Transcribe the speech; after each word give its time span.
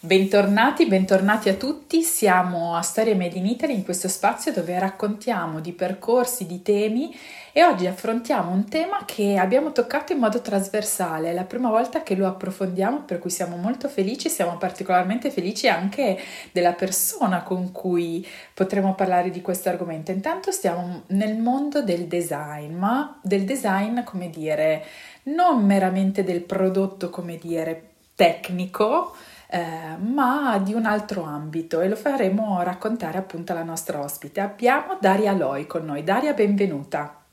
Bentornati, 0.00 0.86
bentornati 0.86 1.48
a 1.48 1.54
tutti, 1.54 2.02
siamo 2.02 2.76
a 2.76 2.82
Storia 2.82 3.16
Made 3.16 3.36
in 3.36 3.46
Italy 3.46 3.74
in 3.74 3.82
questo 3.82 4.06
spazio 4.06 4.52
dove 4.52 4.78
raccontiamo 4.78 5.58
di 5.58 5.72
percorsi, 5.72 6.46
di 6.46 6.62
temi 6.62 7.12
e 7.50 7.64
oggi 7.64 7.84
affrontiamo 7.88 8.52
un 8.52 8.68
tema 8.68 9.02
che 9.04 9.36
abbiamo 9.36 9.72
toccato 9.72 10.12
in 10.12 10.20
modo 10.20 10.40
trasversale, 10.40 11.30
è 11.30 11.34
la 11.34 11.42
prima 11.42 11.68
volta 11.68 12.04
che 12.04 12.14
lo 12.14 12.28
approfondiamo 12.28 13.00
per 13.00 13.18
cui 13.18 13.30
siamo 13.30 13.56
molto 13.56 13.88
felici, 13.88 14.28
siamo 14.28 14.56
particolarmente 14.56 15.32
felici 15.32 15.66
anche 15.66 16.16
della 16.52 16.74
persona 16.74 17.42
con 17.42 17.72
cui 17.72 18.24
potremo 18.54 18.94
parlare 18.94 19.30
di 19.30 19.42
questo 19.42 19.68
argomento. 19.68 20.12
Intanto 20.12 20.52
stiamo 20.52 21.02
nel 21.08 21.36
mondo 21.38 21.82
del 21.82 22.06
design, 22.06 22.72
ma 22.72 23.18
del 23.20 23.42
design 23.42 24.04
come 24.04 24.30
dire, 24.30 24.84
non 25.24 25.66
meramente 25.66 26.22
del 26.22 26.42
prodotto 26.42 27.10
come 27.10 27.36
dire 27.36 27.82
tecnico, 28.14 29.16
eh, 29.50 29.96
ma 29.98 30.58
di 30.58 30.74
un 30.74 30.84
altro 30.84 31.22
ambito 31.22 31.80
e 31.80 31.88
lo 31.88 31.96
faremo 31.96 32.60
raccontare 32.62 33.18
appunto 33.18 33.52
alla 33.52 33.62
nostra 33.62 34.00
ospite. 34.00 34.40
Abbiamo 34.40 34.98
Daria 35.00 35.32
Loi 35.32 35.66
con 35.66 35.84
noi. 35.84 36.04
Daria, 36.04 36.34
benvenuta. 36.34 37.27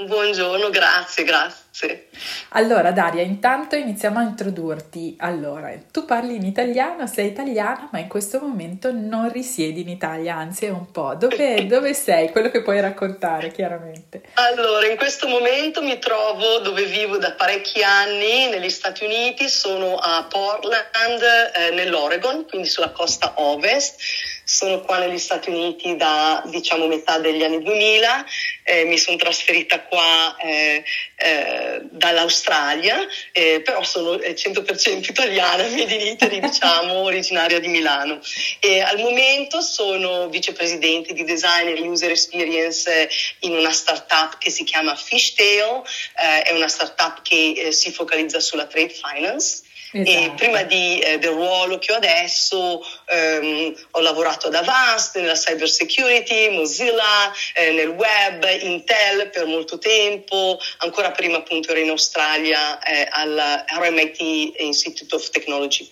Buongiorno, 0.00 0.70
grazie, 0.70 1.24
grazie. 1.24 2.08
Allora, 2.50 2.92
Daria, 2.92 3.22
intanto 3.22 3.74
iniziamo 3.74 4.20
a 4.20 4.22
introdurti. 4.22 5.16
Allora, 5.18 5.72
tu 5.90 6.04
parli 6.04 6.36
in 6.36 6.44
italiano, 6.44 7.08
sei 7.08 7.26
italiana, 7.26 7.88
ma 7.90 7.98
in 7.98 8.06
questo 8.06 8.38
momento 8.38 8.92
non 8.92 9.28
risiedi 9.32 9.80
in 9.80 9.88
Italia, 9.88 10.36
anzi 10.36 10.66
è 10.66 10.68
un 10.68 10.92
po'. 10.92 11.16
Dove, 11.16 11.66
dove 11.68 11.94
sei? 11.94 12.30
Quello 12.30 12.48
che 12.48 12.62
puoi 12.62 12.80
raccontare, 12.80 13.50
chiaramente. 13.50 14.22
Allora, 14.34 14.86
in 14.86 14.96
questo 14.96 15.26
momento 15.26 15.82
mi 15.82 15.98
trovo 15.98 16.58
dove 16.60 16.84
vivo 16.84 17.18
da 17.18 17.32
parecchi 17.32 17.82
anni, 17.82 18.50
negli 18.50 18.70
Stati 18.70 19.04
Uniti, 19.04 19.48
sono 19.48 19.96
a 19.96 20.24
Portland, 20.28 21.22
eh, 21.56 21.70
nell'Oregon, 21.74 22.46
quindi 22.48 22.68
sulla 22.68 22.90
costa 22.90 23.32
ovest 23.34 24.00
sono 24.48 24.80
qua 24.80 24.96
negli 24.96 25.18
Stati 25.18 25.50
Uniti 25.50 25.94
da 25.96 26.42
diciamo 26.46 26.86
metà 26.86 27.18
degli 27.18 27.42
anni 27.42 27.62
2000, 27.62 28.26
eh, 28.62 28.84
mi 28.84 28.96
sono 28.96 29.18
trasferita 29.18 29.82
qua 29.82 30.34
eh, 30.38 30.82
eh, 31.16 31.80
dall'Australia, 31.82 32.96
eh, 33.32 33.60
però 33.62 33.82
sono 33.82 34.14
100% 34.14 34.88
eh, 34.88 34.92
italiana, 35.06 35.64
made 35.68 35.94
in 35.94 36.06
Italy, 36.06 36.40
diciamo, 36.40 36.94
originaria 36.94 37.60
di 37.60 37.68
Milano. 37.68 38.20
E 38.60 38.80
al 38.80 38.98
momento 38.98 39.60
sono 39.60 40.30
vicepresidente 40.30 41.12
di 41.12 41.24
design 41.24 41.68
e 41.68 41.80
user 41.86 42.10
experience 42.10 43.06
in 43.40 43.52
una 43.52 43.70
startup 43.70 44.38
che 44.38 44.48
si 44.48 44.64
chiama 44.64 44.96
Fishtail, 44.96 45.82
eh, 46.16 46.42
è 46.44 46.52
una 46.52 46.68
startup 46.68 47.20
che 47.20 47.68
si 47.72 47.92
focalizza 47.92 48.40
sulla 48.40 48.64
trade 48.64 48.94
finance. 48.94 49.66
Esatto. 49.90 50.10
E 50.10 50.32
prima 50.36 50.62
di, 50.64 50.98
eh, 50.98 51.18
del 51.18 51.32
ruolo 51.32 51.78
che 51.78 51.92
ho 51.92 51.96
adesso 51.96 52.84
ehm, 53.06 53.74
ho 53.92 54.00
lavorato 54.00 54.48
ad 54.48 54.54
Avast, 54.54 55.16
nella 55.18 55.34
cyber 55.34 55.68
security, 55.68 56.50
Mozilla, 56.50 57.32
eh, 57.54 57.72
nel 57.72 57.88
web, 57.88 58.46
Intel 58.60 59.30
per 59.30 59.46
molto 59.46 59.78
tempo, 59.78 60.58
ancora 60.78 61.10
prima 61.12 61.38
appunto 61.38 61.70
ero 61.70 61.80
in 61.80 61.90
Australia 61.90 62.78
eh, 62.80 63.08
all'RMIT 63.10 64.20
Institute 64.58 65.14
of 65.14 65.30
Technology. 65.30 65.90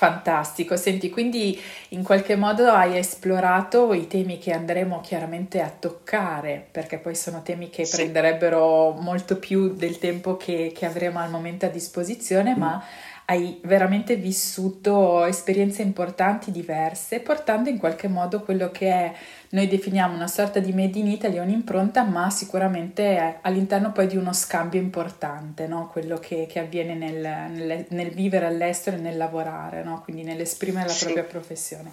Fantastico, 0.00 0.78
senti, 0.78 1.10
quindi 1.10 1.60
in 1.90 2.02
qualche 2.02 2.34
modo 2.34 2.70
hai 2.70 2.96
esplorato 2.96 3.92
i 3.92 4.06
temi 4.06 4.38
che 4.38 4.50
andremo 4.50 5.02
chiaramente 5.02 5.60
a 5.60 5.68
toccare, 5.68 6.68
perché 6.70 6.96
poi 6.96 7.14
sono 7.14 7.42
temi 7.42 7.68
che 7.68 7.84
sì. 7.84 7.96
prenderebbero 7.96 8.92
molto 8.92 9.36
più 9.36 9.74
del 9.74 9.98
tempo 9.98 10.38
che, 10.38 10.72
che 10.74 10.86
avremo 10.86 11.18
al 11.18 11.28
momento 11.28 11.66
a 11.66 11.68
disposizione, 11.68 12.54
mm. 12.54 12.58
ma 12.58 12.82
hai 13.30 13.60
veramente 13.62 14.16
vissuto 14.16 15.24
esperienze 15.24 15.82
importanti, 15.82 16.50
diverse, 16.50 17.20
portando 17.20 17.68
in 17.68 17.78
qualche 17.78 18.08
modo 18.08 18.40
quello 18.42 18.72
che 18.72 18.90
è, 18.90 19.12
noi 19.50 19.68
definiamo 19.68 20.16
una 20.16 20.26
sorta 20.26 20.58
di 20.58 20.72
made 20.72 20.98
in 20.98 21.06
Italy, 21.06 21.38
un'impronta, 21.38 22.02
ma 22.02 22.28
sicuramente 22.30 23.38
all'interno 23.40 23.92
poi 23.92 24.08
di 24.08 24.16
uno 24.16 24.32
scambio 24.32 24.80
importante, 24.80 25.68
no? 25.68 25.88
quello 25.92 26.18
che, 26.18 26.46
che 26.50 26.58
avviene 26.58 26.94
nel, 26.94 27.52
nel, 27.52 27.86
nel, 27.90 28.10
vivere 28.10 28.46
all'estero 28.46 28.96
e 28.96 29.00
nel 29.00 29.16
lavorare, 29.16 29.84
no? 29.84 30.00
quindi 30.02 30.24
nell'esprimere 30.24 30.88
la 30.88 30.96
propria 30.98 31.22
professione. 31.22 31.92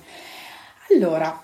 Allora, 0.90 1.40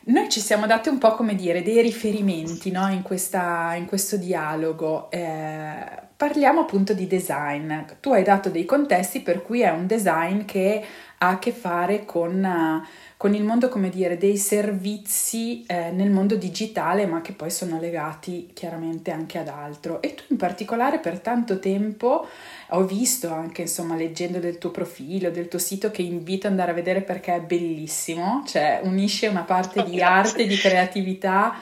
noi 0.00 0.28
ci 0.28 0.40
siamo 0.40 0.66
dati 0.66 0.90
un 0.90 0.98
po' 0.98 1.14
come 1.14 1.34
dire 1.34 1.62
dei 1.62 1.80
riferimenti 1.80 2.70
no? 2.70 2.86
in, 2.92 3.00
questa, 3.00 3.72
in, 3.76 3.86
questo 3.86 4.18
dialogo. 4.18 5.10
Eh, 5.10 6.06
parliamo 6.18 6.62
appunto 6.62 6.94
di 6.94 7.06
design. 7.06 7.72
Tu 8.00 8.10
hai 8.10 8.24
dato 8.24 8.50
dei 8.50 8.64
contesti 8.64 9.20
per 9.20 9.40
cui 9.40 9.60
è 9.60 9.70
un 9.70 9.86
design 9.86 10.44
che 10.44 10.84
ha 11.18 11.28
a 11.28 11.38
che 11.38 11.52
fare 11.52 12.04
con, 12.04 12.42
uh, 12.42 12.84
con 13.16 13.34
il 13.34 13.44
mondo, 13.44 13.68
come 13.68 13.88
dire, 13.88 14.18
dei 14.18 14.36
servizi 14.36 15.64
eh, 15.66 15.92
nel 15.92 16.10
mondo 16.10 16.34
digitale, 16.34 17.06
ma 17.06 17.20
che 17.20 17.32
poi 17.32 17.50
sono 17.50 17.78
legati 17.78 18.50
chiaramente 18.52 19.12
anche 19.12 19.38
ad 19.38 19.46
altro. 19.46 20.02
E 20.02 20.16
tu 20.16 20.24
in 20.28 20.36
particolare 20.36 20.98
per 20.98 21.20
tanto 21.20 21.60
tempo 21.60 22.26
ho 22.70 22.84
visto 22.84 23.32
anche, 23.32 23.62
insomma, 23.62 23.94
leggendo 23.94 24.40
del 24.40 24.58
tuo 24.58 24.72
profilo, 24.72 25.30
del 25.30 25.46
tuo 25.46 25.60
sito, 25.60 25.92
che 25.92 26.02
invito 26.02 26.46
ad 26.46 26.52
andare 26.52 26.72
a 26.72 26.74
vedere 26.74 27.02
perché 27.02 27.36
è 27.36 27.40
bellissimo, 27.40 28.42
cioè 28.44 28.80
unisce 28.82 29.28
una 29.28 29.42
parte 29.42 29.84
di 29.84 30.02
arte, 30.02 30.48
di 30.48 30.56
creatività 30.56 31.54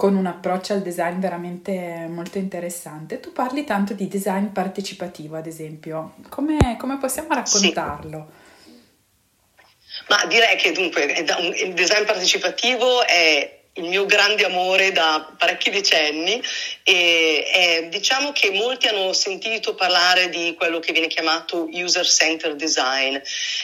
con 0.00 0.16
un 0.16 0.24
approccio 0.24 0.72
al 0.72 0.80
design 0.80 1.20
veramente 1.20 2.06
molto 2.08 2.38
interessante. 2.38 3.20
Tu 3.20 3.32
parli 3.32 3.64
tanto 3.64 3.92
di 3.92 4.08
design 4.08 4.46
partecipativo, 4.46 5.36
ad 5.36 5.46
esempio. 5.46 6.14
Come, 6.30 6.78
come 6.78 6.96
possiamo 6.96 7.34
raccontarlo? 7.34 8.30
Sì. 8.64 10.02
Ma 10.08 10.24
direi 10.24 10.56
che 10.56 10.72
dunque 10.72 11.02
il 11.02 11.74
design 11.74 12.06
partecipativo 12.06 13.06
è 13.06 13.59
il 13.74 13.84
mio 13.84 14.04
grande 14.04 14.44
amore 14.44 14.90
da 14.90 15.32
parecchi 15.38 15.70
decenni 15.70 16.42
e 16.82 17.44
eh, 17.54 17.88
diciamo 17.88 18.32
che 18.32 18.50
molti 18.50 18.88
hanno 18.88 19.12
sentito 19.12 19.76
parlare 19.76 20.28
di 20.28 20.54
quello 20.56 20.80
che 20.80 20.90
viene 20.90 21.06
chiamato 21.06 21.68
user 21.70 22.04
centered 22.04 22.56
design 22.56 23.16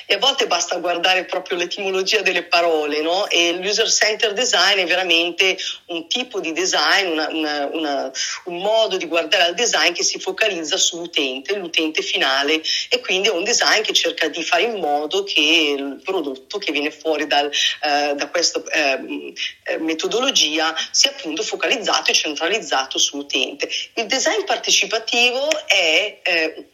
e 0.06 0.14
a 0.14 0.18
volte 0.18 0.46
basta 0.46 0.76
guardare 0.76 1.24
proprio 1.24 1.58
l'etimologia 1.58 2.22
delle 2.22 2.44
parole 2.44 3.00
no? 3.00 3.28
e 3.28 3.54
l'user 3.54 3.90
centered 3.90 4.36
design 4.36 4.78
è 4.78 4.86
veramente 4.86 5.58
un 5.86 6.06
tipo 6.06 6.38
di 6.38 6.52
design, 6.52 7.08
una, 7.08 7.28
una, 7.28 7.66
una, 7.72 8.12
un 8.44 8.58
modo 8.58 8.96
di 8.96 9.06
guardare 9.06 9.42
al 9.42 9.54
design 9.54 9.92
che 9.92 10.04
si 10.04 10.20
focalizza 10.20 10.76
sull'utente, 10.76 11.56
l'utente 11.56 12.02
finale 12.02 12.62
e 12.90 13.00
quindi 13.00 13.26
è 13.26 13.32
un 13.32 13.42
design 13.42 13.82
che 13.82 13.92
cerca 13.92 14.28
di 14.28 14.44
fare 14.44 14.62
in 14.62 14.78
modo 14.78 15.24
che 15.24 15.74
il 15.76 16.00
prodotto 16.04 16.58
che 16.58 16.70
viene 16.70 16.92
fuori 16.92 17.26
dal, 17.26 17.50
eh, 17.82 18.14
da 18.14 18.28
questo 18.28 18.64
eh, 18.70 19.32
eh 19.64 19.78
metodologia 20.06 20.74
sia 20.90 21.10
appunto 21.10 21.42
focalizzato 21.42 22.10
e 22.10 22.14
centralizzato 22.14 22.98
sull'utente. 22.98 23.68
Il 23.94 24.06
design 24.06 24.44
partecipativo 24.44 25.48
è 25.66 26.20
eh, 26.22 26.68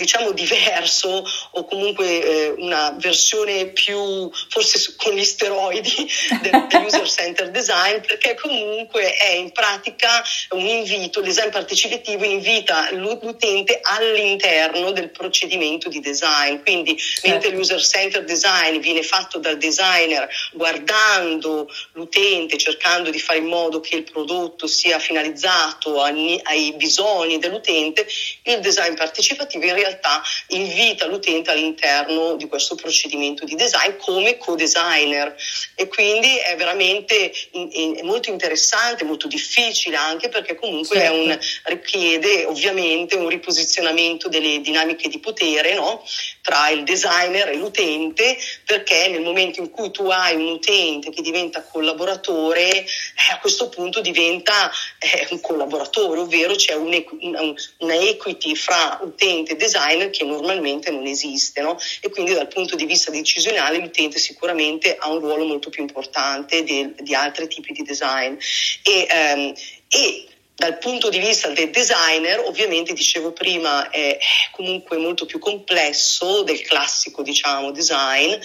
diciamo 0.00 0.32
diverso 0.32 1.24
o 1.50 1.64
comunque 1.64 2.06
eh, 2.22 2.54
una 2.56 2.96
versione 2.98 3.66
più 3.66 4.30
forse 4.48 4.94
con 4.96 5.12
gli 5.12 5.24
steroidi 5.24 6.08
del 6.40 6.66
user 6.86 7.08
center 7.08 7.50
design 7.50 8.00
perché 8.00 8.34
comunque 8.34 9.14
è 9.14 9.32
in 9.32 9.52
pratica 9.52 10.24
un 10.50 10.66
invito, 10.66 11.20
il 11.20 11.26
design 11.26 11.50
partecipativo 11.50 12.24
invita 12.24 12.88
l'utente 12.92 13.80
all'interno 13.82 14.92
del 14.92 15.10
procedimento 15.10 15.88
di 15.88 16.00
design, 16.00 16.62
quindi 16.62 16.96
certo. 16.96 17.28
mentre 17.28 17.50
l'user 17.50 17.82
center 17.82 18.24
design 18.24 18.78
viene 18.78 19.02
fatto 19.02 19.38
dal 19.38 19.58
designer 19.58 20.28
guardando 20.52 21.68
l'utente, 21.92 22.56
cercando 22.56 23.10
di 23.10 23.18
fare 23.18 23.38
in 23.38 23.46
modo 23.46 23.80
che 23.80 23.96
il 23.96 24.04
prodotto 24.04 24.66
sia 24.66 24.98
finalizzato 24.98 26.00
ai, 26.00 26.40
ai 26.44 26.72
bisogni 26.76 27.38
dell'utente, 27.38 28.06
il 28.44 28.60
design 28.60 28.94
partecipativo 28.94 29.64
in 29.66 29.74
realtà 29.74 29.89
realtà 29.90 30.22
invita 30.48 31.06
l'utente 31.06 31.50
all'interno 31.50 32.36
di 32.36 32.46
questo 32.46 32.74
procedimento 32.74 33.44
di 33.44 33.54
design 33.54 33.96
come 33.98 34.36
co-designer 34.38 35.34
e 35.74 35.88
quindi 35.88 36.36
è 36.36 36.56
veramente 36.56 37.30
è 37.30 38.02
molto 38.02 38.30
interessante, 38.30 39.04
molto 39.04 39.26
difficile 39.26 39.96
anche 39.96 40.28
perché 40.28 40.54
comunque 40.54 40.96
certo. 40.96 41.14
un, 41.14 41.38
richiede 41.64 42.44
ovviamente 42.44 43.16
un 43.16 43.28
riposizionamento 43.28 44.28
delle 44.28 44.60
dinamiche 44.60 45.08
di 45.08 45.18
potere 45.18 45.74
no? 45.74 46.04
Tra 46.42 46.68
il 46.68 46.84
designer 46.84 47.48
e 47.48 47.56
l'utente 47.56 48.36
perché 48.64 49.08
nel 49.08 49.22
momento 49.22 49.60
in 49.60 49.70
cui 49.70 49.90
tu 49.90 50.06
hai 50.06 50.36
un 50.36 50.52
utente 50.52 51.10
che 51.10 51.22
diventa 51.22 51.62
collaboratore 51.62 52.68
eh, 52.80 52.86
a 53.32 53.38
questo 53.40 53.68
punto 53.68 54.00
diventa 54.00 54.70
eh, 54.98 55.26
un 55.30 55.40
collaboratore 55.40 56.20
ovvero 56.20 56.54
c'è 56.54 56.74
un, 56.74 57.04
un, 57.20 57.54
una 57.78 57.94
equity 57.94 58.54
fra 58.54 58.98
utente 59.02 59.52
e 59.52 59.56
designer 59.56 59.78
design 59.80 60.10
che 60.10 60.24
normalmente 60.24 60.90
non 60.90 61.06
esiste 61.06 61.60
no? 61.62 61.78
e 62.00 62.10
quindi 62.10 62.34
dal 62.34 62.48
punto 62.48 62.76
di 62.76 62.84
vista 62.84 63.10
decisionale 63.10 63.78
l'utente 63.78 64.18
sicuramente 64.18 64.96
ha 64.98 65.08
un 65.10 65.20
ruolo 65.20 65.44
molto 65.44 65.70
più 65.70 65.82
importante 65.82 66.62
di, 66.62 66.92
di 66.98 67.14
altri 67.14 67.48
tipi 67.48 67.72
di 67.72 67.82
design 67.82 68.36
e, 68.82 69.06
um, 69.10 69.54
e 69.88 70.26
dal 70.60 70.76
punto 70.76 71.08
di 71.08 71.18
vista 71.18 71.48
del 71.48 71.70
designer, 71.70 72.38
ovviamente 72.40 72.92
dicevo 72.92 73.32
prima, 73.32 73.88
è 73.88 74.18
comunque 74.50 74.98
molto 74.98 75.24
più 75.24 75.38
complesso 75.38 76.42
del 76.42 76.60
classico, 76.60 77.22
diciamo, 77.22 77.70
design, 77.70 78.38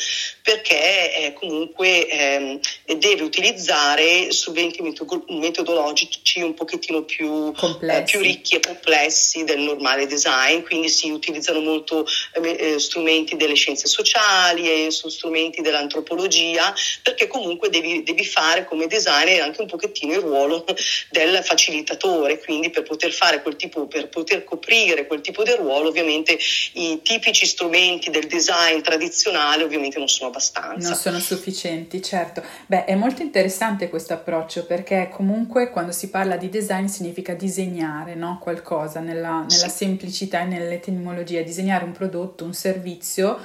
perché 0.46 1.34
comunque 1.34 2.08
eh, 2.08 2.60
deve 2.86 3.24
utilizzare 3.24 4.32
strumenti 4.32 4.80
metodologici 5.28 6.44
un 6.44 6.54
pochettino 6.54 7.02
più, 7.02 7.52
eh, 7.82 8.04
più, 8.04 8.20
ricchi 8.20 8.56
e 8.56 8.60
complessi 8.60 9.44
del 9.44 9.62
normale 9.62 10.06
design, 10.06 10.62
quindi 10.62 10.90
si 10.90 11.10
utilizzano 11.10 11.62
molto 11.62 12.06
eh, 12.34 12.74
eh 12.76 12.80
strumenti 12.80 13.36
delle 13.38 13.56
scienze 13.56 13.88
sociali 13.88 14.86
e 14.86 14.92
strumenti 14.92 15.62
dell'antropologia, 15.62 16.72
perché 17.02 17.26
comunque 17.26 17.70
devi, 17.70 18.04
devi 18.04 18.24
fare 18.24 18.66
come 18.66 18.86
designer 18.86 19.42
anche 19.42 19.62
un 19.62 19.68
pochettino 19.68 20.14
il 20.14 20.20
ruolo 20.20 20.64
del 21.10 21.44
facilitatore. 21.44 22.38
Quindi 22.40 22.70
per 22.70 22.84
poter 22.84 23.12
fare 23.12 23.42
quel 23.42 23.56
tipo, 23.56 23.88
per 23.88 24.10
poter 24.10 24.44
coprire 24.44 25.08
quel 25.08 25.22
tipo 25.22 25.42
di 25.42 25.56
ruolo, 25.56 25.90
ovviamente 25.90 26.38
i 26.74 27.00
tipici 27.02 27.48
strumenti 27.48 28.12
del 28.12 28.28
design 28.28 28.82
tradizionale 28.82 29.64
ovviamente 29.64 29.98
non 29.98 30.08
sono 30.08 30.34
abbastanza. 30.36 30.88
Non 30.90 30.98
sono 30.98 31.20
sufficienti, 31.20 32.02
certo. 32.02 32.44
Beh, 32.68 32.86
è 32.86 32.96
molto 32.96 33.22
interessante 33.22 33.90
questo 33.90 34.14
approccio 34.14 34.66
perché 34.66 35.10
comunque 35.12 35.70
quando 35.70 35.92
si 35.92 36.10
parla 36.10 36.36
di 36.36 36.50
design 36.50 36.86
significa 36.86 37.34
disegnare 37.34 38.16
no? 38.16 38.38
qualcosa 38.42 39.00
nella, 39.00 39.40
nella 39.40 39.48
sì. 39.48 39.70
semplicità 39.70 40.42
e 40.42 40.46
nell'etimologia, 40.46 41.42
disegnare 41.42 41.86
un 41.86 41.94
prodotto, 41.94 42.44
un 42.44 42.54
servizio 42.54 43.40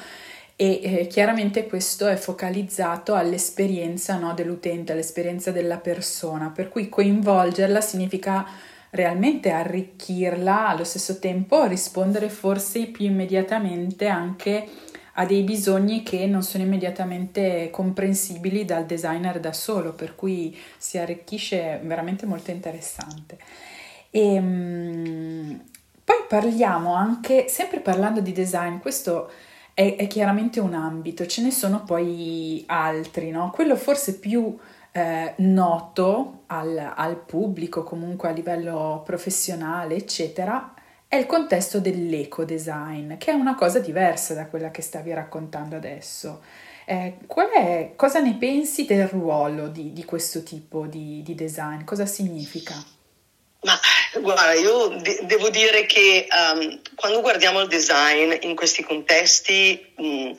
e 0.57 0.81
eh, 0.83 1.07
chiaramente 1.07 1.67
questo 1.67 2.07
è 2.07 2.17
focalizzato 2.17 3.15
all'esperienza 3.15 4.19
no, 4.19 4.35
dell'utente, 4.35 4.93
all'esperienza 4.93 5.51
della 5.53 5.79
persona, 5.79 6.51
per 6.55 6.69
cui 6.69 6.89
coinvolgerla 6.89 7.81
significa 7.81 8.47
realmente 8.91 9.51
arricchirla, 9.51 10.69
allo 10.69 10.85
stesso 10.85 11.19
tempo 11.19 11.65
rispondere 11.65 12.29
forse 12.29 12.87
più 12.87 13.07
immediatamente 13.07 14.09
anche 14.09 14.69
a 15.15 15.27
dei 15.27 15.43
bisogni 15.43 16.03
che 16.03 16.27
non 16.27 16.43
sono 16.43 16.65
immediatamente 16.65 17.69
comprensibili 17.71 18.65
dal 18.65 18.87
designer 18.87 19.41
da 19.41 19.53
solo, 19.53 19.93
per 19.93 20.15
cui 20.15 20.57
si 20.77 20.99
arricchisce 20.99 21.81
veramente 21.83 22.27
molto 22.27 22.51
interessante. 22.51 23.39
E, 24.11 24.39
um, 24.39 25.61
poi 26.05 26.25
parliamo 26.29 26.95
anche, 26.95 27.47
sempre 27.49 27.81
parlando 27.81 28.21
di 28.21 28.33
design, 28.33 28.79
questo 28.79 29.31
è, 29.75 29.97
è 29.97 30.07
chiaramente 30.07 30.59
un 30.59 30.75
ambito, 30.75 31.27
ce 31.27 31.43
ne 31.43 31.51
sono 31.51 31.85
poi 31.85 32.65
altri, 32.67 33.31
no? 33.31 33.51
Quello 33.51 33.77
forse 33.77 34.19
più 34.19 34.59
eh, 34.93 35.35
noto 35.37 36.43
al, 36.47 36.93
al 36.97 37.17
pubblico, 37.17 37.85
comunque 37.85 38.29
a 38.29 38.33
livello 38.33 39.03
professionale, 39.05 39.95
eccetera, 39.95 40.75
è 41.11 41.17
il 41.17 41.27
contesto 41.27 41.81
dell'eco 41.81 42.45
design, 42.45 43.17
che 43.17 43.33
è 43.33 43.35
una 43.35 43.57
cosa 43.57 43.81
diversa 43.81 44.33
da 44.33 44.47
quella 44.47 44.71
che 44.71 44.81
stavi 44.81 45.13
raccontando 45.13 45.75
adesso. 45.75 46.41
Eh, 46.85 47.17
è, 47.53 47.93
cosa 47.97 48.21
ne 48.21 48.37
pensi 48.39 48.85
del 48.85 49.09
ruolo 49.09 49.67
di, 49.67 49.93
di 49.93 50.05
questo 50.05 50.45
tipo 50.45 50.87
di, 50.87 51.21
di 51.25 51.35
design? 51.35 51.83
Cosa 51.83 52.07
significa? 52.07 52.75
Ma 53.63 53.77
guarda, 54.21 54.53
io 54.53 54.87
de- 55.01 55.23
devo 55.25 55.51
dire 55.51 55.85
che 55.85 56.29
um, 56.31 56.81
quando 56.95 57.21
guardiamo 57.23 57.61
il 57.61 57.67
design 57.67 58.33
in 58.43 58.55
questi 58.55 58.85
contesti, 58.85 59.93
mh, 59.97 60.31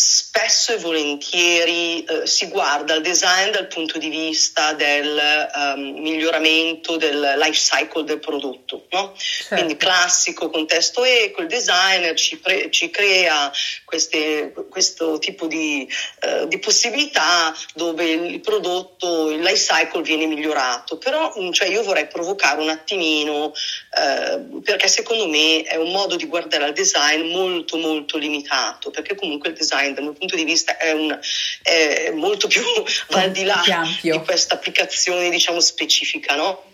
spesso 0.00 0.74
e 0.74 0.76
volentieri 0.76 2.04
eh, 2.04 2.24
si 2.24 2.46
guarda 2.46 2.94
il 2.94 3.02
design 3.02 3.50
dal 3.50 3.66
punto 3.66 3.98
di 3.98 4.08
vista 4.08 4.72
del 4.72 5.50
um, 5.52 6.00
miglioramento 6.00 6.96
del 6.96 7.34
life 7.36 7.58
cycle 7.58 8.04
del 8.04 8.20
prodotto, 8.20 8.86
no? 8.90 9.12
certo. 9.16 9.56
quindi 9.56 9.76
classico 9.76 10.50
contesto 10.50 11.02
eco, 11.02 11.40
il 11.40 11.48
designer 11.48 12.14
ci, 12.14 12.38
pre- 12.38 12.70
ci 12.70 12.90
crea 12.90 13.50
queste, 13.84 14.52
questo 14.70 15.18
tipo 15.18 15.48
di, 15.48 15.88
uh, 16.22 16.46
di, 16.46 16.60
possibilità 16.60 17.52
dove 17.74 18.08
il 18.08 18.38
prodotto, 18.38 19.30
il 19.30 19.40
life 19.40 19.74
cycle 19.74 20.02
viene 20.02 20.26
migliorato, 20.26 20.98
però 20.98 21.34
mm, 21.36 21.50
cioè, 21.50 21.66
io 21.66 21.82
vorrei 21.82 22.06
provocare 22.06 22.60
un 22.60 22.68
attimino 22.68 23.46
uh, 23.46 24.60
perché 24.62 24.86
secondo 24.86 25.26
me 25.26 25.62
è 25.62 25.74
un 25.74 25.90
modo 25.90 26.14
di 26.14 26.26
guardare 26.26 26.66
al 26.66 26.72
design 26.72 27.32
molto 27.32 27.76
molto 27.78 28.16
limitato, 28.16 28.90
perché 28.90 29.16
comunque 29.16 29.48
il 29.48 29.56
design 29.56 29.86
design 29.88 29.94
dal 29.94 30.04
mio 30.04 30.12
punto 30.12 30.36
di 30.36 30.44
vista 30.44 30.76
è, 30.76 30.92
un, 30.92 31.18
è 31.62 32.10
molto 32.10 32.46
più 32.48 32.62
va 33.10 33.22
al 33.22 33.30
di 33.30 33.44
là 33.44 33.62
di 34.00 34.20
questa 34.24 34.54
applicazione 34.54 35.30
diciamo 35.30 35.60
specifica 35.60 36.36
no? 36.36 36.64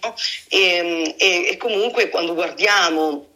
e, 0.49 1.15
e, 1.19 1.49
e 1.51 1.57
comunque 1.57 2.09
quando 2.09 2.35
guardiamo 2.35 3.29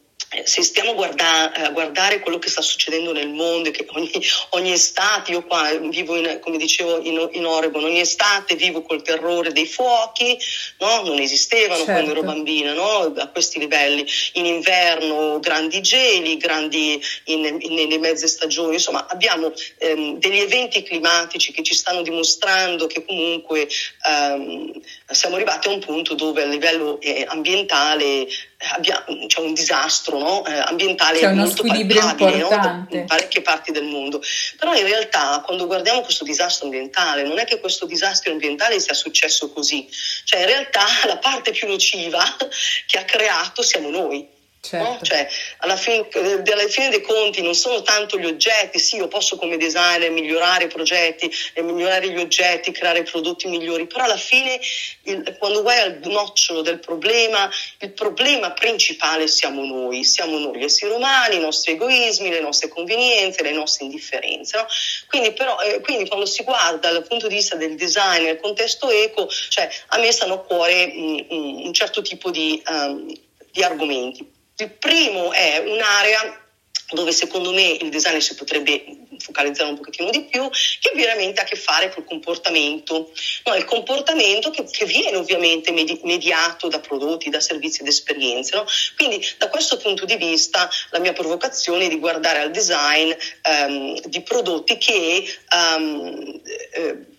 se 0.44 0.62
stiamo 0.62 0.94
guarda- 0.94 1.52
a 1.52 1.70
guardare 1.70 2.20
quello 2.20 2.38
che 2.38 2.50
sta 2.50 2.60
succedendo 2.60 3.12
nel 3.12 3.30
mondo, 3.30 3.70
che 3.70 3.86
ogni, 3.90 4.10
ogni 4.50 4.72
estate, 4.72 5.32
io 5.32 5.42
qua 5.44 5.72
vivo, 5.75 6.16
in, 6.16 6.38
come 6.40 6.58
dicevo, 6.58 7.00
in, 7.02 7.28
in, 7.32 7.46
Oregon, 7.46 7.84
ogni 7.84 8.00
estate 8.00 8.54
vivo 8.54 8.82
col 8.82 9.02
terrore 9.02 9.52
dei 9.52 9.66
fuochi, 9.66 10.38
no? 10.78 11.02
non 11.02 11.19
esistevano 11.19 11.84
certo. 11.84 11.92
quando 11.92 12.10
ero 12.10 12.20
certo. 12.20 12.34
bambina, 12.34 12.72
no? 12.75 13.14
a 13.16 13.28
questi 13.28 13.58
livelli, 13.58 14.06
in 14.34 14.44
inverno 14.44 15.38
grandi 15.40 15.80
geli, 15.80 16.36
grandi 16.36 17.00
in, 17.24 17.58
in, 17.60 17.74
nelle 17.74 17.98
mezze 17.98 18.26
stagioni, 18.26 18.74
insomma 18.74 19.06
abbiamo 19.08 19.52
ehm, 19.78 20.19
degli 20.19 20.40
eventi 20.40 20.82
climatici 20.82 21.52
che 21.52 21.62
ci 21.62 21.74
stanno 21.74 22.02
dimostrando 22.02 22.86
che 22.86 23.04
comunque 23.04 23.66
ehm, 24.06 24.72
siamo 25.10 25.36
arrivati 25.36 25.69
a 25.69 25.72
un 25.72 25.81
punto 25.81 26.14
dove 26.14 26.42
a 26.42 26.46
livello 26.46 27.00
eh, 27.00 27.24
ambientale 27.26 28.26
abbia, 28.75 29.05
c'è 29.26 29.40
un 29.40 29.55
disastro 29.55 30.19
no? 30.19 30.44
eh, 30.44 30.58
ambientale 30.58 31.20
c'è 31.20 31.32
molto 31.32 31.64
importante 31.64 32.25
no? 32.37 32.87
in 32.90 33.05
parecchie 33.06 33.43
parti 33.43 33.70
del 33.70 33.84
mondo. 33.84 34.20
Però 34.58 34.75
in 34.75 34.84
realtà 34.84 35.40
quando 35.44 35.66
guardiamo 35.66 36.02
questo 36.02 36.25
disastro 36.25 36.66
ambientale 36.66 37.22
non 37.22 37.38
è 37.38 37.44
che 37.44 37.60
questo 37.60 37.87
disastro 37.87 38.32
ambientale 38.32 38.81
sia 38.81 38.94
successo 38.94 39.52
così, 39.52 39.88
cioè 40.25 40.40
in 40.40 40.46
realtà 40.46 40.84
la 41.06 41.19
parte 41.19 41.52
più 41.52 41.69
nociva 41.69 42.22
che 42.87 42.99
ha 42.99 43.05
creato 43.05 43.62
siamo 43.62 43.90
noi. 43.90 44.37
Certo. 44.60 44.90
No? 44.90 44.99
Cioè, 45.00 45.28
alla 45.58 45.76
fine, 45.76 46.08
alla 46.12 46.69
fine, 46.69 46.88
dei 46.90 47.00
conti 47.00 47.43
non 47.43 47.55
sono 47.55 47.82
tanto 47.82 48.19
gli 48.19 48.26
oggetti, 48.26 48.78
sì, 48.78 48.96
io 48.96 49.06
posso 49.06 49.37
come 49.37 49.56
designer 49.56 50.10
migliorare 50.10 50.64
i 50.64 50.69
progetti, 50.69 51.31
migliorare 51.56 52.08
gli 52.08 52.19
oggetti, 52.19 52.72
creare 52.72 53.05
prodotti 53.05 53.46
migliori, 53.46 53.87
però 53.87 54.05
alla 54.05 54.16
fine 54.16 54.60
il, 55.05 55.37
quando 55.38 55.62
vai 55.62 55.78
al 55.78 56.00
nocciolo 56.05 56.62
del 56.62 56.81
problema, 56.81 57.49
il 57.78 57.93
problema 57.93 58.52
principale 58.52 59.28
siamo 59.28 59.64
noi, 59.64 60.02
siamo 60.05 60.38
noi, 60.38 60.58
gli 60.58 60.64
esseri 60.64 60.93
umani, 60.93 61.37
i 61.37 61.40
nostri 61.40 61.72
egoismi, 61.72 62.28
le 62.28 62.40
nostre 62.40 62.69
convenienze, 62.69 63.43
le 63.43 63.52
nostre 63.52 63.84
indifferenze. 63.84 64.56
No? 64.56 64.67
Quindi, 65.08 65.32
però, 65.32 65.60
eh, 65.60 65.81
quindi 65.81 66.08
quando 66.08 66.27
si 66.27 66.43
guarda 66.43 66.91
dal 66.91 67.06
punto 67.06 67.29
di 67.29 67.36
vista 67.36 67.55
del 67.55 67.77
design 67.77 68.24
nel 68.24 68.41
contesto 68.41 68.91
eco, 68.91 69.29
cioè, 69.29 69.69
a 69.88 69.98
me 69.98 70.10
stanno 70.10 70.34
a 70.34 70.41
cuore 70.41 70.86
mh, 70.86 71.27
mh, 71.31 71.67
un 71.67 71.72
certo 71.72 72.03
tipo 72.03 72.31
di, 72.31 72.60
um, 72.69 73.15
di 73.53 73.62
argomenti. 73.62 74.36
Il 74.60 74.70
primo 74.72 75.32
è 75.32 75.62
un'area 75.65 76.46
dove 76.91 77.12
secondo 77.12 77.53
me 77.53 77.77
il 77.81 77.91
designer 77.91 78.22
si 78.22 78.34
potrebbe 78.34 78.84
focalizzare 79.19 79.69
un 79.69 79.77
pochettino 79.77 80.10
di 80.10 80.24
più, 80.24 80.48
che 80.48 80.93
veramente 80.94 81.41
ha 81.41 81.44
a 81.44 81.46
che 81.46 81.56
fare 81.56 81.93
col 81.93 82.05
comportamento. 82.05 83.12
No, 83.44 83.55
il 83.55 83.65
comportamento 83.65 84.50
che, 84.50 84.65
che 84.65 84.84
viene 84.84 85.17
ovviamente 85.17 85.70
medi- 85.70 86.00
mediato 86.05 86.69
da 86.69 86.81
prodotti, 86.81 87.31
da 87.31 87.41
servizi 87.41 87.82
ed 87.82 87.88
esperienze. 87.88 88.56
No? 88.56 88.65
Quindi 88.96 89.24
da 89.36 89.48
questo 89.48 89.77
punto 89.77 90.05
di 90.05 90.17
vista 90.17 90.69
la 90.91 90.98
mia 90.98 91.12
provocazione 91.12 91.86
è 91.86 91.88
di 91.88 91.98
guardare 91.98 92.41
al 92.41 92.50
design 92.50 93.12
um, 93.48 94.00
di 94.00 94.22
prodotti 94.22 94.79
che 94.79 95.24
um, 95.53 96.41
eh, 96.72 97.18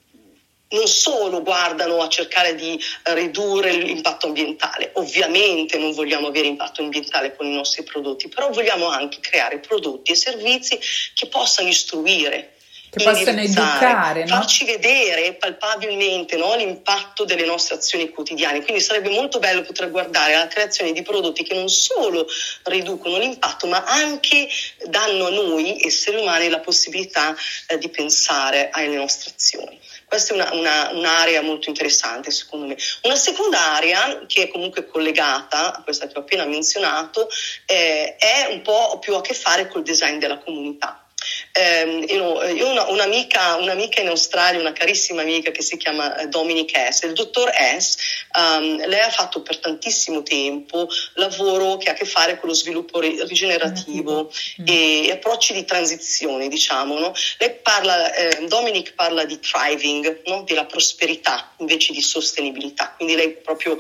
non 0.70 0.88
solo 0.88 1.42
guardano 1.42 2.02
a 2.02 2.10
cercare 2.10 2.56
di 2.56 2.80
ridurre 3.04 3.72
l'impatto 3.72 4.28
ambientale, 4.28 4.92
ovviamente 4.96 5.78
non 5.78 5.94
vogliamo 5.94 6.28
avere 6.28 6.48
impatto 6.48 6.82
ambientale 6.82 7.36
con 7.36 7.48
i 7.48 7.54
nostri 7.56 7.84
prodotti, 7.84 8.28
però 8.28 8.50
vogliamo 8.50 8.88
anche 8.88 9.20
creare 9.20 9.60
prodotti 9.60 10.12
e 10.12 10.16
servizi 10.16 10.80
che 11.14 11.28
possano 11.28 11.68
istruire. 11.70 12.54
Che 12.90 13.04
possano 13.04 13.40
educare, 13.40 14.22
no? 14.22 14.36
farci 14.38 14.66
vedere 14.66 15.36
palpabilmente 15.36 16.38
no, 16.38 16.56
l'impatto 16.56 17.24
delle 17.24 17.46
nostre 17.46 17.76
azioni 17.76 18.10
quotidiane. 18.10 18.64
Quindi 18.64 18.82
sarebbe 18.82 19.12
molto 19.12 19.38
bello 19.38 19.62
poter 19.62 19.92
guardare 19.92 20.34
alla 20.34 20.48
creazione 20.48 20.92
di 20.92 21.04
prodotti 21.04 21.44
che 21.44 21.54
non 21.54 21.70
solo 21.70 22.26
riducono 22.64 23.20
l'impatto, 23.20 23.68
ma 23.68 23.84
anche 23.84 24.50
danno 24.88 25.28
a 25.28 25.30
noi 25.30 25.80
esseri 25.84 26.18
umani 26.18 26.50
la 26.50 26.62
possibilità 26.62 27.36
eh, 27.68 27.78
di 27.78 27.90
pensare 27.90 28.70
alle 28.72 28.96
nostre 28.96 29.34
azioni. 29.36 29.80
Questa 30.10 30.34
è 30.34 30.36
una, 30.36 30.50
una, 30.54 30.90
un'area 30.92 31.42
molto 31.42 31.70
interessante 31.70 32.32
secondo 32.32 32.66
me. 32.66 32.76
Una 33.04 33.16
seconda 33.16 33.76
area 33.76 34.26
che 34.26 34.44
è 34.44 34.48
comunque 34.48 34.88
collegata 34.88 35.76
a 35.76 35.84
questa 35.84 36.08
che 36.08 36.18
ho 36.18 36.22
appena 36.22 36.46
menzionato 36.46 37.30
eh, 37.68 38.16
è 38.16 38.48
un 38.50 38.64
po' 38.64 38.98
più 39.00 39.14
a 39.14 39.22
che 39.22 39.36
fare 39.36 39.68
col 39.68 39.84
design 39.84 40.18
della 40.18 40.40
comunità. 40.40 41.09
Ehm, 41.52 42.06
io, 42.08 42.44
io 42.44 42.68
ho 42.68 42.72
una, 42.72 42.88
un'amica, 42.90 43.56
un'amica, 43.56 44.02
in 44.02 44.08
Australia, 44.08 44.60
una 44.60 44.74
carissima 44.74 45.22
amica 45.22 45.52
che 45.52 45.62
si 45.62 45.78
chiama 45.78 46.18
eh, 46.18 46.28
Dominic 46.28 46.78
S. 46.90 47.04
Il 47.04 47.14
dottor 47.14 47.52
S, 47.52 47.96
um, 48.38 48.86
lei 48.86 49.00
ha 49.00 49.10
fatto 49.10 49.42
per 49.42 49.60
tantissimo 49.60 50.24
tempo 50.24 50.88
lavoro 51.16 51.78
che 51.78 51.90
ha 51.90 51.94
a 51.94 51.96
che 51.96 52.06
fare 52.06 52.40
con 52.40 52.50
lo 52.50 52.56
sviluppo 52.56 53.00
rigenerativo 53.00 54.32
mm. 54.62 54.66
e 54.66 55.12
approcci 55.12 55.54
di 55.54 55.66
transizione, 55.66 56.48
diciamo. 56.48 57.00
No? 57.00 57.14
Lei 57.38 57.56
parla, 57.62 58.14
eh, 58.14 58.46
Dominic 58.48 58.94
parla 58.94 59.26
di 59.26 59.40
thriving, 59.40 60.22
no? 60.26 60.44
della 60.44 60.66
prosperità 60.66 61.54
invece 61.58 61.94
di 61.94 62.02
sostenibilità. 62.02 62.94
Quindi 62.96 63.16
lei 63.16 63.32
proprio 63.32 63.78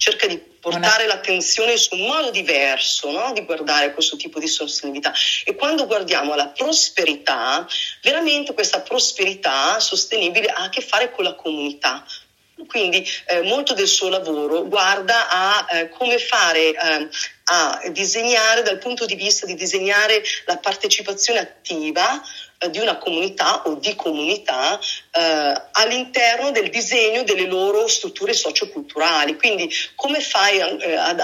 cerca 0.00 0.26
di 0.26 0.38
portare 0.38 1.04
Una... 1.04 1.14
l'attenzione 1.14 1.76
su 1.76 1.94
un 1.94 2.06
modo 2.06 2.30
diverso 2.30 3.10
no? 3.10 3.32
di 3.34 3.44
guardare 3.44 3.92
questo 3.92 4.16
tipo 4.16 4.38
di 4.38 4.48
sostenibilità. 4.48 5.12
E 5.44 5.54
quando 5.54 5.86
guardiamo 5.86 6.32
alla 6.32 6.48
prosperità, 6.48 7.66
veramente 8.02 8.54
questa 8.54 8.80
prosperità 8.80 9.78
sostenibile 9.78 10.46
ha 10.46 10.62
a 10.62 10.68
che 10.70 10.80
fare 10.80 11.12
con 11.12 11.24
la 11.24 11.34
comunità. 11.34 12.02
Quindi 12.66 13.06
eh, 13.26 13.42
molto 13.42 13.74
del 13.74 13.86
suo 13.86 14.08
lavoro 14.08 14.66
guarda 14.66 15.28
a 15.28 15.66
eh, 15.70 15.88
come 15.90 16.18
fare 16.18 16.70
eh, 16.70 17.08
a 17.44 17.82
disegnare 17.90 18.62
dal 18.62 18.78
punto 18.78 19.04
di 19.04 19.14
vista 19.14 19.44
di 19.44 19.54
disegnare 19.54 20.22
la 20.46 20.56
partecipazione 20.56 21.40
attiva 21.40 22.22
di 22.68 22.78
una 22.78 22.98
comunità 22.98 23.62
o 23.62 23.74
di 23.76 23.94
comunità 23.94 24.78
eh, 24.78 25.62
all'interno 25.72 26.50
del 26.50 26.68
disegno 26.68 27.22
delle 27.22 27.46
loro 27.46 27.88
strutture 27.88 28.34
socioculturali. 28.34 29.36
Quindi 29.36 29.70
come 29.94 30.20
fai 30.20 30.58
eh, 30.58 30.94
ad, 30.94 31.20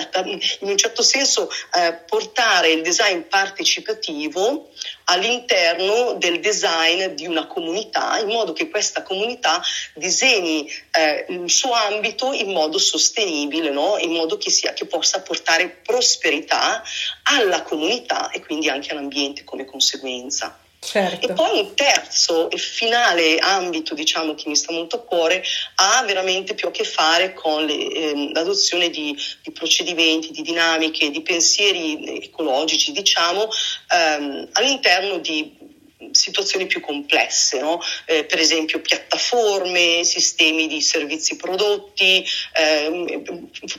in 0.61 0.69
un 0.69 0.77
certo 0.77 1.03
senso 1.03 1.51
eh, 1.75 1.93
portare 2.07 2.71
il 2.71 2.83
design 2.83 3.21
partecipativo 3.23 4.71
all'interno 5.05 6.15
del 6.15 6.41
design 6.41 7.09
di 7.09 7.27
una 7.27 7.47
comunità 7.47 8.19
in 8.19 8.29
modo 8.29 8.53
che 8.53 8.71
questa 8.71 9.03
comunità 9.03 9.63
disegni 9.95 10.69
eh, 10.91 11.27
il 11.29 11.51
suo 11.51 11.73
ambito 11.73 12.33
in 12.33 12.51
modo 12.51 12.79
sostenibile, 12.79 13.71
no? 13.71 13.99
in 13.99 14.13
modo 14.13 14.39
che, 14.39 14.51
sia, 14.51 14.73
che 14.73 14.87
possa 14.87 15.21
portare 15.21 15.69
prosperità 15.69 16.83
alla 17.25 17.63
comunità 17.63 18.31
e 18.31 18.41
quindi 18.41 18.69
anche 18.69 18.93
all'ambiente 18.93 19.45
come 19.45 19.65
conseguenza. 19.65 20.59
Certo. 20.87 21.29
E 21.29 21.33
poi 21.33 21.59
un 21.59 21.75
terzo 21.75 22.49
e 22.49 22.59
finale 22.59 23.39
ambito, 23.39 23.93
diciamo, 23.93 24.35
che 24.35 24.49
mi 24.49 24.55
sta 24.55 24.73
molto 24.73 24.97
a 24.97 25.01
cuore, 25.01 25.43
ha 25.77 26.05
veramente 26.07 26.55
più 26.55 26.69
a 26.69 26.71
che 26.71 26.85
fare 26.85 27.33
con 27.33 27.67
le, 27.67 27.75
eh, 27.75 28.31
l'adozione 28.33 28.89
di, 28.89 29.17
di, 29.43 29.51
procedimenti, 29.51 30.31
di 30.31 30.43
dinamiche, 30.43 31.11
di 31.11 31.23
pensieri 31.23 32.23
ecologici, 32.23 32.93
diciamo, 32.93 33.49
ehm, 33.93 34.49
all'interno 34.53 35.19
di 35.19 35.75
situazioni 36.11 36.67
più 36.67 36.81
complesse, 36.81 37.61
no? 37.61 37.81
eh, 38.05 38.25
per 38.25 38.39
esempio 38.39 38.81
piattaforme, 38.81 40.05
sistemi 40.05 40.67
di 40.67 40.81
servizi 40.81 41.37
prodotti, 41.37 42.25
eh, 42.55 43.23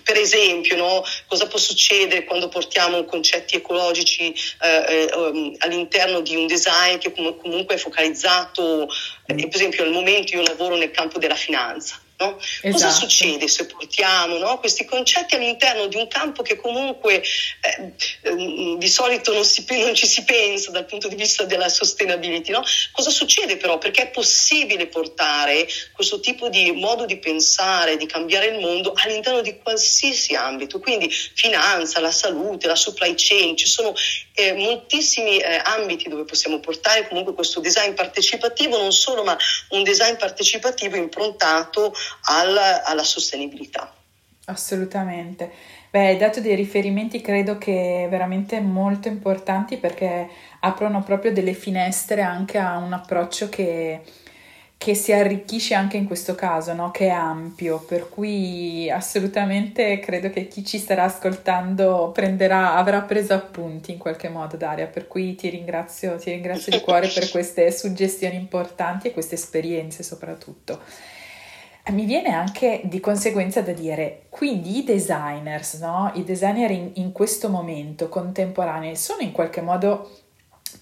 per 0.04 0.18
esempio 0.18 0.78
no? 0.78 1.04
cosa 1.28 1.48
può 1.48 1.60
succedere 1.60 2.24
quando 2.24 2.48
portiamo 2.48 3.06
concetti 3.06 3.56
ecologici 3.56 4.34
eh, 4.62 5.10
um, 5.14 5.56
all'interno 5.60 6.22
di 6.22 6.36
un 6.36 6.48
design 6.48 6.98
che 6.98 7.12
com- 7.12 7.38
comunque 7.38 7.76
è 7.76 7.78
focalizzato, 7.78 8.90
eh, 9.26 9.36
per 9.36 9.56
esempio 9.56 9.84
al 9.84 9.92
momento 9.92 10.36
io 10.36 10.42
lavoro 10.42 10.76
nel 10.76 10.92
campo 10.92 11.20
della 11.20 11.36
finanza. 11.36 12.02
No? 12.20 12.40
Esatto. 12.40 12.72
Cosa 12.72 12.90
succede 12.90 13.48
se 13.48 13.68
portiamo 13.68 14.40
no, 14.40 14.58
questi 14.58 14.86
concetti 14.86 15.36
all'interno 15.36 15.86
di 15.86 15.98
un 15.98 16.08
campo 16.08 16.42
che 16.42 16.56
comunque 16.56 17.22
eh, 17.22 17.94
ehm, 18.22 18.80
di 18.80 18.88
solito 18.88 19.32
non, 19.34 19.46
si, 19.46 19.64
non, 19.70 19.94
ci 19.94 20.08
si 20.08 20.24
pensa 20.24 20.72
dal 20.72 20.86
punto 20.86 21.08
di 21.10 21.16
vista 21.16 21.44
della 21.44 21.70
sustainability? 21.70 22.52
No? 22.52 22.64
Cosa 22.92 23.12
succede 23.12 23.58
però? 23.58 23.78
Perché 23.78 24.04
è 24.04 24.10
possibile 24.10 24.88
portare 24.88 25.68
questo 25.92 26.20
tipo 26.20 26.50
di 26.50 26.72
modo 26.72 27.06
di 27.06 27.18
pensare, 27.18 27.98
di 27.98 28.08
cambiare 28.08 28.48
il 28.48 28.62
mondo 28.62 28.94
all'interno 28.96 29.42
di 29.42 29.56
qualsiasi 29.62 30.34
ambito, 30.34 30.80
quindi 30.80 31.12
finanza, 31.12 32.00
la 32.00 32.12
salute, 32.12 32.66
la 32.66 32.76
supply 32.76 33.14
chain, 33.16 33.56
ci 33.56 33.68
sono 33.68 33.94
eh, 34.34 34.54
moltissimi 34.54 35.38
eh, 35.38 35.62
ambiti 35.64 36.10
dove 36.10 36.24
possiamo 36.24 36.60
portare 36.60 37.08
comunque 37.08 37.36
questo 37.36 37.60
design 37.60 37.94
partecipativo, 37.94 38.76
non 38.76 38.92
solo, 38.92 39.24
ma 39.24 39.38
un 39.70 39.84
design 39.84 40.16
partecipativo 40.16 40.96
improntato 40.96 41.94
alla, 42.24 42.84
alla 42.84 43.04
sostenibilità. 43.04 43.94
Assolutamente. 44.46 45.52
Beh, 45.90 46.08
hai 46.08 46.18
dato 46.18 46.40
dei 46.40 46.56
riferimenti 46.56 47.22
credo 47.22 47.58
che 47.58 48.08
veramente 48.10 48.60
molto 48.62 49.08
importanti 49.08 49.78
perché 49.78 50.28
aprono 50.62 51.04
proprio 51.04 51.34
delle 51.34 51.54
finestre 51.54 52.22
anche 52.22 52.58
a 52.58 52.78
un 52.78 52.94
approccio 52.94 53.50
che 53.50 54.02
che 54.78 54.94
si 54.94 55.12
arricchisce 55.12 55.74
anche 55.74 55.98
in 55.98 56.06
questo 56.06 56.36
caso, 56.36 56.74
no? 56.74 56.92
che 56.92 57.08
è 57.08 57.10
ampio, 57.10 57.80
per 57.80 58.10
cui 58.10 58.90
assolutamente 58.92 60.00
credo 60.00 60.30
che 60.30 60.48
chi 60.48 60.64
ci 60.64 60.78
starà 60.78 61.06
ascoltando 61.06 62.12
prenderà, 62.14 62.76
avrà 62.76 63.02
preso 63.02 63.34
appunti 63.34 63.92
in 63.92 63.98
qualche 63.98 64.30
modo, 64.30 64.56
Daria, 64.56 64.86
per 64.86 65.08
cui 65.08 65.34
ti 65.36 65.50
ringrazio, 65.50 66.16
ti 66.18 66.30
ringrazio 66.30 66.72
di 66.72 66.80
cuore 66.86 67.08
per 67.08 67.30
queste 67.32 67.72
suggestioni 67.72 68.36
importanti 68.36 69.08
e 69.08 69.14
queste 69.14 69.36
esperienze 69.36 70.04
soprattutto. 70.04 70.80
Mi 71.91 72.06
viene 72.06 72.34
anche 72.34 72.82
di 72.84 73.00
conseguenza 73.00 73.62
da 73.62 73.72
dire, 73.72 74.24
quindi 74.29 74.79
i 74.79 74.84
designers, 74.84 75.79
no? 75.79 76.12
i 76.15 76.24
designer 76.24 76.70
in, 76.72 76.91
in 76.96 77.13
questo 77.13 77.50
momento 77.50 78.10
contemporanei 78.10 78.98
sono 78.98 79.22
in 79.22 79.32
qualche 79.32 79.62
modo 79.62 80.10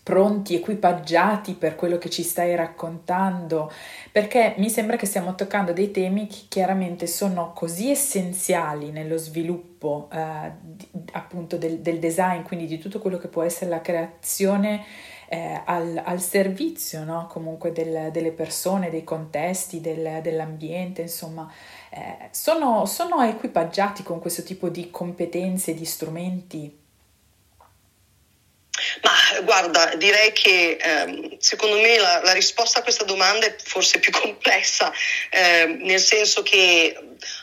pronti, 0.02 0.56
equipaggiati 0.56 1.54
per 1.54 1.76
quello 1.76 1.98
che 1.98 2.10
ci 2.10 2.24
stai 2.24 2.56
raccontando, 2.56 3.72
perché 4.12 4.56
mi 4.58 4.70
sembra 4.70 4.98
che 4.98 5.06
stiamo 5.06 5.36
toccando 5.36 5.74
dei 5.74 5.92
temi 5.92 6.28
che 6.28 6.46
chiaramente 6.48 7.08
sono 7.08 7.54
così 7.54 7.90
essenziali 7.90 8.92
nello 8.92 9.18
sviluppo 9.18 10.10
eh, 10.12 10.52
di, 10.62 10.88
appunto 11.14 11.58
del, 11.58 11.80
del, 11.80 12.00
design, 12.00 12.42
quindi 12.44 12.66
di 12.68 12.78
tutto 12.78 13.00
quello 13.00 13.18
che 13.18 13.28
può 13.28 13.44
essere 13.44 13.70
la 13.70 13.82
creazione 13.82 14.84
eh, 15.28 15.62
al, 15.66 16.02
al, 16.04 16.22
servizio 16.22 17.04
no? 17.04 17.28
comunque 17.28 17.72
del, 17.72 18.12
delle 18.12 18.32
persone, 18.32 18.90
dei 18.90 19.04
contesti, 19.04 19.82
del, 19.82 20.22
dell'ambiente, 20.22 21.02
insomma. 21.02 21.52
Eh, 21.90 22.30
sono, 22.32 22.86
sono 22.86 23.22
equipaggiati 23.22 24.04
con 24.04 24.20
questo 24.20 24.44
tipo 24.44 24.70
di 24.70 24.90
competenze, 24.90 25.74
di 25.74 25.86
strumenti 25.86 26.84
guarda, 29.44 29.94
direi 29.96 30.32
che 30.32 30.78
ehm, 30.80 31.38
secondo 31.40 31.78
me 31.78 31.98
la, 31.98 32.22
la, 32.24 32.34
risposta 32.34 32.80
a 32.80 32.84
questa 32.84 33.04
domanda 33.04 33.46
è 33.46 33.56
forse 33.62 34.00
più 34.00 34.12
complessa, 34.18 34.92
ehm, 35.30 35.82
nel 35.82 36.00
senso 36.00 36.44
che 36.44 36.98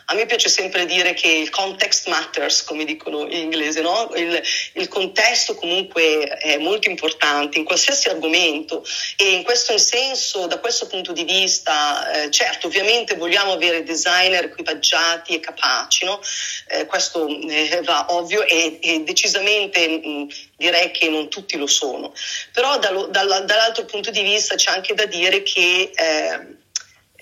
a 0.07 0.15
me 0.15 0.27
piace 0.27 0.49
sempre 0.49 0.85
dire 0.85 1.15
che 1.15 1.29
il 1.29 1.51
context 1.51 2.09
matters, 2.09 2.65
come 2.65 2.85
dicono 2.85 3.23
in 3.23 3.43
inglese, 3.43 3.81
no? 3.81 4.11
il, 4.15 4.43
il, 4.75 4.89
contesto 4.89 5.55
comunque 5.55 6.25
è 6.25 6.59
molto 6.59 6.89
importante 6.89 7.59
in 7.59 7.65
qualsiasi 7.65 8.09
argomento 8.09 8.85
e 9.17 9.31
in 9.33 9.43
questo 9.43 9.79
senso, 9.79 10.47
da 10.47 10.59
questo 10.59 10.87
punto 10.87 11.13
di 11.13 11.25
vista, 11.25 12.11
eh, 12.13 12.31
certo, 12.31 12.67
ovviamente 12.67 13.15
vogliamo 13.17 13.53
avere 13.53 13.83
designer 13.83 14.45
equipaggiati 14.45 15.35
e 15.35 15.41
capaci, 15.41 16.05
no? 16.05 16.21
eh, 16.69 16.87
questo 16.87 17.27
eh, 17.27 17.81
va 17.83 18.07
ovvio 18.11 18.45
e, 18.45 18.79
e 18.83 19.01
decisamente 19.01 19.89
mh, 19.89 20.27
direi 20.63 20.91
che 20.93 21.09
non 21.09 21.29
tutti 21.29 21.57
lo 21.57 21.67
sono, 21.67 22.15
però 22.53 22.79
dall'altro 22.79 23.85
punto 23.85 24.11
di 24.11 24.23
vista 24.23 24.55
c'è 24.55 24.71
anche 24.71 24.95
da 24.95 25.07
dire 25.07 25.43
che 25.43 25.91
eh, 25.95 26.61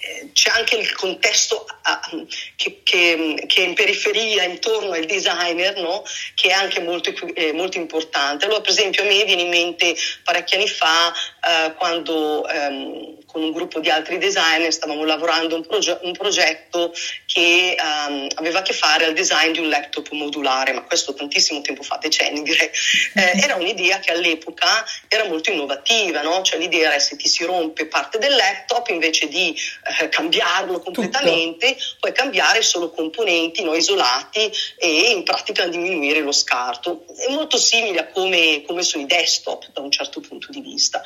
eh, 0.02 0.30
c'è 0.32 0.49
anche 0.50 0.76
il 0.76 0.94
contesto 0.94 1.66
uh, 1.66 2.26
che, 2.56 2.80
è 2.82 3.61
in 3.61 3.75
periferia 3.75 4.44
intorno 4.44 4.92
al 4.92 5.04
designer, 5.04 5.78
no? 5.78 6.04
che 6.35 6.49
è 6.49 6.52
anche 6.52 6.80
molto, 6.80 7.12
eh, 7.35 7.52
molto, 7.52 7.76
importante. 7.76 8.47
Allora, 8.47 8.62
per 8.62 8.70
esempio, 8.70 9.02
a 9.02 9.06
me 9.06 9.25
viene 9.25 9.42
in 9.42 9.50
mente 9.50 9.94
parecchi 10.25 10.54
anni 10.54 10.68
fa, 10.68 11.12
uh, 11.12 11.75
quando 11.75 12.47
um, 12.50 13.18
con 13.31 13.43
un 13.43 13.53
gruppo 13.53 13.79
di 13.79 13.91
altri 13.91 14.19
designer 14.19 14.73
stavamo 14.73 15.05
lavorando 15.05 15.55
un, 15.55 15.65
proge- 15.65 16.01
un 16.03 16.13
progetto 16.13 16.93
che 17.27 17.77
um, 17.79 18.27
aveva 18.35 18.59
a 18.59 18.63
che 18.63 18.73
fare 18.73 19.05
al 19.05 19.13
design 19.13 19.53
di 19.53 19.61
un 19.61 19.69
laptop 19.69 20.11
modulare, 20.11 20.73
ma 20.73 20.83
questo 20.83 21.15
tantissimo 21.15 21.61
tempo 21.61 21.83
fa, 21.83 21.99
decenni 22.01 22.43
direi. 22.43 22.71
Eh, 23.15 23.43
era 23.43 23.55
un'idea 23.55 24.01
che 24.01 24.11
all'epoca 24.11 24.85
era 25.07 25.25
molto 25.25 25.51
innovativa, 25.51 26.23
no? 26.23 26.43
cioè 26.43 26.59
l'idea 26.59 26.91
era 26.91 26.99
se 26.99 27.17
ti 27.17 27.29
si 27.29 27.45
rompe 27.45 27.87
parte 27.87 28.19
del 28.19 28.35
laptop 28.35 28.89
invece 28.89 29.29
di 29.29 29.57
eh, 30.01 30.09
cambiarlo 30.09 30.81
completamente, 30.81 31.75
Tutto. 31.75 31.97
puoi 32.01 32.13
cambiare 32.13 32.63
solo 32.63 32.91
componenti 32.91 33.63
no, 33.63 33.75
isolati 33.75 34.51
e 34.77 35.11
in 35.11 35.23
pratica 35.23 35.67
diminuire 35.67 36.21
lo 36.21 36.33
scarto. 36.33 37.05
È 37.17 37.31
molto 37.31 37.59
simile 37.59 38.01
a 38.01 38.07
come, 38.09 38.65
come 38.67 38.83
sono 38.83 39.05
i 39.05 39.07
desktop 39.07 39.71
da 39.73 39.81
un 39.81 39.91
certo 39.91 40.21
punto 40.21 40.49
di 40.51 40.61
vista. 40.61 41.01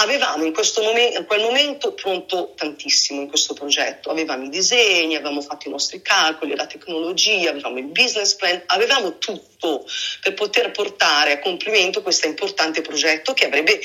Avevamo 0.00 0.44
in, 0.44 0.52
momen- 0.52 1.12
in 1.16 1.24
quel 1.26 1.40
momento 1.40 1.58
pronto 1.94 2.52
tantissimo 2.56 3.20
in 3.20 3.28
questo 3.28 3.54
progetto, 3.54 4.10
avevamo 4.10 4.44
i 4.44 4.48
disegni, 4.48 5.14
avevamo 5.14 5.40
fatto 5.40 5.68
i 5.68 5.70
nostri 5.70 6.00
calcoli, 6.02 6.54
la 6.54 6.66
tecnologia, 6.66 7.50
avevamo 7.50 7.78
il 7.78 7.86
business 7.86 8.34
plan, 8.34 8.62
avevamo 8.66 9.18
tutto 9.18 9.84
per 10.22 10.34
poter 10.34 10.70
portare 10.70 11.32
a 11.32 11.38
compimento 11.38 12.02
questo 12.02 12.26
importante 12.26 12.80
progetto 12.80 13.32
che 13.32 13.46
avrebbe 13.46 13.80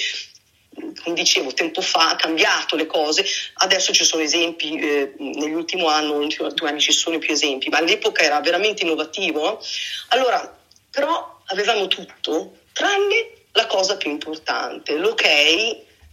come 1.01 1.15
dicevo, 1.15 1.53
tempo 1.53 1.81
fa 1.81 2.15
cambiato 2.17 2.75
le 2.75 2.85
cose, 2.85 3.25
adesso 3.55 3.93
ci 3.93 4.03
sono 4.03 4.21
esempi, 4.23 4.77
eh, 4.77 5.13
nell'ultimo 5.17 5.87
anno, 5.87 6.17
negli 6.17 6.35
due 6.35 6.67
anni 6.67 6.81
ci 6.81 6.91
sono 6.91 7.17
più 7.17 7.31
esempi, 7.31 7.69
ma 7.69 7.77
all'epoca 7.77 8.23
era 8.23 8.41
veramente 8.41 8.83
innovativo. 8.83 9.63
Allora, 10.09 10.57
però 10.91 11.39
avevamo 11.45 11.87
tutto, 11.87 12.57
tranne 12.73 13.29
la 13.53 13.67
cosa 13.67 13.95
più 13.95 14.11
importante, 14.11 14.97
l'ok 14.97 15.23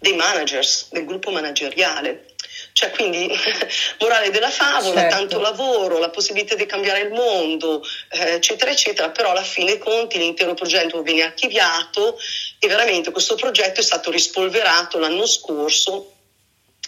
dei 0.03 0.15
managers, 0.15 0.89
del 0.91 1.07
gruppo 1.07 1.31
manageriale. 1.31 2.27
Cioè, 2.73 2.91
quindi, 2.91 3.31
morale 4.01 4.31
della 4.31 4.51
favola, 4.51 5.03
certo. 5.03 5.17
tanto 5.17 5.41
lavoro, 5.41 5.99
la 5.99 6.11
possibilità 6.11 6.57
di 6.57 6.67
cambiare 6.67 7.03
il 7.03 7.13
mondo, 7.13 7.83
eh, 8.11 8.35
eccetera, 8.35 8.73
eccetera, 8.73 9.11
però 9.11 9.31
alla 9.31 9.45
fine 9.45 9.79
conti 9.79 10.19
l'intero 10.19 10.55
progetto 10.55 11.03
viene 11.03 11.23
archiviato 11.23 12.19
e 12.59 12.67
veramente 12.67 13.13
questo 13.13 13.37
progetto 13.37 13.81
è 13.81 13.85
stato 13.85 14.11
rispolverato 14.11 14.99
l'anno 14.99 15.27
scorso 15.27 16.12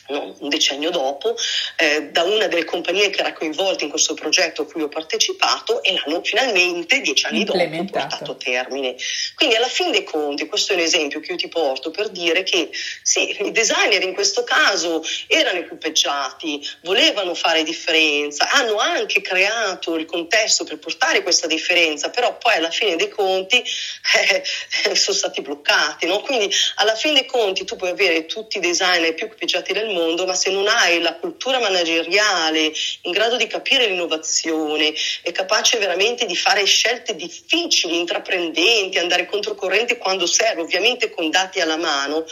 no? 0.08 0.34
un 0.38 0.48
decennio 0.48 0.90
dopo, 0.90 1.36
eh, 1.76 2.08
da 2.10 2.22
una 2.22 2.46
delle 2.46 2.64
compagnie 2.64 3.10
che 3.10 3.20
era 3.20 3.32
coinvolta 3.32 3.84
in 3.84 3.90
questo 3.90 4.14
progetto 4.14 4.62
a 4.62 4.66
cui 4.66 4.82
ho 4.82 4.88
partecipato 4.88 5.82
e 5.82 5.94
l'hanno 5.94 6.22
finalmente 6.22 7.00
dieci 7.00 7.26
anni 7.26 7.44
dopo 7.44 7.58
portato 7.92 8.32
a 8.32 8.34
termine. 8.34 8.96
Quindi 9.34 9.56
alla 9.56 9.68
fin 9.68 9.90
dei 9.90 10.04
conti, 10.04 10.46
questo 10.46 10.72
è 10.72 10.76
un 10.76 10.82
esempio 10.82 11.20
che 11.20 11.32
io 11.32 11.38
ti 11.38 11.48
porto 11.48 11.90
per 11.90 12.10
dire 12.10 12.42
che 12.42 12.70
sì, 13.02 13.36
i 13.44 13.52
designer 13.52 14.02
in 14.02 14.14
questo 14.14 14.44
caso 14.44 15.02
erano 15.26 15.58
equipaggiati, 15.58 16.66
volevano 16.82 17.34
fare 17.34 17.62
differenza, 17.62 18.50
hanno 18.50 18.76
anche 18.78 19.20
creato 19.20 19.96
il 19.96 20.06
contesto 20.06 20.64
per 20.64 20.78
portare 20.78 21.22
questa 21.22 21.46
differenza, 21.46 22.10
però 22.10 22.36
poi 22.38 22.54
alla 22.54 22.70
fine 22.70 22.96
dei 22.96 23.08
conti 23.08 23.56
eh, 23.56 24.44
sono 24.94 25.16
stati 25.16 25.40
bloccati. 25.40 26.06
No? 26.06 26.20
Quindi 26.20 26.52
alla 26.76 26.94
fin 26.94 27.14
dei 27.14 27.26
conti 27.26 27.64
tu 27.64 27.76
puoi 27.76 27.90
avere 27.90 28.26
tutti 28.26 28.58
i 28.58 28.60
designer 28.60 29.14
più 29.14 29.26
equipaggiati 29.26 29.72
del 29.72 29.86
mondo, 29.86 29.93
mondo, 29.94 30.26
ma 30.26 30.34
se 30.34 30.50
non 30.50 30.66
hai 30.66 31.00
la 31.00 31.14
cultura 31.14 31.58
manageriale 31.60 32.72
in 33.02 33.12
grado 33.12 33.36
di 33.36 33.46
capire 33.46 33.86
l'innovazione 33.86 34.92
e 35.22 35.32
capace 35.32 35.78
veramente 35.78 36.26
di 36.26 36.36
fare 36.36 36.64
scelte 36.64 37.16
difficili, 37.16 37.98
intraprendenti, 37.98 38.98
andare 38.98 39.26
controcorrente 39.26 39.96
quando 39.96 40.26
serve, 40.26 40.62
ovviamente 40.62 41.10
con 41.10 41.30
dati 41.30 41.60
alla 41.60 41.76
mano, 41.76 42.26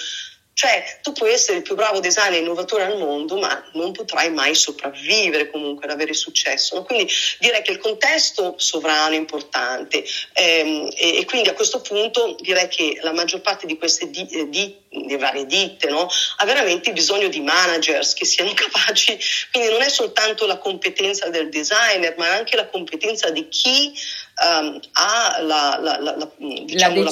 cioè, 0.54 0.98
tu 1.00 1.12
puoi 1.12 1.32
essere 1.32 1.58
il 1.58 1.62
più 1.62 1.74
bravo 1.74 1.98
designer 1.98 2.40
innovatore 2.40 2.84
al 2.84 2.98
mondo, 2.98 3.38
ma 3.38 3.64
non 3.72 3.92
potrai 3.92 4.30
mai 4.30 4.54
sopravvivere 4.54 5.50
comunque 5.50 5.86
ad 5.86 5.92
avere 5.92 6.12
successo. 6.12 6.82
Quindi 6.82 7.10
direi 7.38 7.62
che 7.62 7.72
il 7.72 7.78
contesto 7.78 8.54
sovrano 8.58 9.14
è 9.14 9.16
importante 9.16 10.04
ehm, 10.34 10.90
e, 10.94 11.18
e, 11.18 11.24
quindi 11.24 11.48
a 11.48 11.54
questo 11.54 11.80
punto 11.80 12.36
direi 12.40 12.68
che 12.68 12.98
la 13.00 13.12
maggior 13.12 13.40
parte 13.40 13.66
di 13.66 13.78
queste 13.78 14.10
di, 14.10 14.26
eh, 14.28 14.48
di, 14.50 14.76
di 14.90 15.16
varie 15.16 15.46
ditte 15.46 15.88
no? 15.88 16.06
ha 16.36 16.44
veramente 16.44 16.92
bisogno 16.92 17.28
di 17.28 17.40
managers 17.40 18.12
che 18.12 18.26
siano 18.26 18.52
capaci, 18.54 19.18
quindi 19.50 19.70
non 19.70 19.80
è 19.80 19.88
soltanto 19.88 20.46
la 20.46 20.58
competenza 20.58 21.30
del 21.30 21.48
designer, 21.48 22.14
ma 22.18 22.30
anche 22.30 22.56
la 22.56 22.66
competenza 22.66 23.30
di 23.30 23.48
chi 23.48 23.92
um, 24.40 24.80
ha 24.92 25.38
la, 25.40 25.78
la, 25.80 25.98
la, 26.00 26.30
diciamo, 26.38 27.02
la 27.02 27.10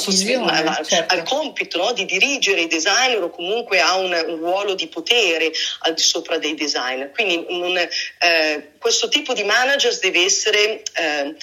certo. 0.85 1.15
il 1.15 1.23
compito 1.23 1.79
no? 1.79 1.93
di 1.93 2.05
dirigere 2.05 2.62
i 2.62 2.67
designer 2.67 3.23
o 3.23 3.31
comunque 3.31 3.81
ha 3.81 3.97
un, 3.97 4.12
un, 4.12 4.37
ruolo 4.37 4.75
di 4.75 4.89
potere 4.89 5.53
al 5.81 5.95
di 5.95 6.03
sopra 6.03 6.39
dei 6.39 6.55
designer. 6.55 7.11
Quindi 7.11 7.45
un, 7.49 7.77
eh, 7.77 8.71
questo 8.79 9.09
tipo 9.09 9.35
di 9.35 9.45
managers 9.45 10.00
deve 10.00 10.25
essere 10.25 10.83
eh, 10.95 11.35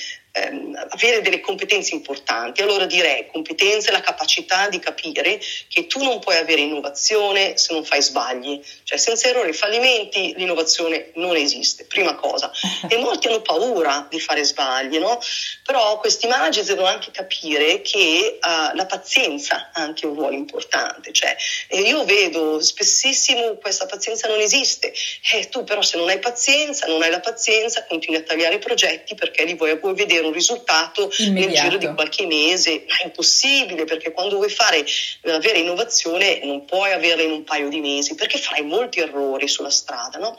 ehm, 0.43 0.87
avere 0.89 1.21
delle 1.21 1.39
competenze 1.39 1.93
importanti. 1.93 2.61
Allora 2.61 2.85
direi 2.85 3.27
competenze, 3.27 3.91
la 3.91 4.01
capacità 4.01 4.69
di 4.69 4.79
capire 4.79 5.39
che 5.67 5.87
tu 5.87 6.03
non 6.03 6.19
puoi 6.19 6.37
avere 6.37 6.61
innovazione 6.61 7.57
se 7.57 7.73
non 7.73 7.83
fai 7.83 8.01
sbagli, 8.01 8.61
cioè 8.83 8.97
senza 8.97 9.27
errori 9.27 9.49
e 9.49 9.53
fallimenti 9.53 10.33
l'innovazione 10.35 11.11
non 11.15 11.35
esiste, 11.35 11.85
prima 11.85 12.15
cosa. 12.15 12.51
E 12.87 12.97
molti 12.97 13.27
hanno 13.27 13.41
paura 13.41 14.07
di 14.09 14.19
fare 14.19 14.43
sbagli, 14.43 14.97
no? 14.97 15.19
Però 15.63 15.99
questi 15.99 16.27
manager 16.27 16.63
devono 16.63 16.87
anche 16.87 17.11
capire 17.11 17.81
che 17.81 18.39
uh, 18.41 18.75
la 18.75 18.85
pazienza 18.85 19.71
ha 19.73 19.81
anche 19.81 20.05
un 20.05 20.15
ruolo 20.15 20.35
importante, 20.35 21.11
cioè 21.11 21.35
io 21.69 22.03
vedo 22.05 22.61
spessissimo 22.61 23.55
questa 23.55 23.85
pazienza 23.85 24.27
non 24.27 24.39
esiste, 24.39 24.93
e 25.33 25.49
tu 25.49 25.63
però 25.63 25.81
se 25.81 25.97
non 25.97 26.09
hai 26.09 26.19
pazienza, 26.19 26.87
non 26.87 27.01
hai 27.01 27.09
la 27.09 27.19
pazienza, 27.19 27.85
continui 27.85 28.19
a 28.19 28.23
tagliare 28.23 28.55
i 28.55 28.59
progetti 28.59 29.15
perché 29.15 29.43
li 29.43 29.55
vuoi, 29.55 29.77
vuoi 29.77 29.93
vedere 29.93 30.26
un 30.27 30.33
risultato 30.33 31.11
Immediato. 31.17 31.47
nel 31.47 31.55
giro 31.55 31.77
di 31.77 31.93
qualche 31.93 32.25
mese, 32.25 32.85
ma 32.87 32.97
è 32.97 33.05
impossibile 33.05 33.85
perché 33.85 34.11
quando 34.11 34.35
vuoi 34.35 34.49
fare 34.49 34.85
avere 35.23 35.59
innovazione 35.59 36.41
non 36.43 36.65
puoi 36.65 36.91
averla 36.91 37.23
in 37.23 37.31
un 37.31 37.43
paio 37.43 37.69
di 37.69 37.79
mesi 37.79 38.15
perché 38.15 38.37
farai 38.37 38.63
molti 38.63 38.99
errori 38.99 39.47
sulla 39.47 39.69
strada, 39.69 40.17
no? 40.17 40.37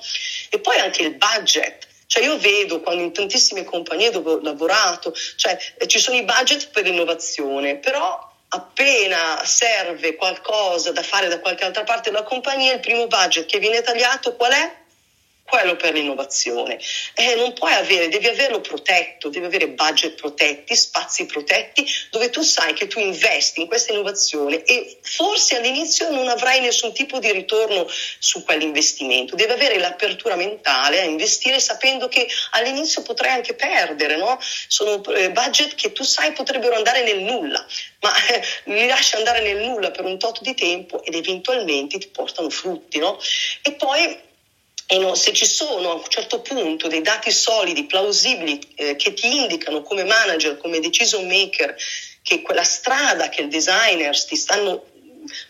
E 0.50 0.58
poi 0.58 0.78
anche 0.78 1.02
il 1.02 1.14
budget. 1.14 1.86
Cioè 2.06 2.22
io 2.22 2.38
vedo 2.38 2.80
quando 2.80 3.02
in 3.02 3.12
tantissime 3.12 3.64
compagnie 3.64 4.10
dove 4.10 4.32
ho 4.32 4.40
lavorato, 4.40 5.12
cioè 5.36 5.58
eh, 5.76 5.86
ci 5.86 5.98
sono 5.98 6.16
i 6.16 6.24
budget 6.24 6.70
per 6.70 6.84
l'innovazione, 6.84 7.76
però 7.76 8.26
appena 8.48 9.42
serve 9.44 10.14
qualcosa 10.16 10.90
da 10.92 11.02
fare 11.02 11.28
da 11.28 11.38
qualche 11.38 11.64
altra 11.64 11.84
parte 11.84 12.10
della 12.10 12.22
compagnia, 12.22 12.72
il 12.72 12.80
primo 12.80 13.06
budget 13.06 13.44
che 13.44 13.58
viene 13.58 13.82
tagliato 13.82 14.36
qual 14.36 14.52
è? 14.52 14.86
Quello 15.48 15.76
per 15.76 15.94
l'innovazione. 15.94 16.78
Eh, 17.14 17.34
non 17.36 17.54
puoi 17.54 17.72
avere, 17.72 18.08
devi 18.08 18.26
averlo 18.26 18.60
protetto, 18.60 19.28
devi 19.30 19.46
avere 19.46 19.68
budget 19.68 20.14
protetti, 20.14 20.76
spazi 20.76 21.26
protetti, 21.26 21.86
dove 22.10 22.30
tu 22.30 22.42
sai 22.42 22.74
che 22.74 22.86
tu 22.86 23.00
investi 23.00 23.60
in 23.60 23.66
questa 23.66 23.92
innovazione 23.92 24.62
e 24.64 24.98
forse 25.00 25.56
all'inizio 25.56 26.10
non 26.10 26.28
avrai 26.28 26.60
nessun 26.60 26.92
tipo 26.92 27.18
di 27.18 27.32
ritorno 27.32 27.86
su 28.18 28.44
quell'investimento. 28.44 29.34
Devi 29.34 29.52
avere 29.52 29.78
l'apertura 29.78 30.36
mentale 30.36 31.00
a 31.00 31.04
investire 31.04 31.60
sapendo 31.60 32.08
che 32.08 32.28
all'inizio 32.50 33.02
potrai 33.02 33.32
anche 33.32 33.54
perdere, 33.54 34.16
no? 34.16 34.38
Sono 34.40 35.02
eh, 35.14 35.30
budget 35.30 35.74
che 35.74 35.92
tu 35.92 36.02
sai 36.02 36.32
potrebbero 36.32 36.74
andare 36.74 37.02
nel 37.02 37.20
nulla, 37.20 37.64
ma 38.00 38.12
eh, 38.26 38.42
li 38.64 38.86
lasci 38.86 39.16
andare 39.16 39.40
nel 39.40 39.66
nulla 39.66 39.90
per 39.90 40.04
un 40.04 40.18
tot 40.18 40.42
di 40.42 40.54
tempo 40.54 41.02
ed 41.02 41.14
eventualmente 41.14 41.98
ti 41.98 42.08
portano 42.08 42.50
frutti, 42.50 42.98
no? 42.98 43.18
E 43.62 43.72
poi 43.72 44.26
e 44.90 45.14
se 45.16 45.34
ci 45.34 45.44
sono 45.44 45.90
a 45.90 45.94
un 45.96 46.04
certo 46.08 46.40
punto 46.40 46.88
dei 46.88 47.02
dati 47.02 47.30
solidi, 47.30 47.84
plausibili, 47.84 48.58
eh, 48.74 48.96
che 48.96 49.12
ti 49.12 49.36
indicano 49.36 49.82
come 49.82 50.02
manager, 50.02 50.56
come 50.56 50.80
decision 50.80 51.26
maker, 51.26 51.76
che 52.22 52.40
quella 52.40 52.64
strada 52.64 53.28
che 53.28 53.42
il 53.42 53.48
designer 53.48 54.18
ti 54.24 54.34
stanno 54.34 54.86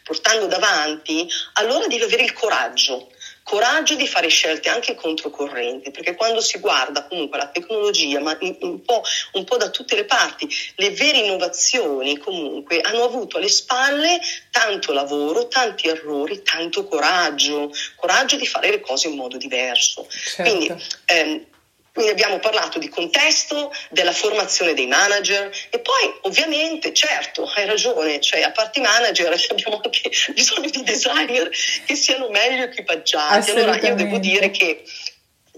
portando 0.02 0.46
davanti, 0.46 1.24
allora 1.52 1.86
devi 1.86 2.02
avere 2.02 2.24
il 2.24 2.32
coraggio 2.32 3.10
coraggio 3.48 3.94
di 3.94 4.06
fare 4.06 4.28
scelte 4.28 4.68
anche 4.68 4.94
controcorrente, 4.94 5.90
perché 5.90 6.14
quando 6.14 6.42
si 6.42 6.58
guarda 6.58 7.06
comunque 7.06 7.38
la 7.38 7.48
tecnologia, 7.48 8.20
ma 8.20 8.36
un 8.40 8.82
po', 8.82 9.02
un 9.32 9.44
po', 9.44 9.56
da 9.56 9.70
tutte 9.70 9.96
le 9.96 10.04
parti, 10.04 10.46
le 10.76 10.90
vere 10.90 11.18
innovazioni 11.18 12.18
comunque 12.18 12.80
hanno 12.80 13.04
avuto 13.04 13.38
alle 13.38 13.48
spalle 13.48 14.20
tanto 14.50 14.92
lavoro, 14.92 15.48
tanti 15.48 15.88
errori, 15.88 16.42
tanto 16.42 16.84
coraggio, 16.84 17.70
coraggio 17.96 18.36
di 18.36 18.46
fare 18.46 18.70
le 18.70 18.80
cose 18.80 19.08
in 19.08 19.16
modo 19.16 19.38
diverso. 19.38 20.06
Certo. 20.10 20.42
Quindi, 20.42 20.84
ehm, 21.06 21.46
quindi 21.92 22.12
abbiamo 22.12 22.38
parlato 22.38 22.78
di 22.78 22.88
contesto, 22.88 23.72
della 23.90 24.12
formazione 24.12 24.74
dei 24.74 24.86
manager 24.86 25.50
e 25.70 25.78
poi 25.80 26.12
ovviamente, 26.22 26.92
certo, 26.92 27.44
hai 27.56 27.66
ragione, 27.66 28.20
cioè 28.20 28.42
a 28.42 28.52
parte 28.52 28.78
i 28.78 28.82
manager 28.82 29.32
abbiamo 29.50 29.80
anche 29.82 30.10
bisogno 30.32 30.70
di 30.70 30.82
designer 30.82 31.50
che 31.84 31.94
siano 31.94 32.28
meglio 32.28 32.64
equipaggiati. 32.64 33.50
Allora 33.50 33.76
io 33.78 33.94
devo 33.94 34.18
dire 34.18 34.50
che 34.50 34.84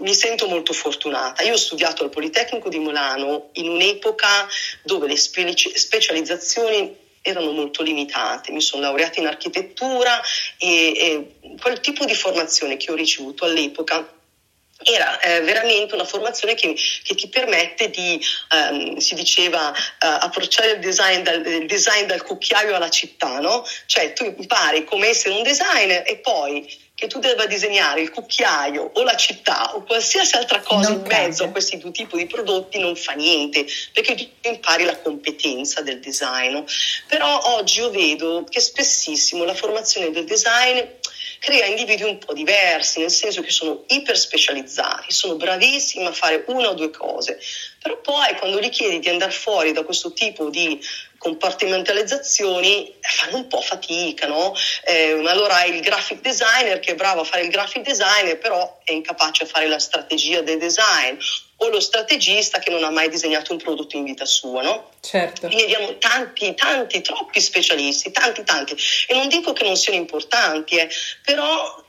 mi 0.01 0.14
sento 0.14 0.49
molto 0.49 0.73
fortunata. 0.73 1.43
Io 1.43 1.53
ho 1.53 1.59
studiato 1.59 2.03
al 2.03 2.11
Politecnico 2.11 2.69
di 2.69 2.79
Milano 2.79 3.51
in 3.55 3.69
un'epoca 3.69 4.49
dove 4.83 5.07
le 5.07 5.16
specializzazioni 5.16 6.97
erano 7.23 7.53
molto 7.53 7.83
limitate. 7.83 8.53
Mi 8.53 8.62
sono 8.62 8.83
laureata 8.83 9.21
in 9.21 9.27
architettura 9.27 10.21
e, 10.57 10.93
e 10.97 11.57
quel 11.61 11.81
tipo 11.81 12.05
di 12.05 12.14
formazione 12.14 12.77
che 12.77 12.90
ho 12.90 12.95
ricevuto 12.95 13.45
all'epoca 13.45 14.20
era 14.83 15.19
eh, 15.21 15.40
veramente 15.40 15.95
una 15.95 16.05
formazione 16.05 16.55
che, 16.55 16.75
che 17.03 17.14
ti 17.14 17.29
permette 17.29 17.90
di, 17.90 18.21
um, 18.55 18.97
si 18.97 19.14
diceva, 19.14 19.69
uh, 19.69 19.75
approcciare 19.99 20.73
il 20.73 20.79
design, 20.81 21.23
dal, 21.23 21.45
il 21.45 21.66
design 21.66 22.07
dal 22.07 22.23
cucchiaio 22.23 22.75
alla 22.75 22.90
città, 22.90 23.40
no? 23.40 23.64
Cioè 23.87 24.12
tu 24.12 24.25
impari 24.25 24.85
come 24.85 25.09
essere 25.09 25.35
un 25.35 25.43
designer 25.43 26.03
e 26.07 26.16
poi 26.16 26.88
che 27.01 27.07
tu 27.07 27.19
debba 27.19 27.47
disegnare 27.47 28.03
il 28.03 28.11
cucchiaio 28.11 28.90
o 28.93 29.03
la 29.03 29.16
città 29.16 29.75
o 29.75 29.85
qualsiasi 29.85 30.37
altra 30.37 30.61
cosa 30.61 30.90
non 30.90 30.99
in 30.99 31.07
cambia. 31.07 31.29
mezzo 31.29 31.45
a 31.45 31.49
questi 31.49 31.79
due 31.79 31.93
tipi 31.93 32.19
di 32.19 32.27
prodotti 32.27 32.79
non 32.79 32.95
fa 32.95 33.12
niente, 33.12 33.66
perché 33.93 34.14
tu 34.14 34.29
impari 34.43 34.85
la 34.85 34.99
competenza 34.99 35.81
del 35.81 35.99
design. 36.01 36.62
Però 37.07 37.57
oggi 37.57 37.81
io 37.81 37.90
vedo 37.90 38.45
che 38.49 38.61
spessissimo 38.61 39.45
la 39.45 39.55
formazione 39.55 40.11
del 40.11 40.25
design 40.25 40.79
crea 41.40 41.64
individui 41.64 42.09
un 42.09 42.18
po' 42.18 42.35
diversi, 42.35 43.00
nel 43.00 43.11
senso 43.11 43.40
che 43.40 43.50
sono 43.50 43.85
iper 43.88 44.16
specializzati, 44.16 45.11
sono 45.11 45.37
bravissimi 45.37 46.05
a 46.05 46.12
fare 46.12 46.44
una 46.48 46.68
o 46.68 46.74
due 46.74 46.90
cose, 46.90 47.40
però 47.83 47.98
poi 48.00 48.37
quando 48.37 48.61
gli 48.61 48.68
chiedi 48.68 48.98
di 48.98 49.09
andare 49.09 49.33
fuori 49.33 49.72
da 49.72 49.83
questo 49.83 50.12
tipo 50.12 50.50
di 50.50 50.79
compartimentalizzazioni 51.16 52.94
fanno 53.00 53.38
un 53.38 53.46
po' 53.46 53.62
fatica, 53.62 54.26
no? 54.26 54.55
Eh, 54.85 55.12
allora 55.26 55.57
hai 55.57 55.74
il 55.74 55.81
graphic 55.81 56.20
designer 56.20 56.79
che 56.79 56.92
è 56.92 56.94
bravo 56.94 57.22
a 57.22 57.24
fare 57.24 57.42
il 57.42 57.50
graphic 57.50 57.83
designer, 57.83 58.38
però 58.38 58.79
è 58.85 58.92
incapace 58.92 59.44
a 59.44 59.46
fare 59.46 59.66
la 59.66 59.79
strategia 59.79 60.42
del 60.42 60.59
design 60.59 61.16
o 61.62 61.68
lo 61.68 61.81
strategista 61.81 62.59
che 62.59 62.70
non 62.70 62.85
ha 62.85 62.90
mai 62.90 63.09
disegnato 63.11 63.53
un 63.53 63.59
prodotto 63.59 63.96
in 63.96 64.05
vita 64.05 64.25
sua, 64.25 64.62
no? 64.62 64.90
Certo. 65.01 65.46
Quindi 65.46 65.64
abbiamo 65.64 65.99
tanti, 65.99 66.55
tanti, 66.55 67.03
troppi 67.03 67.40
specialisti, 67.40 68.11
tanti, 68.11 68.44
tanti. 68.44 68.75
E 69.07 69.14
non 69.14 69.29
dico 69.29 69.53
che 69.53 69.64
non 69.64 69.77
siano 69.77 69.99
importanti, 69.99 70.77
eh, 70.77 70.88
però 71.23 71.85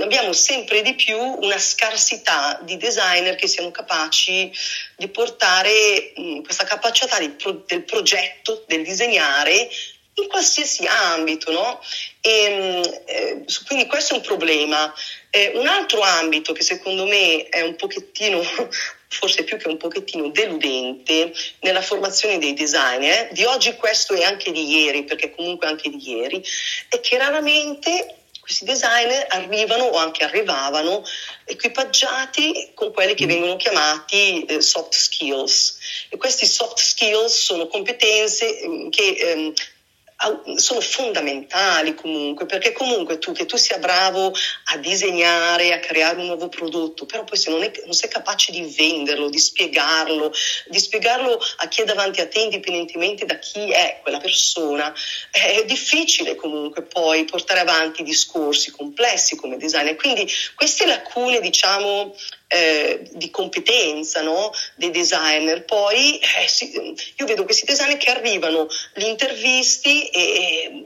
abbiamo 0.00 0.32
sempre 0.32 0.80
di 0.80 0.94
più 0.94 1.18
una 1.18 1.58
scarsità 1.58 2.60
di 2.62 2.78
designer 2.78 3.34
che 3.34 3.46
siano 3.46 3.70
capaci 3.70 4.50
di 4.96 5.08
portare 5.08 6.12
mh, 6.16 6.40
questa 6.40 6.64
capacità 6.64 7.18
pro, 7.36 7.62
del 7.66 7.84
progetto, 7.84 8.64
del 8.66 8.82
disegnare 8.82 9.68
in 10.14 10.28
qualsiasi 10.28 10.86
ambito, 10.86 11.52
no? 11.52 11.80
E, 12.20 13.02
eh, 13.06 13.44
quindi 13.66 13.86
questo 13.86 14.14
è 14.14 14.16
un 14.16 14.22
problema. 14.22 14.92
Eh, 15.28 15.52
un 15.54 15.66
altro 15.66 16.00
ambito 16.00 16.52
che 16.52 16.62
secondo 16.62 17.04
me 17.06 17.48
è 17.48 17.60
un 17.60 17.76
pochettino, 17.76 18.42
forse 19.10 19.44
più 19.44 19.56
che 19.56 19.68
un 19.68 19.76
pochettino 19.76 20.28
deludente 20.30 21.32
nella 21.60 21.82
formazione 21.82 22.38
dei 22.38 22.54
designer, 22.54 23.32
di 23.32 23.44
oggi 23.44 23.74
questo 23.74 24.14
è 24.14 24.22
anche 24.22 24.52
di 24.52 24.66
ieri, 24.66 25.04
perché 25.04 25.34
comunque 25.34 25.66
anche 25.66 25.90
di 25.90 26.10
ieri, 26.10 26.42
è 26.88 27.00
che 27.00 27.18
raramente 27.18 28.14
questi 28.40 28.64
designer 28.64 29.26
arrivano 29.28 29.84
o 29.84 29.96
anche 29.96 30.24
arrivavano 30.24 31.04
equipaggiati 31.44 32.70
con 32.74 32.92
quelli 32.92 33.14
che 33.14 33.24
mm. 33.24 33.28
vengono 33.28 33.56
chiamati 33.56 34.44
eh, 34.44 34.60
soft 34.60 34.94
skills. 34.94 35.78
E 36.08 36.16
questi 36.16 36.46
soft 36.46 36.78
skills 36.78 37.32
sono 37.32 37.66
competenze 37.66 38.60
mm, 38.66 38.88
che 38.88 39.08
ehm, 39.08 39.52
sono 40.56 40.80
fondamentali 40.80 41.94
comunque, 41.94 42.44
perché 42.44 42.72
comunque 42.72 43.18
tu 43.18 43.32
che 43.32 43.46
tu 43.46 43.56
sia 43.56 43.78
bravo 43.78 44.32
a 44.64 44.76
disegnare, 44.76 45.72
a 45.72 45.78
creare 45.78 46.18
un 46.18 46.26
nuovo 46.26 46.48
prodotto, 46.48 47.06
però 47.06 47.24
poi 47.24 47.38
se 47.38 47.50
non, 47.50 47.62
è, 47.62 47.70
non 47.84 47.94
sei 47.94 48.10
capace 48.10 48.52
di 48.52 48.62
venderlo, 48.76 49.30
di 49.30 49.38
spiegarlo, 49.38 50.32
di 50.66 50.78
spiegarlo 50.78 51.40
a 51.56 51.68
chi 51.68 51.82
è 51.82 51.84
davanti 51.84 52.20
a 52.20 52.28
te, 52.28 52.40
indipendentemente 52.40 53.24
da 53.24 53.38
chi 53.38 53.70
è 53.70 54.00
quella 54.02 54.18
persona, 54.18 54.92
è 55.30 55.64
difficile 55.64 56.34
comunque 56.34 56.82
poi 56.82 57.24
portare 57.24 57.60
avanti 57.60 58.02
discorsi 58.02 58.70
complessi 58.70 59.36
come 59.36 59.56
designer. 59.56 59.96
Quindi 59.96 60.28
queste 60.54 60.86
lacune, 60.86 61.40
diciamo, 61.40 62.14
eh, 62.52 63.02
di 63.12 63.30
competenza 63.30 64.22
no? 64.22 64.52
dei 64.74 64.90
designer. 64.90 65.64
Poi 65.64 66.18
eh, 66.18 66.48
si, 66.48 66.94
io 67.16 67.26
vedo 67.26 67.44
questi 67.44 67.64
designer 67.64 67.96
che 67.96 68.10
arrivano, 68.10 68.66
li 68.94 69.08
intervisti 69.08 70.08
e 70.08 70.84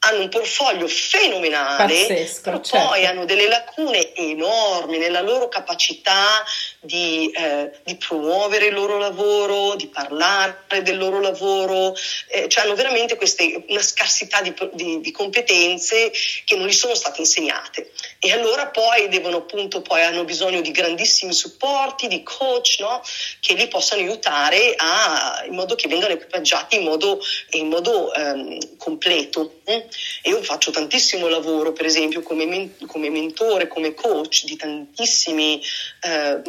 hanno 0.00 0.22
un 0.22 0.28
portfolio 0.28 0.86
fenomenale, 0.86 2.06
Pazzesco, 2.06 2.40
però 2.42 2.60
certo. 2.60 2.86
poi 2.88 3.06
hanno 3.06 3.24
delle 3.24 3.48
lacune 3.48 4.14
enormi 4.14 4.98
nella 4.98 5.20
loro 5.20 5.48
capacità 5.48 6.44
di, 6.80 7.30
eh, 7.30 7.72
di, 7.84 7.96
promuovere 7.96 8.66
il 8.66 8.74
loro 8.74 8.98
lavoro, 8.98 9.74
di 9.74 9.88
parlare 9.88 10.82
del 10.82 10.96
loro 10.96 11.20
lavoro, 11.20 11.94
eh, 12.28 12.48
cioè 12.48 12.64
hanno 12.64 12.74
veramente 12.74 13.16
queste, 13.16 13.64
una 13.68 13.82
scarsità 13.82 14.40
di, 14.40 14.54
di, 14.72 15.00
di, 15.00 15.10
competenze 15.10 16.12
che 16.44 16.56
non 16.56 16.66
gli 16.66 16.72
sono 16.72 16.94
state 16.94 17.20
insegnate. 17.20 17.90
E 18.20 18.32
allora 18.32 18.68
poi 18.68 19.08
devono 19.08 19.38
appunto, 19.38 19.82
poi 19.82 20.02
hanno 20.02 20.24
bisogno 20.24 20.60
di 20.60 20.70
grandissimi 20.70 21.32
supporti, 21.32 22.06
di 22.06 22.22
coach, 22.22 22.76
no? 22.80 23.02
che 23.40 23.54
li 23.54 23.66
possano 23.68 24.02
aiutare 24.02 24.74
a, 24.76 25.44
in 25.46 25.54
modo 25.54 25.74
che 25.74 25.88
vengano 25.88 26.14
equipaggiati 26.14 26.76
in 26.76 26.84
modo, 26.84 27.20
in 27.50 27.68
modo 27.68 28.12
ehm, 28.14 28.76
completo. 28.76 29.60
Mm? 29.70 29.80
io 30.22 30.42
faccio 30.42 30.70
tantissimo 30.70 31.28
lavoro, 31.28 31.72
per 31.72 31.86
esempio, 31.86 32.22
come, 32.22 32.46
men- 32.46 32.74
come 32.86 33.10
mentore, 33.10 33.68
come 33.68 33.94
coach 33.94 34.44
di 34.44 34.56
tantissimi, 34.56 35.62
eh, 36.00 36.40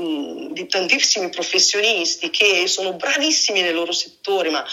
di 0.52 0.68
tantissimi 0.68 1.30
professionisti 1.30 2.30
che 2.30 2.68
sono 2.68 2.94
bravissimi 2.94 3.62
nel 3.62 3.74
loro 3.74 3.92
settore, 3.92 4.50
ma 4.50 4.64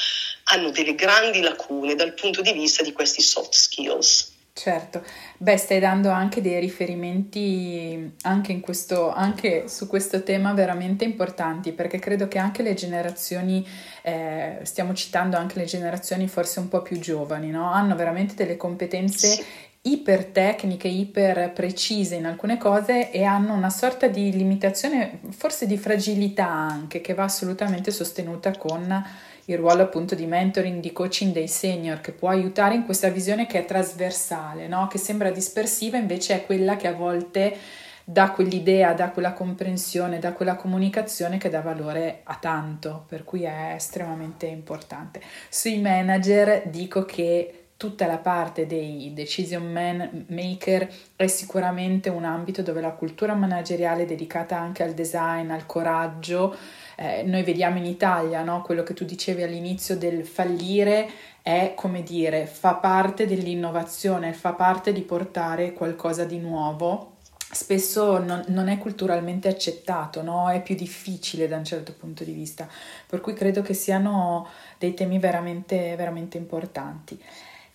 hanno 0.44 0.70
delle 0.70 0.94
grandi 0.94 1.40
lacune 1.40 1.94
dal 1.94 2.14
punto 2.14 2.42
di 2.42 2.52
vista 2.52 2.82
di 2.82 2.92
questi 2.92 3.22
soft 3.22 3.54
skills. 3.54 4.34
Certo, 4.56 5.02
beh, 5.36 5.58
stai 5.58 5.80
dando 5.80 6.08
anche 6.08 6.40
dei 6.40 6.58
riferimenti 6.58 8.14
anche, 8.22 8.58
questo, 8.60 9.12
anche, 9.12 9.68
su 9.68 9.86
questo 9.86 10.22
tema 10.22 10.54
veramente 10.54 11.04
importanti 11.04 11.72
perché 11.72 11.98
credo 11.98 12.26
che 12.26 12.38
anche 12.38 12.62
le 12.62 12.72
generazioni, 12.72 13.68
eh, 14.00 14.60
stiamo 14.62 14.94
citando 14.94 15.36
anche 15.36 15.58
le 15.58 15.66
generazioni 15.66 16.26
forse 16.26 16.60
un 16.60 16.70
po' 16.70 16.80
più 16.80 16.98
giovani, 16.98 17.50
no? 17.50 17.70
hanno 17.70 17.94
veramente 17.96 18.32
delle 18.32 18.56
competenze 18.56 19.28
sì. 19.28 19.44
Iper 19.86 20.26
tecniche, 20.26 20.88
iper 20.88 21.52
precise 21.52 22.16
in 22.16 22.26
alcune 22.26 22.58
cose 22.58 23.10
e 23.10 23.24
hanno 23.24 23.54
una 23.54 23.70
sorta 23.70 24.08
di 24.08 24.32
limitazione, 24.32 25.20
forse 25.30 25.66
di 25.66 25.76
fragilità 25.76 26.48
anche, 26.48 27.00
che 27.00 27.14
va 27.14 27.24
assolutamente 27.24 27.90
sostenuta 27.90 28.56
con 28.56 29.04
il 29.48 29.56
ruolo 29.56 29.82
appunto 29.82 30.16
di 30.16 30.26
mentoring, 30.26 30.80
di 30.80 30.92
coaching 30.92 31.32
dei 31.32 31.46
senior 31.46 32.00
che 32.00 32.10
può 32.10 32.30
aiutare 32.30 32.74
in 32.74 32.84
questa 32.84 33.10
visione 33.10 33.46
che 33.46 33.60
è 33.60 33.64
trasversale, 33.64 34.66
no? 34.66 34.88
che 34.88 34.98
sembra 34.98 35.30
dispersiva, 35.30 35.96
invece 35.96 36.34
è 36.34 36.46
quella 36.46 36.76
che 36.76 36.88
a 36.88 36.92
volte 36.92 37.56
dà 38.02 38.30
quell'idea, 38.30 38.92
dà 38.92 39.10
quella 39.10 39.32
comprensione, 39.32 40.18
dà 40.18 40.32
quella 40.32 40.56
comunicazione 40.56 41.38
che 41.38 41.48
dà 41.48 41.60
valore 41.60 42.20
a 42.24 42.36
tanto, 42.40 43.04
per 43.06 43.22
cui 43.22 43.42
è 43.42 43.74
estremamente 43.76 44.46
importante. 44.46 45.20
Sui 45.48 45.80
manager 45.80 46.68
dico 46.68 47.04
che 47.04 47.65
tutta 47.76 48.06
la 48.06 48.16
parte 48.16 48.66
dei 48.66 49.12
decision 49.12 49.70
man 49.70 50.24
maker 50.28 50.88
è 51.14 51.26
sicuramente 51.26 52.08
un 52.08 52.24
ambito 52.24 52.62
dove 52.62 52.80
la 52.80 52.92
cultura 52.92 53.34
manageriale 53.34 54.06
dedicata 54.06 54.58
anche 54.58 54.82
al 54.82 54.94
design, 54.94 55.50
al 55.50 55.66
coraggio, 55.66 56.56
eh, 56.96 57.22
noi 57.24 57.42
vediamo 57.42 57.76
in 57.76 57.84
Italia, 57.84 58.42
no? 58.42 58.62
quello 58.62 58.82
che 58.82 58.94
tu 58.94 59.04
dicevi 59.04 59.42
all'inizio 59.42 59.96
del 59.98 60.26
fallire 60.26 61.08
è 61.42 61.74
come 61.76 62.02
dire, 62.02 62.46
fa 62.46 62.74
parte 62.74 63.26
dell'innovazione, 63.26 64.32
fa 64.32 64.54
parte 64.54 64.92
di 64.92 65.02
portare 65.02 65.72
qualcosa 65.74 66.24
di 66.24 66.38
nuovo. 66.38 67.12
Spesso 67.48 68.18
non, 68.18 68.42
non 68.48 68.68
è 68.68 68.78
culturalmente 68.78 69.48
accettato, 69.48 70.22
no? 70.22 70.50
è 70.50 70.62
più 70.62 70.74
difficile 70.74 71.46
da 71.46 71.56
un 71.56 71.64
certo 71.64 71.92
punto 71.92 72.24
di 72.24 72.32
vista, 72.32 72.66
per 73.06 73.20
cui 73.20 73.34
credo 73.34 73.60
che 73.62 73.74
siano 73.74 74.48
dei 74.78 74.94
temi 74.94 75.18
veramente, 75.18 75.94
veramente 75.96 76.38
importanti. 76.38 77.22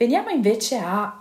Veniamo 0.01 0.29
invece 0.29 0.79
a 0.79 1.15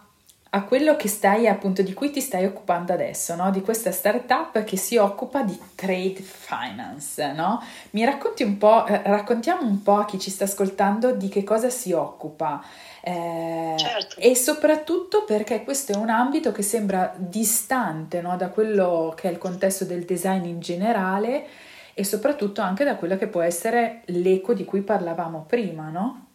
a 0.53 0.65
quello 0.65 0.97
che 0.97 1.07
stai 1.07 1.47
appunto 1.47 1.81
di 1.81 1.95
cui 1.95 2.11
ti 2.11 2.21
stai 2.21 2.45
occupando 2.45 2.93
adesso, 2.93 3.37
no? 3.37 3.53
di 3.53 3.61
questa 3.61 3.93
startup 3.93 4.65
che 4.65 4.77
si 4.77 4.97
occupa 4.97 5.43
di 5.43 5.57
trade 5.77 6.21
finance. 6.21 7.33
No? 7.35 7.63
Mi 7.91 8.05
racconti 8.05 8.43
un 8.43 8.59
po', 8.59 8.85
eh, 8.85 9.01
raccontiamo 9.05 9.63
un 9.63 9.81
po' 9.85 9.99
a 9.99 10.05
chi 10.05 10.19
ci 10.19 10.29
sta 10.29 10.45
ascoltando 10.45 11.13
di 11.13 11.29
che 11.29 11.45
cosa 11.45 11.71
si 11.71 11.93
occupa. 11.93 12.65
Eh, 13.01 13.75
certo. 13.79 14.19
E 14.19 14.35
soprattutto 14.35 15.23
perché 15.23 15.63
questo 15.63 15.93
è 15.93 15.97
un 15.97 16.09
ambito 16.09 16.51
che 16.51 16.63
sembra 16.63 17.15
distante 17.17 18.21
no? 18.21 18.37
da 18.37 18.49
quello 18.49 19.15
che 19.17 19.29
è 19.29 19.31
il 19.31 19.39
contesto 19.39 19.85
del 19.85 20.05
design 20.05 20.47
in 20.47 20.59
generale 20.59 21.47
e 21.95 22.03
soprattutto 22.03 22.61
anche 22.61 22.83
da 22.83 22.97
quello 22.97 23.17
che 23.17 23.29
può 23.29 23.41
essere 23.41 24.03
l'eco 24.07 24.53
di 24.53 24.65
cui 24.65 24.81
parlavamo 24.81 25.45
prima, 25.47 25.91
no? 25.91 26.30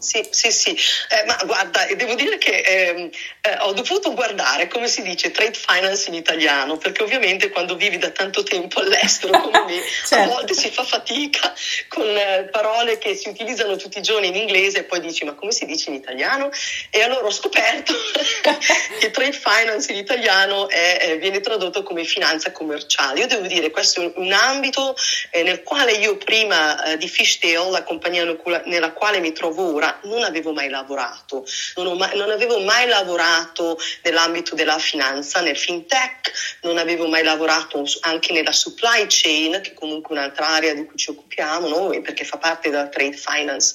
Sì, 0.00 0.26
sì, 0.30 0.50
sì, 0.50 0.70
eh, 0.70 1.24
ma 1.26 1.38
guarda, 1.44 1.86
devo 1.94 2.14
dire 2.14 2.38
che 2.38 2.60
eh, 2.60 3.10
eh, 3.42 3.56
ho 3.60 3.72
dovuto 3.72 4.14
guardare 4.14 4.66
come 4.66 4.88
si 4.88 5.02
dice 5.02 5.30
trade 5.30 5.52
finance 5.52 6.08
in 6.08 6.14
italiano, 6.14 6.78
perché 6.78 7.02
ovviamente 7.02 7.50
quando 7.50 7.76
vivi 7.76 7.98
da 7.98 8.08
tanto 8.08 8.42
tempo 8.42 8.80
all'estero 8.80 9.38
come 9.38 9.64
me, 9.68 9.82
certo. 10.06 10.16
a 10.16 10.34
volte 10.34 10.54
si 10.54 10.70
fa 10.70 10.84
fatica 10.84 11.52
con 11.88 12.06
eh, 12.06 12.48
parole 12.50 12.96
che 12.96 13.14
si 13.14 13.28
utilizzano 13.28 13.76
tutti 13.76 13.98
i 13.98 14.02
giorni 14.02 14.28
in 14.28 14.36
inglese 14.36 14.78
e 14.78 14.84
poi 14.84 15.00
dici 15.00 15.26
ma 15.26 15.34
come 15.34 15.52
si 15.52 15.66
dice 15.66 15.90
in 15.90 15.96
italiano? 15.96 16.50
E 16.88 17.02
allora 17.02 17.26
ho 17.26 17.30
scoperto 17.30 17.92
che 19.00 19.10
trade 19.10 19.32
finance 19.32 19.92
in 19.92 19.98
italiano 19.98 20.70
è, 20.70 21.18
viene 21.20 21.40
tradotto 21.40 21.82
come 21.82 22.04
finanza 22.04 22.52
commerciale. 22.52 23.20
Io 23.20 23.26
devo 23.26 23.46
dire, 23.46 23.70
questo 23.70 24.00
è 24.00 24.12
un 24.16 24.32
ambito 24.32 24.96
eh, 25.30 25.42
nel 25.42 25.62
quale 25.62 25.92
io 25.92 26.16
prima 26.16 26.84
eh, 26.84 26.96
di 26.96 27.06
Fishtail, 27.08 27.70
la 27.70 27.82
compagnia 27.82 28.24
nella 28.64 28.92
quale 28.92 29.20
mi 29.20 29.32
trovo 29.32 29.74
ora, 29.74 29.89
Non 30.02 30.22
avevo 30.22 30.52
mai 30.52 30.68
lavorato, 30.68 31.44
non, 31.76 31.96
mai, 31.96 32.16
non 32.16 32.30
avevo 32.30 32.60
mai 32.60 32.86
lavorato 32.86 33.78
nell'ambito 34.02 34.54
della 34.54 34.78
finanza, 34.78 35.40
nel 35.40 35.56
fintech, 35.56 36.58
non 36.62 36.78
avevo 36.78 37.08
mai 37.08 37.22
lavorato 37.22 37.84
anche 38.00 38.32
nella 38.32 38.52
supply 38.52 39.06
chain, 39.08 39.60
che 39.62 39.70
è 39.70 39.74
comunque 39.74 40.14
un'altra 40.14 40.48
area 40.48 40.74
di 40.74 40.84
cui 40.84 40.96
ci 40.96 41.10
occupiamo 41.10 41.68
noi, 41.68 42.00
perché 42.00 42.24
fa 42.24 42.38
parte 42.38 42.70
della 42.70 42.88
trade 42.88 43.16
finance. 43.16 43.74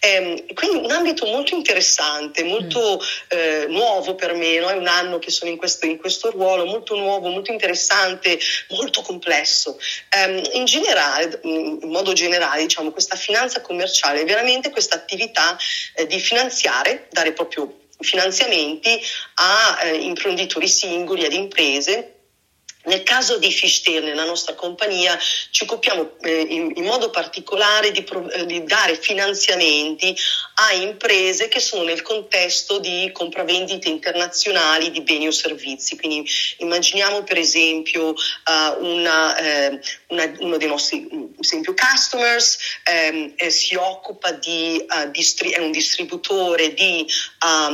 Eh, 0.00 0.44
quindi 0.54 0.84
un 0.84 0.90
ambito 0.90 1.26
molto 1.26 1.54
interessante, 1.54 2.42
molto 2.44 2.98
mm. 2.98 3.38
eh, 3.38 3.66
nuovo 3.68 4.14
per 4.14 4.34
me, 4.34 4.58
no? 4.58 4.68
è 4.68 4.74
un 4.74 4.86
anno 4.86 5.18
che 5.18 5.30
sono 5.30 5.50
in 5.50 5.56
questo, 5.56 5.86
in 5.86 5.98
questo 5.98 6.30
ruolo, 6.30 6.64
molto 6.64 6.96
nuovo, 6.96 7.28
molto 7.28 7.52
interessante, 7.52 8.38
molto 8.70 9.02
complesso. 9.02 9.78
Eh, 10.10 10.50
in 10.54 10.64
generale, 10.64 11.40
in 11.42 11.78
modo 11.84 12.12
generale, 12.12 12.62
diciamo, 12.62 12.90
questa 12.90 13.16
finanza 13.16 13.60
commerciale 13.60 14.22
è 14.22 14.24
veramente 14.24 14.70
questa 14.70 14.96
attività 14.96 15.55
eh, 15.94 16.06
di 16.06 16.18
finanziare, 16.18 17.08
dare 17.10 17.32
proprio 17.32 17.84
finanziamenti 17.98 19.00
a 19.34 19.78
eh, 19.82 19.96
imprenditori 19.96 20.68
singoli, 20.68 21.24
ad 21.24 21.32
imprese 21.32 22.15
nel 22.86 23.02
caso 23.02 23.38
di 23.38 23.50
Fishtail, 23.50 24.04
nella 24.04 24.24
nostra 24.24 24.54
compagnia, 24.54 25.18
ci 25.50 25.64
occupiamo 25.64 26.18
eh, 26.22 26.40
in, 26.40 26.72
in, 26.74 26.84
modo 26.84 27.10
particolare 27.10 27.90
di, 27.90 28.04
eh, 28.32 28.46
di, 28.46 28.64
dare 28.64 28.96
finanziamenti 28.96 30.16
a 30.54 30.72
imprese 30.72 31.48
che 31.48 31.60
sono 31.60 31.82
nel 31.82 32.02
contesto 32.02 32.78
di 32.78 33.10
compravendite 33.12 33.88
internazionali 33.88 34.90
di 34.90 35.02
beni 35.02 35.26
o 35.26 35.32
servizi. 35.32 35.96
Quindi 35.96 36.28
immaginiamo 36.58 37.22
per 37.24 37.38
esempio 37.38 38.10
uh, 38.10 38.84
una, 38.84 39.36
eh, 39.36 39.80
una, 40.08 40.32
uno 40.38 40.56
dei 40.56 40.68
nostri 40.68 41.08
esempio, 41.40 41.74
customers 41.74 42.58
ehm, 42.84 43.34
eh, 43.36 43.50
si 43.50 43.74
occupa 43.74 44.32
di, 44.32 44.84
uh, 44.88 45.10
distri- 45.10 45.50
è 45.50 45.58
un 45.58 45.72
distributore 45.72 46.72
di 46.74 47.06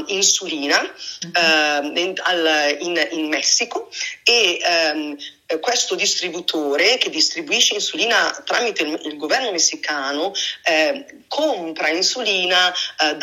insulina 0.07 0.81
mm-hmm. 0.81 1.97
in, 1.97 2.15
al, 2.23 2.77
in, 2.81 3.09
in, 3.13 3.29
Messico 3.29 3.91
e 4.23 4.61
um, 5.03 5.61
questo 5.61 5.95
distributore 5.95 6.99
che 6.99 7.11
distribuisce 7.11 7.75
insulina 7.75 8.31
tramite 8.45 8.83
il, 8.83 9.01
il 9.05 9.17
governo 9.17 9.51
messicano 9.51 10.33
eh, 10.65 11.25
compra 11.29 11.89
insulina 11.89 12.73
eh, 12.73 13.17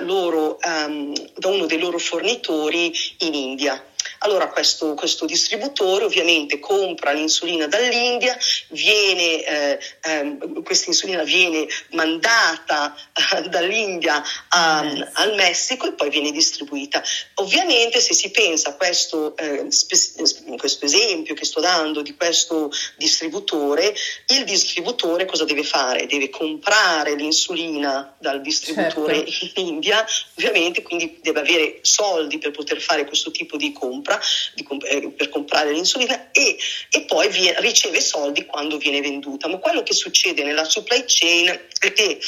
loro, 0.00 0.58
um, 0.62 1.12
da 1.36 1.48
uno 1.48 1.66
dei 1.66 1.78
loro 1.78 1.98
fornitori 1.98 2.92
in 3.18 3.34
India. 3.34 3.82
Allora 4.24 4.48
questo, 4.48 4.94
questo 4.94 5.26
distributore 5.26 6.04
ovviamente 6.04 6.60
compra 6.60 7.12
l'insulina 7.12 7.66
dall'India, 7.66 8.36
viene, 8.68 9.44
eh, 9.44 9.78
eh, 10.04 10.38
questa 10.62 10.90
insulina 10.90 11.24
viene 11.24 11.66
mandata 11.90 12.94
eh, 13.34 13.48
dall'India 13.48 14.22
a, 14.48 14.84
yes. 14.84 15.08
al 15.14 15.34
Messico 15.34 15.86
e 15.86 15.92
poi 15.92 16.08
viene 16.10 16.30
distribuita. 16.30 17.02
Ovviamente 17.36 18.00
se 18.00 18.14
si 18.14 18.30
pensa 18.30 18.70
a 18.70 18.74
questo, 18.74 19.36
eh, 19.36 19.66
spe- 19.70 20.56
questo 20.56 20.84
esempio 20.84 21.34
che 21.34 21.44
sto 21.44 21.60
dando 21.60 22.00
di 22.02 22.14
questo 22.14 22.70
distributore, 22.96 23.92
il 24.28 24.44
distributore 24.44 25.24
cosa 25.24 25.44
deve 25.44 25.64
fare? 25.64 26.06
Deve 26.06 26.30
comprare 26.30 27.16
l'insulina 27.16 28.14
dal 28.20 28.40
distributore 28.40 29.26
certo. 29.28 29.60
in 29.60 29.66
India, 29.66 30.06
ovviamente 30.36 30.82
quindi 30.82 31.18
deve 31.20 31.40
avere 31.40 31.78
soldi 31.82 32.38
per 32.38 32.52
poter 32.52 32.80
fare 32.80 33.04
questo 33.04 33.32
tipo 33.32 33.56
di 33.56 33.72
compra 33.72 34.10
compra, 34.18 34.20
comp- 34.64 34.86
eh, 34.86 35.10
per 35.10 35.28
comprare 35.28 35.72
l'insulina 35.72 36.30
e, 36.32 36.56
e 36.90 37.02
poi 37.02 37.28
vie- 37.28 37.54
riceve 37.60 38.00
soldi 38.00 38.44
quando 38.46 38.76
viene 38.76 39.00
venduta. 39.00 39.48
Ma 39.48 39.58
quello 39.58 39.82
che 39.82 39.94
succede 39.94 40.42
nella 40.44 40.64
supply 40.64 41.04
chain 41.06 41.48
è 41.78 41.92
che 41.92 42.18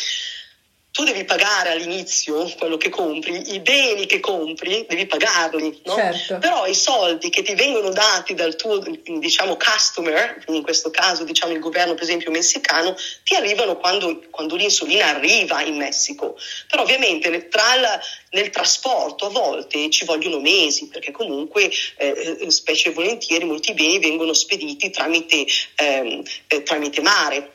tu 0.95 1.03
devi 1.03 1.25
pagare 1.25 1.73
all'inizio 1.73 2.49
quello 2.57 2.77
che 2.77 2.89
compri, 2.89 3.53
i 3.53 3.59
beni 3.59 4.07
che 4.07 4.21
compri 4.21 4.87
devi 4.89 5.07
pagarli, 5.07 5.81
no? 5.87 5.97
certo. 5.97 6.39
però 6.39 6.69
i 6.69 6.75
soldi 6.75 7.31
che 7.31 7.43
ti 7.43 7.57
vengono 7.57 7.91
dati 7.91 8.33
dal 8.35 8.55
tuo 8.55 8.79
diciamo, 8.79 9.57
customer, 9.57 10.45
in 10.47 10.63
questo 10.63 10.93
caso 10.93 11.25
diciamo, 11.25 11.53
il 11.53 11.59
governo 11.59 11.95
per 11.95 12.05
esempio 12.05 12.31
messicano, 12.31 12.95
ti 13.25 13.35
arrivano 13.35 13.77
quando, 13.77 14.23
quando 14.31 14.55
l'insulina 14.55 15.09
arriva 15.09 15.63
in 15.63 15.79
Messico. 15.79 16.37
Però 16.69 16.83
ovviamente 16.83 17.49
tra 17.49 17.75
il, 17.75 18.01
nel 18.31 18.51
trasporto 18.51 19.27
a 19.27 19.31
volte 19.31 19.91
ci 19.91 20.05
vogliono 20.05 20.39
mesi 20.39 20.87
perché 20.87 21.11
comunque 21.11 21.73
eh, 21.97 22.37
eh 22.41 22.51
specie 22.53 22.93
volentieri 22.93 23.45
molti 23.45 23.75
beni 23.75 23.99
vengono 23.99 24.33
spediti 24.33 24.91
tramite, 24.91 25.45
ehm, 25.75 26.23
eh, 26.47 26.63
tramite 26.63 27.01
mare. 27.01 27.54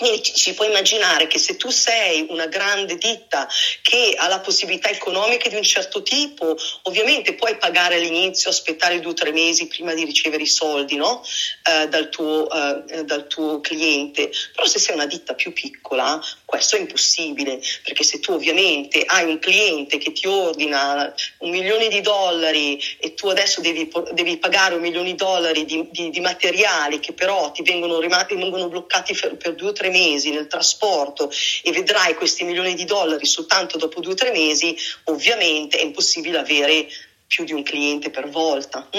Quindi 0.00 0.22
ci 0.22 0.54
puoi 0.54 0.68
immaginare 0.68 1.26
che 1.26 1.38
se 1.38 1.56
tu 1.56 1.68
sei 1.68 2.24
una 2.30 2.46
grande 2.46 2.96
ditta 2.96 3.46
che 3.82 4.14
ha 4.16 4.28
la 4.28 4.40
possibilità 4.40 4.88
economica 4.88 5.50
di 5.50 5.56
un 5.56 5.62
certo 5.62 6.02
tipo, 6.02 6.56
ovviamente 6.84 7.34
puoi 7.34 7.58
pagare 7.58 7.96
all'inizio, 7.96 8.48
aspettare 8.48 8.98
due 9.00 9.10
o 9.10 9.14
tre 9.14 9.30
mesi 9.30 9.66
prima 9.66 9.92
di 9.92 10.04
ricevere 10.04 10.44
i 10.44 10.46
soldi 10.46 10.96
no? 10.96 11.22
eh, 11.68 11.86
dal, 11.88 12.08
tuo, 12.08 12.48
eh, 12.50 13.04
dal, 13.04 13.26
tuo, 13.26 13.60
cliente. 13.60 14.30
Però 14.54 14.66
se 14.66 14.78
sei 14.78 14.94
una 14.94 15.04
ditta 15.04 15.34
più 15.34 15.52
piccola, 15.52 16.18
questo 16.50 16.74
è 16.74 16.80
impossibile, 16.80 17.60
perché 17.84 18.02
se 18.02 18.18
tu 18.18 18.32
ovviamente 18.32 19.04
hai 19.06 19.24
un 19.24 19.38
cliente 19.38 19.98
che 19.98 20.10
ti 20.10 20.26
ordina 20.26 21.14
un 21.38 21.50
milione 21.50 21.86
di 21.86 22.00
dollari 22.00 22.76
e 22.98 23.14
tu 23.14 23.28
adesso 23.28 23.60
devi, 23.60 23.88
devi 24.10 24.36
pagare 24.36 24.74
un 24.74 24.80
milione 24.80 25.10
di 25.10 25.14
dollari 25.14 25.64
di, 25.64 25.86
di, 25.92 26.10
di 26.10 26.18
materiali 26.18 26.98
che 26.98 27.12
però 27.12 27.52
ti 27.52 27.62
vengono, 27.62 28.00
vengono 28.00 28.68
bloccati 28.68 29.14
per, 29.14 29.36
per 29.36 29.54
due 29.54 29.68
o 29.68 29.72
tre 29.72 29.90
mesi 29.90 30.32
nel 30.32 30.48
trasporto 30.48 31.30
e 31.62 31.70
vedrai 31.70 32.14
questi 32.14 32.42
milioni 32.42 32.74
di 32.74 32.84
dollari 32.84 33.26
soltanto 33.26 33.78
dopo 33.78 34.00
due 34.00 34.14
o 34.14 34.16
tre 34.16 34.32
mesi, 34.32 34.76
ovviamente 35.04 35.78
è 35.78 35.84
impossibile 35.84 36.38
avere 36.38 36.88
più 37.28 37.44
di 37.44 37.52
un 37.52 37.62
cliente 37.62 38.10
per 38.10 38.28
volta. 38.28 38.88
Hm? 38.90 38.98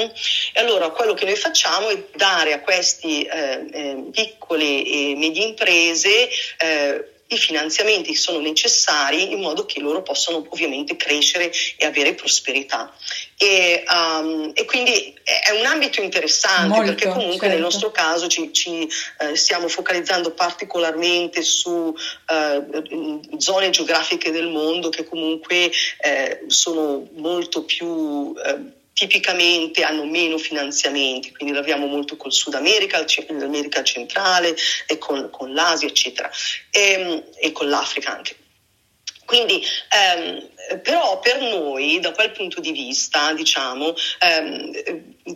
E 0.54 0.60
allora 0.62 0.90
quello 0.92 1.14
che 1.14 1.26
noi 1.26 1.36
facciamo 1.36 1.90
è 1.90 2.02
dare 2.16 2.54
a 2.54 2.62
queste 2.62 3.08
eh, 3.08 3.68
eh, 3.74 4.04
piccole 4.10 4.86
e 4.86 5.16
medie 5.18 5.48
imprese 5.48 6.30
eh, 6.58 7.12
i 7.32 7.38
finanziamenti 7.38 8.14
sono 8.14 8.40
necessari 8.40 9.32
in 9.32 9.40
modo 9.40 9.66
che 9.66 9.80
loro 9.80 10.02
possano 10.02 10.46
ovviamente 10.50 10.98
crescere 10.98 11.52
e 11.78 11.86
avere 11.86 12.14
prosperità. 12.14 12.94
E, 13.38 13.84
um, 13.90 14.52
e 14.54 14.66
quindi 14.66 15.18
è 15.24 15.52
un 15.58 15.66
ambito 15.66 16.02
interessante 16.02 16.68
Molto, 16.68 16.84
perché 16.84 17.08
comunque 17.08 17.48
certo. 17.48 17.54
nel 17.54 17.62
nostro 17.62 17.92
caso 17.92 18.28
ci, 18.28 18.52
ci 18.52 18.88
eh, 19.20 19.36
stiamo 19.36 19.68
focalizzando 19.68 20.32
particolarmente 20.32 21.42
su 21.42 21.96
eh, 22.28 23.22
zone 23.38 23.70
geografiche 23.70 24.32
del 24.32 24.50
mondo 24.50 24.90
che 24.90 25.06
comunque 25.06 25.72
eh, 26.02 26.44
sono 26.48 27.08
molto 27.14 27.64
più 27.64 28.34
eh, 28.46 28.80
tipicamente 29.08 29.82
hanno 29.82 30.06
meno 30.06 30.38
finanziamenti, 30.38 31.32
quindi 31.32 31.56
lavoriamo 31.56 31.88
molto 31.88 32.18
col 32.18 32.32
Sud 32.32 32.54
America, 32.54 33.04
l'America 33.30 33.82
centrale 33.84 34.56
e 34.86 35.00
con, 35.00 35.32
con 35.32 35.54
l'Asia, 35.54 35.88
eccetera, 35.88 36.30
e, 36.70 36.92
ehm, 36.92 37.24
e, 37.40 37.52
con 37.52 37.68
l'Africa 37.68 38.16
anche. 38.16 38.36
Quindi, 39.26 39.64
ehm, 39.90 40.50
però 40.84 41.20
per 41.20 41.42
noi, 41.42 42.00
da 42.00 42.12
quel 42.12 42.32
punto 42.32 42.60
di 42.60 42.72
vista, 42.72 43.34
diciamo, 43.34 43.96
ehm, 44.20 44.72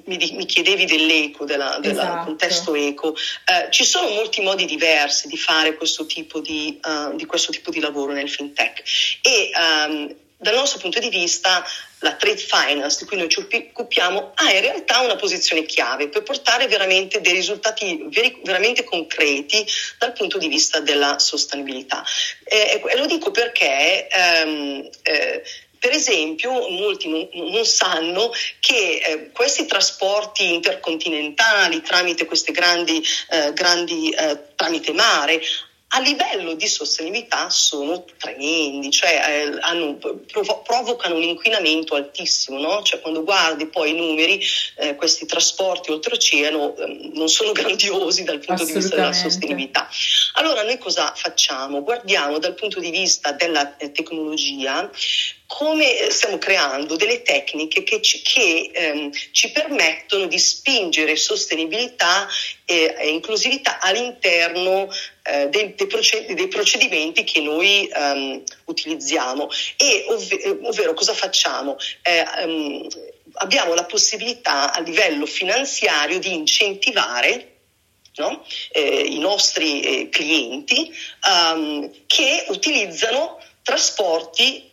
mi, 0.05 0.31
mi, 0.33 0.45
chiedevi 0.45 0.85
dell'eco, 0.85 1.45
del 1.45 1.79
esatto. 1.81 2.25
contesto 2.25 2.75
eco, 2.75 3.15
eh, 3.15 3.71
ci 3.71 3.83
sono 3.83 4.09
molti 4.09 4.41
modi 4.41 4.65
diversi 4.65 5.27
di 5.27 5.37
fare 5.37 5.75
questo 5.75 6.05
tipo 6.05 6.39
di, 6.39 6.79
uh, 6.83 7.15
di, 7.15 7.25
questo 7.25 7.51
tipo 7.51 7.71
di 7.71 7.79
lavoro 7.79 8.11
nel 8.11 8.29
fintech 8.29 8.83
e 9.21 9.51
um, 9.57 10.15
dal 10.37 10.53
nostro 10.55 10.79
punto 10.79 10.99
di 10.99 11.09
vista 11.09 11.65
la 11.99 12.13
trade 12.13 12.37
finance 12.37 12.99
di 12.99 13.05
cui 13.05 13.17
noi 13.17 13.29
ci 13.29 13.39
occupiamo 13.39 14.33
ha 14.35 14.51
in 14.51 14.61
realtà 14.61 14.99
una 14.99 15.15
posizione 15.15 15.65
chiave 15.65 16.09
per 16.09 16.23
portare 16.23 16.67
veramente 16.67 17.21
dei 17.21 17.33
risultati 17.33 18.05
veri, 18.09 18.39
veramente 18.43 18.83
concreti 18.83 19.65
dal 19.97 20.13
punto 20.13 20.37
di 20.37 20.47
vista 20.47 20.79
della 20.81 21.17
sostenibilità. 21.19 22.03
E, 22.43 22.81
e 22.85 22.97
lo 22.97 23.05
dico 23.05 23.31
perché 23.31 24.07
ehm, 24.07 24.89
eh, 25.01 25.43
per 25.85 25.93
esempio, 25.93 26.67
molti 26.69 27.07
non, 27.07 27.29
non 27.51 27.63
sanno 27.63 28.31
che 28.59 29.01
eh, 29.05 29.31
questi 29.31 29.67
trasporti 29.67 30.53
intercontinentali 30.53 31.81
tramite 31.81 32.25
queste 32.25 32.51
grandi, 32.51 33.03
eh, 33.29 33.53
grandi 33.53 34.09
eh, 34.09 34.55
tramite 34.55 34.93
mare 34.93 35.39
a 35.89 35.99
livello 35.99 36.55
di 36.55 36.67
sostenibilità 36.67 37.49
sono 37.49 38.03
tremendi, 38.17 38.91
cioè 38.91 39.21
eh, 39.27 39.57
hanno, 39.61 39.95
provo- 39.95 40.61
provocano 40.61 41.15
un 41.15 41.23
inquinamento 41.23 41.95
altissimo, 41.95 42.59
no? 42.59 42.81
cioè, 42.81 42.99
quando 42.99 43.23
guardi 43.23 43.67
poi 43.67 43.91
i 43.91 43.95
numeri, 43.95 44.43
eh, 44.77 44.95
questi 44.95 45.25
trasporti 45.25 45.91
oltreoceano 45.91 46.75
eh, 46.75 47.11
non 47.13 47.29
sono 47.29 47.51
grandiosi 47.53 48.23
dal 48.23 48.39
punto 48.39 48.65
di 48.65 48.73
vista 48.73 48.95
della 48.95 49.13
sostenibilità. 49.13 49.87
Allora 50.33 50.63
noi 50.63 50.77
cosa 50.79 51.13
facciamo? 51.15 51.83
Guardiamo 51.83 52.39
dal 52.39 52.55
punto 52.55 52.79
di 52.79 52.89
vista 52.89 53.31
della 53.31 53.77
eh, 53.77 53.91
tecnologia 53.91 54.89
come 55.47 56.09
stiamo 56.09 56.39
creando 56.39 56.95
delle 56.95 57.21
tecniche 57.21 57.83
che 57.83 58.01
ci, 58.01 58.21
che, 58.21 58.71
ehm, 58.73 59.11
ci 59.31 59.51
permettono 59.51 60.25
di 60.25 60.39
spingere 60.39 61.15
sostenibilità 61.15 62.27
e, 62.65 62.95
e 62.97 63.09
inclusività 63.09 63.79
all'interno 63.79 64.89
eh, 65.27 65.49
dei, 65.49 65.73
dei, 65.75 65.87
proced- 65.87 66.31
dei, 66.33 66.47
procedimenti 66.47 67.23
che 67.23 67.41
noi 67.41 67.89
um, 67.95 68.43
utilizziamo. 68.65 69.49
E 69.77 70.05
ov- 70.07 70.59
ovvero 70.63 70.93
cosa 70.93 71.13
facciamo? 71.13 71.77
Eh, 72.03 72.23
um, 72.45 72.87
abbiamo 73.33 73.73
la 73.73 73.85
possibilità 73.85 74.71
a 74.73 74.79
livello 74.81 75.25
finanziario 75.25 76.19
di 76.19 76.33
incentivare 76.33 77.53
no? 78.17 78.45
eh, 78.71 78.99
i 78.99 79.17
nostri 79.17 79.81
eh, 79.81 80.09
clienti 80.09 80.93
um, 81.27 81.91
che 82.05 82.45
utilizzano 82.49 83.41
trasporti 83.63 84.71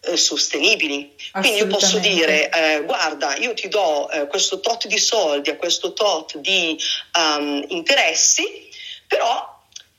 eh, 0.00 0.16
sostenibili. 0.16 1.14
Quindi 1.30 1.58
io 1.58 1.66
posso 1.68 1.98
dire, 1.98 2.50
eh, 2.50 2.82
guarda, 2.82 3.36
io 3.36 3.54
ti 3.54 3.68
do 3.68 4.10
eh, 4.10 4.26
questo 4.26 4.60
tot 4.60 4.86
di 4.86 4.98
soldi 4.98 5.50
a 5.50 5.56
questo 5.56 5.92
tot 5.92 6.36
di 6.38 6.76
um, 7.16 7.64
interessi, 7.68 8.68
però 9.06 9.53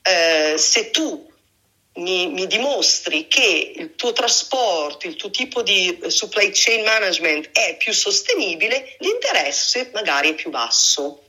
eh, 0.06 0.54
se 0.56 0.90
tu 0.90 1.28
mi, 1.94 2.28
mi, 2.28 2.46
dimostri 2.46 3.26
che 3.26 3.72
il 3.74 3.94
tuo 3.96 4.12
trasporto, 4.12 5.06
il 5.06 5.16
tuo 5.16 5.30
tipo 5.30 5.62
di 5.62 5.98
eh, 5.98 6.10
supply 6.10 6.50
chain 6.52 6.84
management 6.84 7.50
è 7.52 7.76
più 7.76 7.92
sostenibile, 7.92 8.96
l'interesse 9.00 9.90
magari 9.92 10.30
è 10.30 10.34
più 10.34 10.50
basso. 10.50 11.22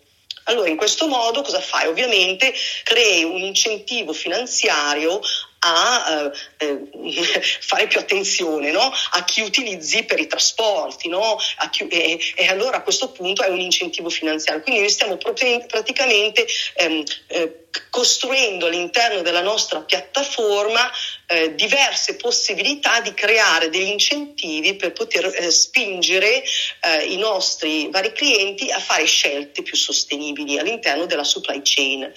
Allora, 0.44 0.70
in 0.70 0.78
questo 0.78 1.08
modo 1.08 1.42
cosa 1.42 1.60
fai? 1.60 1.88
Ovviamente 1.88 2.54
crei 2.84 3.24
un 3.24 3.42
incentivo 3.42 4.14
finanziario 4.14 5.20
a 5.60 6.32
eh, 6.58 6.80
fare 7.62 7.88
più 7.88 8.00
attenzione 8.00 8.72
no? 8.72 8.92
a 9.12 9.24
chi 9.26 9.42
utilizzi 9.42 10.04
per 10.04 10.20
i 10.20 10.28
trasporti 10.28 11.10
no? 11.10 11.38
chi, 11.72 11.88
e, 11.88 12.20
e, 12.36 12.48
allora 12.48 12.78
a 12.78 12.82
questo 12.82 13.12
punto 13.12 13.44
è 13.44 13.50
un 13.50 13.60
incentivo 13.60 14.10
finanziario. 14.10 14.62
Quindi 14.62 14.82
noi 14.82 14.90
stiamo 14.90 15.18
praticamente 15.18 16.48
ehm, 16.76 17.04
eh, 17.28 17.67
costruendo 17.90 18.68
all'interno 18.68 19.22
della 19.22 19.42
nostra 19.42 19.82
piattaforma 19.82 20.92
eh, 21.28 21.56
diverse 21.56 22.16
possibilità 22.16 23.02
di 23.02 23.14
creare 23.14 23.70
degli 23.70 23.90
incentivi 23.90 24.76
per 24.76 24.94
poter 24.94 25.26
eh, 25.26 25.52
spingere 25.52 26.44
eh, 26.82 27.06
i 27.06 27.18
nostri 27.18 27.90
vari 27.92 28.14
clienti 28.14 28.72
a 28.72 28.80
fare 28.80 29.06
scelte 29.06 29.62
più 29.62 29.76
sostenibili 29.76 30.58
all'interno 30.58 31.06
della 31.06 31.24
supply 31.24 31.62
chain. 31.64 32.12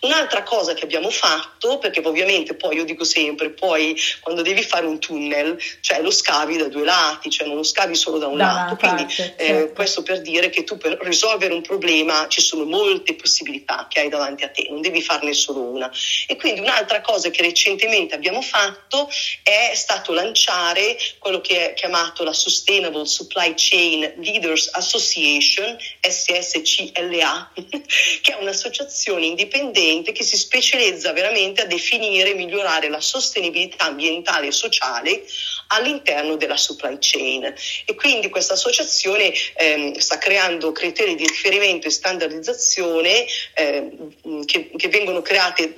Un'altra 0.00 0.42
cosa 0.42 0.74
che 0.74 0.84
abbiamo 0.84 1.10
fatto, 1.10 1.78
perché 1.78 2.00
ovviamente 2.04 2.54
poi 2.54 2.76
io 2.76 2.84
dico 2.84 3.04
sempre, 3.04 3.50
poi 3.50 3.96
quando 4.20 4.42
devi 4.42 4.62
fare 4.62 4.86
un 4.86 4.98
tunnel, 4.98 5.60
cioè 5.80 6.00
lo 6.00 6.10
scavi 6.10 6.56
da 6.56 6.68
due 6.68 6.84
lati, 6.84 7.30
cioè 7.30 7.46
non 7.46 7.56
lo 7.56 7.64
scavi 7.64 7.94
solo 7.94 8.18
da 8.18 8.28
un 8.28 8.36
da 8.36 8.44
lato, 8.44 8.76
quindi 8.76 9.04
parte, 9.04 9.34
eh, 9.36 9.46
certo. 9.46 9.72
questo 9.74 10.02
per 10.02 10.20
dire 10.20 10.50
che 10.50 10.64
tu 10.64 10.76
per 10.76 10.98
risolvere 11.02 11.52
un 11.52 11.62
problema 11.62 12.26
ci 12.28 12.40
sono 12.40 12.64
molte 12.64 13.14
possibilità 13.14 13.86
che 13.88 14.00
hai 14.00 14.08
davanti 14.08 14.44
a 14.44 14.48
te, 14.48 14.66
non 14.70 14.80
devi 14.80 15.01
farne 15.02 15.34
solo 15.34 15.60
una. 15.60 15.90
E 16.26 16.36
quindi 16.36 16.60
un'altra 16.60 17.00
cosa 17.00 17.28
che 17.30 17.42
recentemente 17.42 18.14
abbiamo 18.14 18.40
fatto 18.40 19.10
è 19.42 19.72
stato 19.74 20.12
lanciare 20.12 20.96
quello 21.18 21.40
che 21.40 21.70
è 21.70 21.74
chiamato 21.74 22.24
la 22.24 22.32
Sustainable 22.32 23.06
Supply 23.06 23.52
Chain 23.56 24.14
Leaders 24.16 24.70
Association, 24.72 25.76
SSCLA, 26.00 27.52
che 28.22 28.32
è 28.32 28.40
un'associazione 28.40 29.26
indipendente 29.26 30.12
che 30.12 30.24
si 30.24 30.36
specializza 30.36 31.12
veramente 31.12 31.62
a 31.62 31.66
definire 31.66 32.30
e 32.30 32.34
migliorare 32.34 32.88
la 32.88 33.00
sostenibilità 33.00 33.84
ambientale 33.86 34.46
e 34.46 34.52
sociale 34.52 35.24
all'interno 35.68 36.36
della 36.36 36.56
supply 36.56 36.96
chain. 36.98 37.52
E 37.84 37.94
quindi 37.94 38.28
questa 38.28 38.54
associazione 38.54 39.32
ehm, 39.54 39.96
sta 39.96 40.18
creando 40.18 40.72
criteri 40.72 41.14
di 41.14 41.26
riferimento 41.26 41.86
e 41.86 41.90
standardizzazione 41.90 43.24
ehm, 43.54 44.44
che, 44.44 44.70
che, 44.76 44.88
vengono 44.88 45.22
create 45.22 45.72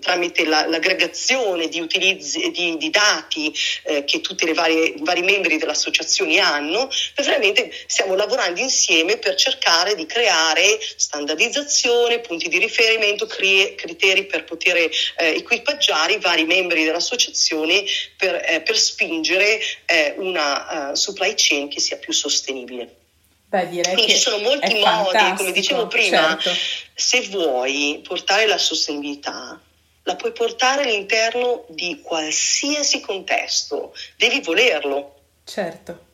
tramite 0.00 0.44
la, 0.44 0.66
l'aggregazione 0.66 1.68
di 1.68 1.80
utilizzi 1.80 2.50
di, 2.50 2.76
di 2.76 2.90
dati 2.90 3.52
eh, 3.84 4.04
che 4.04 4.20
tutti 4.20 4.48
i 4.48 4.52
vari 4.52 5.22
membri 5.22 5.58
dell'associazione 5.58 6.38
hanno. 6.38 6.88
E 7.14 7.22
veramente 7.22 7.70
stiamo 7.86 8.14
lavorando 8.14 8.60
insieme 8.60 9.18
per 9.18 9.34
cercare 9.34 9.94
di 9.94 10.06
creare 10.06 10.78
standardizzazione, 10.96 12.20
punti 12.20 12.48
di 12.48 12.58
riferimento, 12.58 13.26
cri- 13.26 13.74
criteri 13.74 14.26
per 14.26 14.44
poter 14.44 14.76
eh, 14.76 14.90
equipaggiare 15.16 16.14
i 16.14 16.18
vari 16.18 16.44
membri 16.44 16.84
dell'associazione 16.84 17.84
per, 18.16 18.34
eh, 18.46 18.60
per 18.60 18.78
spingere 18.78 19.39
costruire 19.40 19.60
eh, 19.86 20.14
una 20.18 20.90
uh, 20.90 20.94
supply 20.94 21.34
chain 21.36 21.68
che 21.68 21.80
sia 21.80 21.96
più 21.96 22.12
sostenibile. 22.12 22.96
Beh, 23.46 23.68
direi 23.68 23.94
Quindi 23.94 24.12
che 24.12 24.18
ci 24.18 24.22
sono 24.22 24.38
molti 24.38 24.74
modi, 24.78 25.34
come 25.36 25.52
dicevo 25.52 25.88
prima, 25.88 26.38
certo. 26.38 26.50
se 26.94 27.22
vuoi 27.22 28.00
portare 28.06 28.46
la 28.46 28.58
sostenibilità, 28.58 29.60
la 30.04 30.16
puoi 30.16 30.32
portare 30.32 30.84
all'interno 30.84 31.64
di 31.68 32.00
qualsiasi 32.00 33.00
contesto, 33.00 33.92
devi 34.16 34.40
volerlo. 34.40 35.16
Certo. 35.44 36.09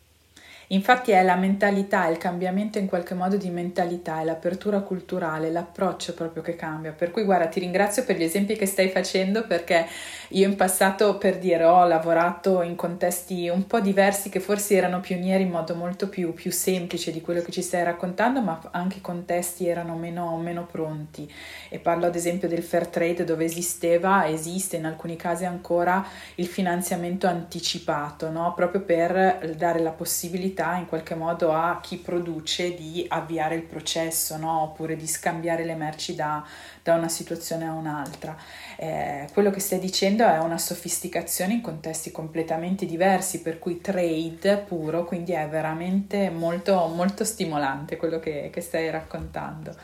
Infatti 0.71 1.13
è 1.13 1.23
la 1.23 1.37
mentalità, 1.37 2.09
il 2.09 2.19
cambiamento 2.19 2.79
in 2.79 2.89
qualche 2.89 3.15
modo 3.15 3.37
di 3.37 3.51
mentalità, 3.51 4.21
è 4.21 4.25
l'apertura 4.25 4.81
culturale, 4.81 5.53
l'approccio 5.53 6.13
proprio 6.13 6.43
che 6.43 6.57
cambia. 6.57 6.91
Per 6.91 7.13
cui 7.13 7.23
guarda, 7.23 7.47
ti 7.47 7.61
ringrazio 7.61 8.05
per 8.05 8.17
gli 8.17 8.25
esempi 8.25 8.57
che 8.57 8.67
stai 8.67 8.89
facendo 8.89 9.47
perché 9.47 9.87
io 10.31 10.49
in 10.49 10.57
passato, 10.57 11.19
per 11.19 11.39
dire, 11.39 11.63
ho 11.63 11.87
lavorato 11.87 12.63
in 12.63 12.75
contesti 12.75 13.49
un 13.49 13.69
po' 13.69 13.79
diversi 13.79 14.29
che 14.29 14.41
forse 14.41 14.75
erano 14.75 14.99
pionieri 14.99 15.45
in 15.45 15.51
modo 15.51 15.77
molto 15.77 16.09
più, 16.09 16.35
più 16.35 16.51
semplice 16.51 17.13
di 17.13 17.21
quello 17.21 17.43
che 17.43 17.53
ci 17.53 17.63
stai 17.63 17.85
raccontando, 17.85 18.41
ma 18.41 18.61
anche 18.73 18.99
i 18.99 19.01
contesti 19.01 19.69
erano 19.69 19.95
meno, 19.95 20.37
meno 20.37 20.67
pronti. 20.67 21.33
E 21.69 21.79
parlo 21.79 22.07
ad 22.07 22.17
esempio 22.17 22.49
del 22.49 22.65
fair 22.65 22.89
trade 22.89 23.23
dove 23.23 23.45
esisteva, 23.45 24.27
esiste 24.27 24.75
in 24.75 24.87
alcuni 24.87 25.15
casi 25.15 25.45
ancora 25.45 26.05
il 26.37 26.47
finanziamento 26.47 27.29
anticipato, 27.29 28.31
no? 28.31 28.53
proprio 28.53 28.81
per 28.81 29.55
dare 29.57 29.79
la 29.79 29.91
possibilità 29.91 30.55
possibilità 30.57 30.77
in 30.77 30.87
qualche 30.87 31.15
modo 31.15 31.53
a 31.53 31.81
chi 31.83 31.99
produce 31.99 32.75
di 32.75 33.05
avviare 33.09 33.55
il 33.55 33.63
processo 33.63 34.37
no? 34.39 34.63
oppure 34.63 34.97
di 34.97 35.07
scambiare 35.07 35.65
le 35.65 35.75
merci 35.75 36.15
da, 36.15 36.45
da 36.83 36.95
una 36.95 37.09
situazione 37.09 37.67
a 37.67 37.73
un'altra. 37.73 38.37
Eh, 38.77 39.29
quello 39.33 39.51
che 39.51 39.61
stai 39.61 39.79
dicendo 39.79 40.27
è 40.27 40.39
una 40.39 40.59
sofisticazione 40.59 41.53
in 41.53 41.61
contesti 41.61 42.11
completamente 42.11 42.87
diversi, 42.87 43.43
per 43.43 43.59
cui 43.59 43.81
trade 43.81 44.65
puro, 44.67 45.05
quindi 45.05 45.33
è 45.33 45.47
veramente 45.47 46.31
molto, 46.31 46.87
molto 46.87 47.25
stimolante 47.25 47.97
quello 47.97 48.19
che, 48.19 48.49
che 48.51 48.61
stai 48.63 48.91
raccontando. 48.91 49.75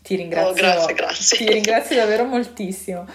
Ti 0.00 0.14
ringrazio, 0.14 0.50
oh, 0.50 0.54
grazie, 0.54 0.94
grazie. 0.94 1.36
ti 1.36 1.52
ringrazio 1.52 1.96
davvero 1.96 2.24
moltissimo. 2.24 3.06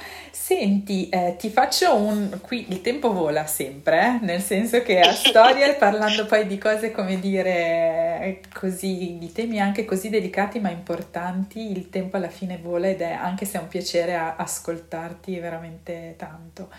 Senti, 0.43 1.07
eh, 1.07 1.37
ti 1.39 1.49
faccio 1.49 1.95
un... 1.95 2.39
qui 2.41 2.65
il 2.67 2.81
tempo 2.81 3.13
vola 3.13 3.47
sempre, 3.47 4.19
eh? 4.19 4.25
nel 4.25 4.41
senso 4.41 4.81
che 4.81 4.99
a 4.99 5.13
storia, 5.13 5.73
parlando 5.79 6.25
poi 6.25 6.45
di 6.47 6.57
cose 6.57 6.91
come 6.91 7.17
dire 7.17 8.41
così, 8.53 9.15
di 9.17 9.31
temi 9.31 9.61
anche 9.61 9.85
così 9.85 10.09
delicati 10.09 10.59
ma 10.59 10.69
importanti, 10.69 11.71
il 11.71 11.89
tempo 11.89 12.17
alla 12.17 12.27
fine 12.27 12.57
vola 12.57 12.89
ed 12.89 12.99
è 12.99 13.13
anche 13.13 13.45
se 13.45 13.57
è 13.57 13.61
un 13.61 13.69
piacere 13.69 14.17
ascoltarti 14.17 15.39
veramente 15.39 16.15
tanto. 16.17 16.69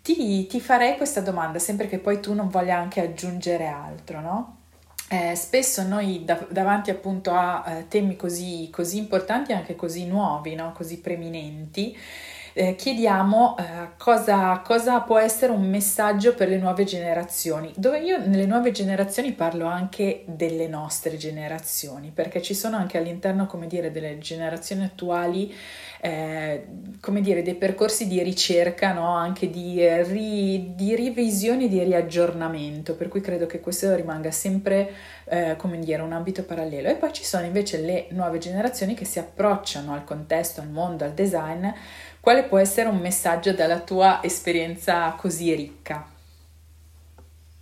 Ti, 0.00 0.46
ti 0.46 0.58
farei 0.58 0.96
questa 0.96 1.20
domanda, 1.20 1.58
sempre 1.58 1.88
che 1.88 1.98
poi 1.98 2.18
tu 2.18 2.32
non 2.32 2.48
voglia 2.48 2.78
anche 2.78 3.02
aggiungere 3.02 3.66
altro, 3.66 4.22
no? 4.22 4.56
Eh, 5.08 5.34
spesso 5.34 5.82
noi 5.82 6.24
dav- 6.24 6.50
davanti 6.50 6.90
appunto 6.90 7.32
a 7.32 7.62
eh, 7.66 7.88
temi 7.88 8.16
così, 8.16 8.70
così, 8.72 8.96
importanti 8.96 9.52
e 9.52 9.54
anche 9.54 9.76
così 9.76 10.06
nuovi, 10.06 10.54
no? 10.54 10.72
così 10.72 10.98
preminenti, 10.98 11.94
eh, 12.58 12.74
chiediamo 12.74 13.54
eh, 13.58 13.62
cosa, 13.98 14.62
cosa, 14.64 15.00
può 15.00 15.18
essere 15.18 15.52
un 15.52 15.68
messaggio 15.68 16.34
per 16.34 16.48
le 16.48 16.56
nuove 16.56 16.84
generazioni, 16.84 17.70
dove 17.76 17.98
io 17.98 18.16
nelle 18.16 18.46
nuove 18.46 18.70
generazioni 18.70 19.32
parlo 19.32 19.66
anche 19.66 20.24
delle 20.26 20.66
nostre 20.66 21.18
generazioni, 21.18 22.10
perché 22.14 22.40
ci 22.40 22.54
sono 22.54 22.76
anche 22.76 22.96
all'interno, 22.96 23.44
come 23.44 23.66
dire, 23.66 23.90
delle 23.90 24.16
generazioni 24.16 24.84
attuali 24.84 25.54
eh, 26.00 26.66
come 27.00 27.20
dire, 27.20 27.42
dei 27.42 27.54
percorsi 27.54 28.06
di 28.06 28.22
ricerca, 28.22 28.92
no? 28.92 29.14
anche 29.14 29.50
di, 29.50 29.84
eh, 29.84 30.02
ri, 30.02 30.74
di 30.74 30.94
revisione 30.94 31.68
di 31.68 31.82
riaggiornamento, 31.82 32.94
per 32.94 33.08
cui 33.08 33.20
credo 33.20 33.46
che 33.46 33.60
questo 33.60 33.94
rimanga 33.94 34.30
sempre 34.30 34.90
eh, 35.24 35.56
come 35.56 35.78
dire, 35.80 36.02
un 36.02 36.12
ambito 36.12 36.44
parallelo. 36.44 36.88
E 36.88 36.94
poi 36.94 37.12
ci 37.12 37.24
sono 37.24 37.44
invece 37.44 37.78
le 37.78 38.06
nuove 38.10 38.38
generazioni 38.38 38.94
che 38.94 39.04
si 39.04 39.18
approcciano 39.18 39.92
al 39.92 40.04
contesto, 40.04 40.60
al 40.60 40.68
mondo, 40.68 41.04
al 41.04 41.12
design. 41.12 41.66
Quale 42.26 42.42
può 42.42 42.58
essere 42.58 42.88
un 42.88 42.98
messaggio 42.98 43.52
dalla 43.52 43.78
tua 43.78 44.18
esperienza 44.20 45.14
così 45.16 45.54
ricca? 45.54 46.10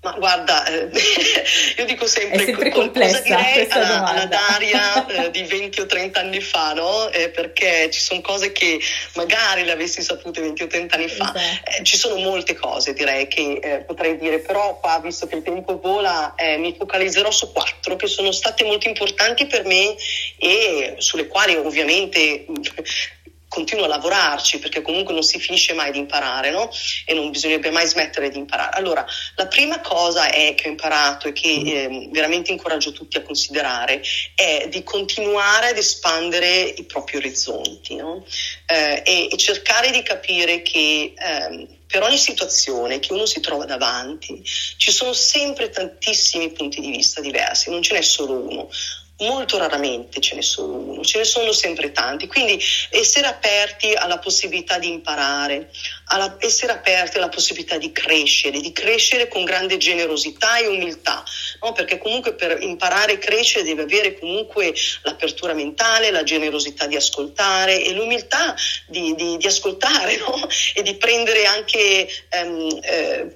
Ma 0.00 0.12
guarda, 0.12 0.64
eh, 0.64 0.88
io 1.76 1.84
dico 1.84 2.06
sempre, 2.06 2.40
È 2.40 2.44
sempre 2.46 2.70
complessa 2.70 3.20
direi 3.20 3.66
alla, 3.68 4.04
alla, 4.04 4.24
Daria 4.24 5.06
eh, 5.06 5.30
di 5.30 5.42
20 5.42 5.82
o 5.82 5.84
30 5.84 6.18
anni 6.18 6.40
fa, 6.40 6.72
no? 6.72 7.10
Eh, 7.10 7.28
perché 7.28 7.90
ci 7.90 8.00
sono 8.00 8.22
cose 8.22 8.52
che 8.52 8.80
magari 9.16 9.64
le 9.64 9.72
avessi 9.72 10.00
sapute 10.00 10.40
20 10.40 10.62
o 10.62 10.66
30 10.66 10.96
anni 10.96 11.08
fa. 11.08 11.34
Esatto. 11.34 11.70
Eh, 11.70 11.84
ci 11.84 11.98
sono 11.98 12.16
molte 12.16 12.54
cose 12.54 12.94
direi 12.94 13.28
che 13.28 13.60
eh, 13.62 13.78
potrei 13.80 14.16
dire, 14.16 14.38
però 14.38 14.80
qua, 14.80 14.98
visto 14.98 15.26
che 15.26 15.36
il 15.36 15.42
tempo 15.42 15.78
vola, 15.78 16.34
eh, 16.36 16.56
mi 16.56 16.74
focalizzerò 16.74 17.30
su 17.30 17.52
quattro 17.52 17.96
che 17.96 18.06
sono 18.06 18.32
state 18.32 18.64
molto 18.64 18.88
importanti 18.88 19.44
per 19.44 19.66
me 19.66 19.94
e 20.38 20.94
sulle 20.96 21.26
quali 21.26 21.54
ovviamente 21.54 22.46
continuo 23.54 23.84
a 23.84 23.88
lavorarci 23.88 24.58
perché 24.58 24.82
comunque 24.82 25.14
non 25.14 25.22
si 25.22 25.38
finisce 25.38 25.74
mai 25.74 25.92
di 25.92 25.98
imparare, 25.98 26.50
no? 26.50 26.68
E 27.06 27.14
non 27.14 27.30
bisognerebbe 27.30 27.70
mai 27.70 27.86
smettere 27.86 28.28
di 28.28 28.38
imparare. 28.38 28.76
Allora, 28.76 29.06
la 29.36 29.46
prima 29.46 29.80
cosa 29.80 30.28
è, 30.28 30.54
che 30.56 30.66
ho 30.66 30.70
imparato 30.70 31.28
e 31.28 31.32
che 31.32 31.48
eh, 31.48 32.08
veramente 32.10 32.50
incoraggio 32.50 32.90
tutti 32.90 33.16
a 33.16 33.22
considerare 33.22 34.02
è 34.34 34.66
di 34.68 34.82
continuare 34.82 35.68
ad 35.68 35.76
espandere 35.76 36.62
i 36.62 36.82
propri 36.82 37.18
orizzonti 37.18 37.94
no? 37.94 38.26
eh, 38.66 39.02
e, 39.04 39.28
e, 39.30 39.36
cercare 39.36 39.92
di 39.92 40.02
capire 40.02 40.62
che 40.62 41.14
eh, 41.16 41.68
per 41.86 42.02
ogni 42.02 42.18
situazione 42.18 42.98
che 42.98 43.12
uno 43.12 43.24
si 43.24 43.38
trova 43.38 43.66
davanti 43.66 44.42
ci 44.42 44.90
sono 44.90 45.12
sempre 45.12 45.70
tantissimi 45.70 46.50
punti 46.50 46.80
di 46.80 46.90
vista 46.90 47.20
diversi, 47.20 47.70
non 47.70 47.82
ce 47.82 47.94
n'è 47.94 48.02
solo 48.02 48.32
uno 48.32 48.68
molto 49.18 49.58
raramente 49.58 50.20
ce 50.20 50.34
ne 50.34 50.42
sono 50.42 50.74
uno, 50.74 51.02
ce 51.04 51.18
ne 51.18 51.24
sono 51.24 51.52
sempre 51.52 51.92
tanti, 51.92 52.26
quindi 52.26 52.60
essere 52.90 53.26
aperti 53.26 53.92
alla 53.94 54.18
possibilità 54.18 54.78
di 54.78 54.88
imparare, 54.88 55.70
alla, 56.06 56.36
essere 56.40 56.72
aperti 56.72 57.18
alla 57.18 57.28
possibilità 57.28 57.78
di 57.78 57.92
crescere, 57.92 58.60
di 58.60 58.72
crescere 58.72 59.28
con 59.28 59.44
grande 59.44 59.76
generosità 59.76 60.58
e 60.58 60.66
umiltà, 60.66 61.22
no? 61.62 61.72
perché 61.72 61.98
comunque 61.98 62.34
per 62.34 62.60
imparare 62.60 63.12
e 63.12 63.18
crescere 63.18 63.64
deve 63.64 63.82
avere 63.82 64.18
comunque 64.18 64.74
l'apertura 65.02 65.54
mentale, 65.54 66.10
la 66.10 66.24
generosità 66.24 66.86
di 66.86 66.96
ascoltare 66.96 67.82
e 67.84 67.92
l'umiltà 67.92 68.56
di, 68.88 69.14
di, 69.14 69.36
di 69.36 69.46
ascoltare 69.46 70.16
no? 70.18 70.48
e 70.74 70.82
di 70.82 70.94
prendere 70.96 71.46
anche... 71.46 72.08
Um, 72.32 72.80
eh, 72.82 73.32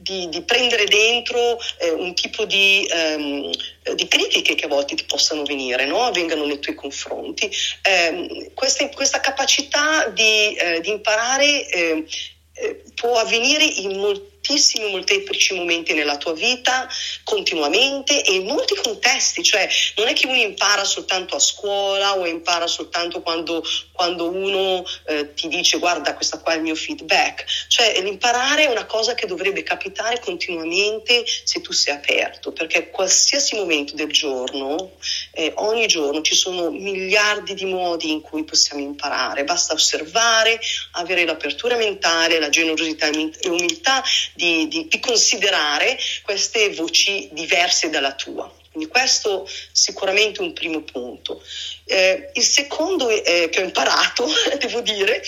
di, 0.00 0.28
di 0.30 0.42
prendere 0.42 0.86
dentro 0.86 1.58
eh, 1.78 1.90
un 1.90 2.14
tipo 2.14 2.46
di, 2.46 2.88
um, 2.90 3.50
di, 3.94 4.08
critiche 4.08 4.54
che 4.54 4.64
a 4.64 4.68
volte 4.68 4.94
ti 4.94 5.04
possano 5.04 5.42
venire, 5.42 5.84
no? 5.84 6.10
vengano 6.10 6.46
nei 6.46 6.58
tuoi 6.58 6.74
confronti. 6.74 7.50
Eh, 7.82 8.50
questa, 8.54 8.88
questa, 8.88 9.20
capacità 9.20 10.08
di, 10.08 10.54
eh, 10.54 10.80
di 10.80 10.90
imparare 10.90 11.68
eh, 11.68 12.06
eh, 12.54 12.82
può 12.94 13.14
avvenire 13.16 13.64
in 13.64 13.98
molti 13.98 14.29
moltissimi, 14.50 14.90
molteplici 14.90 15.54
momenti 15.54 15.94
nella 15.94 16.16
tua 16.16 16.32
vita, 16.32 16.88
continuamente 17.22 18.22
e 18.24 18.34
in 18.34 18.46
molti 18.46 18.74
contesti, 18.74 19.42
cioè 19.42 19.68
non 19.96 20.08
è 20.08 20.12
che 20.12 20.26
uno 20.26 20.36
impara 20.36 20.84
soltanto 20.84 21.36
a 21.36 21.38
scuola 21.38 22.18
o 22.18 22.26
impara 22.26 22.66
soltanto 22.66 23.22
quando, 23.22 23.62
quando 23.92 24.28
uno 24.28 24.84
eh, 25.06 25.34
ti 25.34 25.46
dice 25.48 25.78
guarda 25.78 26.14
questa 26.14 26.38
qua 26.40 26.54
è 26.54 26.56
il 26.56 26.62
mio 26.62 26.74
feedback, 26.74 27.44
cioè 27.68 28.00
l'imparare 28.02 28.64
è 28.64 28.70
una 28.70 28.86
cosa 28.86 29.14
che 29.14 29.26
dovrebbe 29.26 29.62
capitare 29.62 30.18
continuamente 30.18 31.24
se 31.44 31.60
tu 31.60 31.72
sei 31.72 31.94
aperto, 31.94 32.52
perché 32.52 32.90
qualsiasi 32.90 33.54
momento 33.56 33.94
del 33.94 34.10
giorno, 34.10 34.92
eh, 35.32 35.52
ogni 35.56 35.86
giorno 35.86 36.22
ci 36.22 36.34
sono 36.34 36.70
miliardi 36.70 37.54
di 37.54 37.66
modi 37.66 38.10
in 38.10 38.20
cui 38.20 38.44
possiamo 38.44 38.82
imparare, 38.82 39.44
basta 39.44 39.74
osservare, 39.74 40.58
avere 40.92 41.24
l'apertura 41.24 41.76
mentale, 41.76 42.40
la 42.40 42.48
generosità 42.48 43.08
e 43.08 43.48
umiltà 43.48 44.02
di, 44.40 44.68
di, 44.68 44.88
di 44.88 45.00
considerare 45.00 45.98
queste 46.22 46.70
voci 46.70 47.28
diverse 47.32 47.90
dalla 47.90 48.14
tua. 48.14 48.50
Quindi 48.72 48.88
questo 48.88 49.46
sicuramente 49.72 50.40
un 50.40 50.54
primo 50.54 50.80
punto. 50.80 51.42
Eh, 51.84 52.30
il 52.32 52.42
secondo 52.42 53.10
eh, 53.10 53.48
che 53.50 53.60
ho 53.60 53.64
imparato, 53.64 54.26
devo 54.58 54.80
dire, 54.80 55.22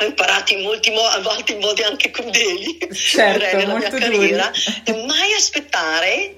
ho 0.00 0.04
imparato 0.04 0.54
in 0.54 0.62
molti 0.62 0.90
modi, 0.90 1.14
a 1.14 1.20
volte 1.20 1.52
in 1.52 1.60
modi 1.60 1.82
anche 1.82 2.10
crudeli 2.10 2.78
certo, 2.92 3.56
nella 3.56 3.76
mia 3.76 3.90
carriera, 3.90 4.50
è 4.82 4.92
mai 5.04 5.32
aspettare 5.34 6.34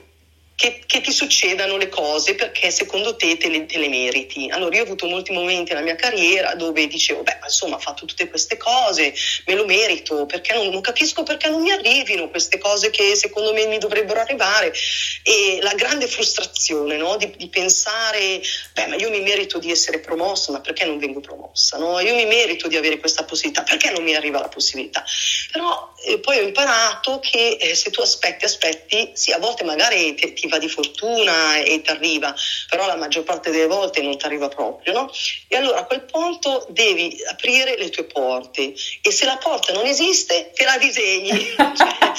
che, 0.59 0.83
che, 0.87 1.01
ti 1.01 1.13
succedano 1.13 1.77
le 1.77 1.89
cose 1.89 2.35
perché 2.35 2.73
secondo 2.73 3.15
te 3.15 3.37
te 3.37 3.49
le, 3.49 3.67
te 3.67 3.79
le, 3.79 3.89
meriti. 3.89 4.51
Allora 4.51 4.75
io 4.75 4.83
ho 4.83 4.87
avuto 4.87 5.07
molti 5.07 5.31
momenti 5.31 5.73
nella 5.73 5.85
mia 5.85 5.95
carriera 5.95 6.57
dove 6.57 6.89
dicevo, 6.89 7.23
beh, 7.23 7.39
insomma, 7.45 7.77
ho 7.77 7.79
fatto 7.79 8.07
tutte 8.07 8.29
queste 8.29 8.57
cose, 8.57 9.15
me 9.47 9.55
lo 9.55 9.65
merito, 9.65 10.27
perché 10.27 10.55
non, 10.55 10.67
non 10.71 10.81
capisco 10.81 11.23
perché 11.23 11.49
non 11.49 11.63
mi 11.63 11.71
arrivino 11.71 12.29
queste 12.29 12.59
cose 12.59 12.91
che 12.91 13.15
secondo 13.15 13.53
me 13.53 13.67
mi 13.67 13.79
dovrebbero 13.79 14.19
arrivare. 14.19 14.75
E 15.23 15.61
la 15.63 15.75
grande 15.75 16.09
frustrazione 16.11 16.97
no? 16.97 17.17
di, 17.19 17.33
di, 17.37 17.49
pensare, 17.49 18.43
beh, 18.75 18.87
ma 18.89 18.97
io 18.97 19.11
mi 19.11 19.21
merito 19.21 19.61
di 19.61 19.71
essere 19.71 20.01
promossa, 20.01 20.51
ma 20.51 20.61
perché 20.61 20.85
non 20.85 20.99
vengo 20.99 21.21
promossa? 21.21 21.79
No? 21.79 22.01
Io 22.01 22.17
mi 22.17 22.27
merito 22.27 22.67
di 22.67 22.77
avere 22.77 22.99
questa 22.99 23.23
possibilità, 23.23 23.63
perché 23.63 23.93
non 23.93 24.03
mi 24.03 24.17
arriva 24.17 24.41
la 24.41 24.49
possibilità? 24.49 25.05
Però 25.53 25.95
eh, 26.05 26.19
poi 26.19 26.39
ho 26.39 26.43
imparato 26.43 27.21
che 27.21 27.59
eh, 27.61 27.77
se 27.77 27.91
tu 27.91 28.01
aspetti, 28.01 28.45
aspetti, 28.45 29.13
sì, 29.15 29.31
a 29.31 29.39
volte 29.39 29.63
magari 29.63 30.15
ti, 30.15 30.33
ti 30.33 30.47
va 30.49 30.59
di 30.59 30.69
fortuna 30.69 31.57
e 31.57 31.81
ti 31.83 31.91
arriva, 31.91 32.35
però 32.69 32.87
la 32.87 32.97
maggior 32.97 33.25
parte 33.25 33.51
delle 33.51 33.67
volte 33.67 34.03
non 34.03 34.17
ti 34.17 34.25
arriva 34.25 34.49
proprio, 34.49 34.93
no? 34.93 35.11
E 35.47 35.57
allora 35.57 35.79
a 35.79 35.85
quel 35.85 36.03
punto 36.03 36.67
devi 36.71 37.17
aprire 37.29 37.77
le 37.77 37.91
tue 37.91 38.05
porte 38.05 38.75
e 39.03 39.11
se 39.11 39.25
la 39.25 39.37
porta 39.37 39.73
non 39.73 39.87
esiste, 39.87 40.53
te 40.55 40.65
la 40.65 40.79
disegni, 40.79 41.31
cioè, 41.57 42.13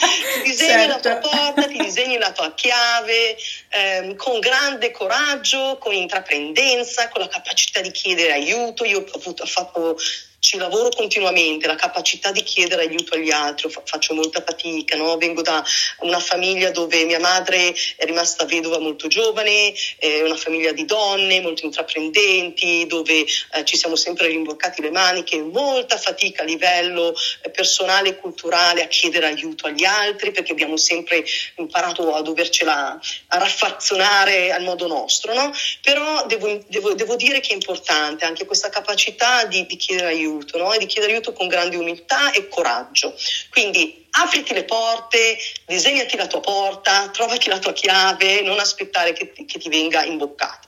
ti 0.44 0.50
disegni 0.50 0.70
certo. 0.70 0.88
la 0.88 1.00
tua 1.00 1.12
certo. 1.12 1.30
porta, 1.30 1.68
ti 1.68 1.78
disegni 1.78 2.18
la 2.18 2.32
tua 2.32 2.54
chiave 2.54 3.38
ehm, 3.70 4.16
con 4.16 4.40
grande 4.40 4.92
coraggio, 4.92 5.78
con 5.80 5.94
intraprendenza, 5.94 7.10
con 7.10 7.22
la 7.22 7.28
capacità 7.28 7.82
di 7.82 7.92
chiedere 7.92 8.34
aiuto. 8.34 8.86
Io 8.86 9.00
ho, 9.00 9.18
avuto, 9.18 9.44
ho 9.44 9.48
fatto 9.48 9.98
ci 10.40 10.58
lavoro 10.58 10.90
continuamente, 10.90 11.68
la 11.68 11.76
capacità 11.76 12.32
di 12.32 12.44
chiedere 12.44 12.84
aiuto 12.84 13.16
agli 13.16 13.30
altri, 13.30 13.70
faccio 13.84 14.14
molta 14.14 14.42
fatica, 14.42 14.96
no? 14.96 15.18
vengo 15.18 15.42
da 15.42 15.64
una 16.00 16.20
famiglia 16.20 16.72
dove 16.72 17.04
mia 17.04 17.20
madre 17.20 17.76
è 17.98 18.06
rimasta 18.06 18.46
vedova 18.46 18.80
molto 18.80 19.08
giovane, 19.08 19.74
è 19.98 20.22
una 20.22 20.38
famiglia 20.38 20.72
di 20.72 20.86
donne 20.86 21.42
molto 21.42 21.66
intraprendenti, 21.66 22.86
dove 22.88 23.20
eh, 23.20 23.66
ci 23.66 23.76
siamo 23.76 23.96
sempre 23.96 24.28
rimboccati 24.28 24.82
le 24.82 24.92
maniche, 24.92 25.42
molta 25.42 25.98
fatica 25.98 26.44
a 26.44 26.46
livello 26.46 27.14
eh, 27.42 27.50
personale 27.50 28.10
e 28.10 28.16
culturale 28.18 28.84
a 28.84 28.88
chiedere 28.88 29.28
aiuto 29.28 29.68
agli 29.68 29.84
altri 29.84 30.32
perché 30.32 30.54
abbiamo 30.54 30.78
sempre 30.78 31.24
imparato 31.58 32.14
a 32.14 32.22
dovercela 32.22 32.98
a 33.28 33.38
raffazzonare 33.38 34.52
al 34.52 34.64
modo 34.64 34.88
nostro, 34.88 35.34
no? 35.34 35.52
però 35.82 36.26
devo, 36.28 36.64
devo, 36.68 36.94
devo, 36.94 37.16
dire 37.16 37.42
che 37.42 37.50
è 37.50 37.54
importante 37.54 38.24
anche 38.24 38.46
questa 38.46 38.70
capacità 38.70 39.44
di, 39.44 39.66
di 39.66 39.76
chiedere 39.76 40.08
aiuto 40.08 40.29
aiuto 40.30 40.58
no? 40.58 40.74
e 40.74 40.78
di 40.78 40.86
chiedere 40.86 41.14
aiuto 41.14 41.34
con 41.34 41.48
grande 41.48 41.76
umiltà 41.76 42.32
e 42.32 42.48
coraggio. 42.48 43.14
Quindi 43.50 44.08
apriti 44.12 44.54
le 44.54 44.64
porte, 44.64 45.38
disegnati 45.66 46.16
la 46.16 46.28
tua 46.28 46.40
porta, 46.40 47.10
trovati 47.10 47.50
la 47.50 47.60
tua 47.60 47.74
chiave, 47.74 48.42
non 48.42 48.60
aspettare 48.60 49.14
che 49.14 49.32
che 49.32 49.60
ti 49.60 49.70
venga 49.70 50.04
imboccata. 50.04 50.68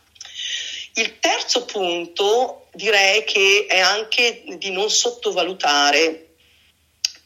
Il 0.95 1.19
terzo 1.19 1.65
punto 1.65 2.67
direi 2.73 3.23
che 3.23 3.65
è 3.67 3.79
anche 3.79 4.43
di 4.57 4.71
non 4.71 4.89
sottovalutare 4.89 6.30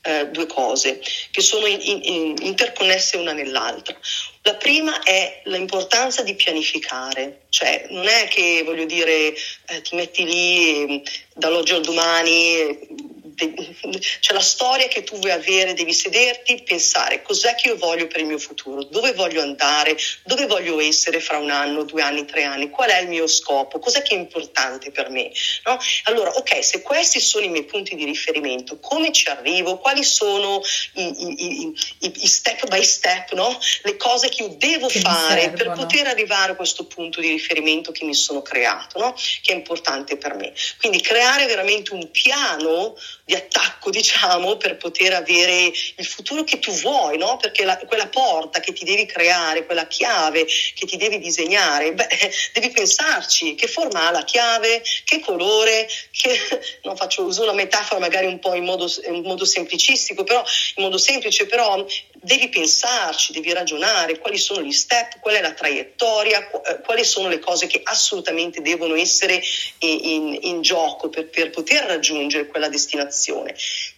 eh, 0.05 0.27
due 0.27 0.45
cose 0.45 1.01
che 1.31 1.41
sono 1.41 1.65
in, 1.65 1.79
in, 1.81 2.35
interconnesse 2.41 3.17
una 3.17 3.33
nell'altra. 3.33 3.97
La 4.43 4.55
prima 4.55 5.01
è 5.01 5.41
l'importanza 5.45 6.21
di 6.21 6.35
pianificare, 6.35 7.45
cioè 7.49 7.87
non 7.89 8.07
è 8.07 8.27
che 8.27 8.61
voglio 8.63 8.85
dire 8.85 9.33
eh, 9.33 9.81
ti 9.81 9.95
metti 9.95 10.23
lì 10.23 11.03
dall'oggi 11.33 11.73
al 11.73 11.81
domani 11.81 13.13
c'è 13.35 14.33
la 14.33 14.41
storia 14.41 14.87
che 14.87 15.03
tu 15.03 15.17
vuoi 15.19 15.31
avere, 15.31 15.73
devi 15.73 15.93
sederti, 15.93 16.63
pensare 16.63 17.21
cos'è 17.21 17.55
che 17.55 17.67
io 17.67 17.77
voglio 17.77 18.07
per 18.07 18.21
il 18.21 18.27
mio 18.27 18.39
futuro, 18.39 18.83
dove 18.83 19.13
voglio 19.13 19.41
andare, 19.41 19.97
dove 20.23 20.45
voglio 20.45 20.79
essere 20.79 21.19
fra 21.19 21.37
un 21.37 21.49
anno, 21.49 21.83
due 21.83 22.01
anni, 22.01 22.25
tre 22.25 22.43
anni, 22.43 22.69
qual 22.69 22.89
è 22.89 23.01
il 23.01 23.09
mio 23.09 23.27
scopo, 23.27 23.79
cos'è 23.79 24.01
che 24.01 24.15
è 24.15 24.17
importante 24.17 24.91
per 24.91 25.09
me. 25.09 25.31
No? 25.65 25.77
Allora, 26.03 26.31
ok, 26.31 26.63
se 26.63 26.81
questi 26.81 27.19
sono 27.19 27.45
i 27.45 27.49
miei 27.49 27.65
punti 27.65 27.95
di 27.95 28.05
riferimento, 28.05 28.79
come 28.79 29.11
ci 29.11 29.27
arrivo, 29.27 29.77
quali 29.77 30.03
sono 30.03 30.61
i, 30.93 31.03
i, 31.03 31.73
i, 31.99 32.13
i 32.23 32.27
step 32.27 32.67
by 32.67 32.83
step, 32.83 33.33
no? 33.33 33.57
le 33.83 33.97
cose 33.97 34.29
che 34.29 34.43
io 34.43 34.55
devo 34.57 34.87
che 34.87 34.99
fare 34.99 35.51
per 35.51 35.71
poter 35.71 36.07
arrivare 36.07 36.53
a 36.53 36.55
questo 36.55 36.85
punto 36.85 37.19
di 37.19 37.29
riferimento 37.29 37.91
che 37.91 38.05
mi 38.05 38.13
sono 38.13 38.41
creato, 38.41 38.99
no? 38.99 39.13
che 39.41 39.51
è 39.51 39.55
importante 39.55 40.17
per 40.17 40.35
me. 40.35 40.53
Quindi 40.79 41.01
creare 41.01 41.45
veramente 41.45 41.93
un 41.93 42.09
piano 42.11 42.95
di 43.25 43.33
attacco, 43.33 43.89
diciamo, 43.89 44.55
per 44.57 44.77
poter 44.77 45.13
avere 45.13 45.71
il 45.95 46.05
futuro 46.05 46.43
che 46.43 46.59
tu 46.59 46.71
vuoi, 46.71 47.17
no? 47.17 47.37
Perché 47.37 47.65
la, 47.65 47.75
quella 47.77 48.07
porta 48.07 48.59
che 48.59 48.71
ti 48.71 48.85
devi 48.85 49.07
creare, 49.07 49.65
quella 49.65 49.87
chiave 49.87 50.45
che 50.45 50.85
ti 50.85 50.95
devi 50.95 51.17
disegnare, 51.17 51.91
beh, 51.93 52.07
devi 52.53 52.69
pensarci 52.69 53.55
che 53.55 53.67
forma 53.67 54.07
ha 54.07 54.11
la 54.11 54.23
chiave, 54.23 54.83
che 55.03 55.21
colore, 55.21 55.87
che, 56.11 56.37
non 56.83 56.95
faccio 56.95 57.23
uso 57.23 57.41
una 57.41 57.53
metafora 57.53 57.99
magari 57.99 58.27
un 58.27 58.37
po' 58.37 58.53
in 58.53 58.63
modo, 58.63 58.87
in 59.07 59.23
modo 59.23 59.43
semplicistico, 59.43 60.23
però 60.23 60.43
in 60.75 60.83
modo 60.83 60.99
semplice, 60.99 61.47
però 61.47 61.83
devi 62.13 62.49
pensarci, 62.49 63.33
devi 63.33 63.51
ragionare 63.53 64.19
quali 64.19 64.37
sono 64.37 64.61
gli 64.61 64.71
step, 64.71 65.19
qual 65.19 65.33
è 65.33 65.41
la 65.41 65.53
traiettoria, 65.53 66.47
eh, 66.61 66.81
quali 66.81 67.03
sono 67.03 67.27
le 67.27 67.39
cose 67.39 67.65
che 67.65 67.81
assolutamente 67.83 68.61
devono 68.61 68.95
essere 68.95 69.41
in, 69.79 69.99
in, 70.03 70.39
in 70.41 70.61
gioco 70.61 71.09
per, 71.09 71.27
per 71.29 71.49
poter 71.49 71.85
raggiungere 71.85 72.45
quella 72.45 72.69
destinazione. 72.69 73.13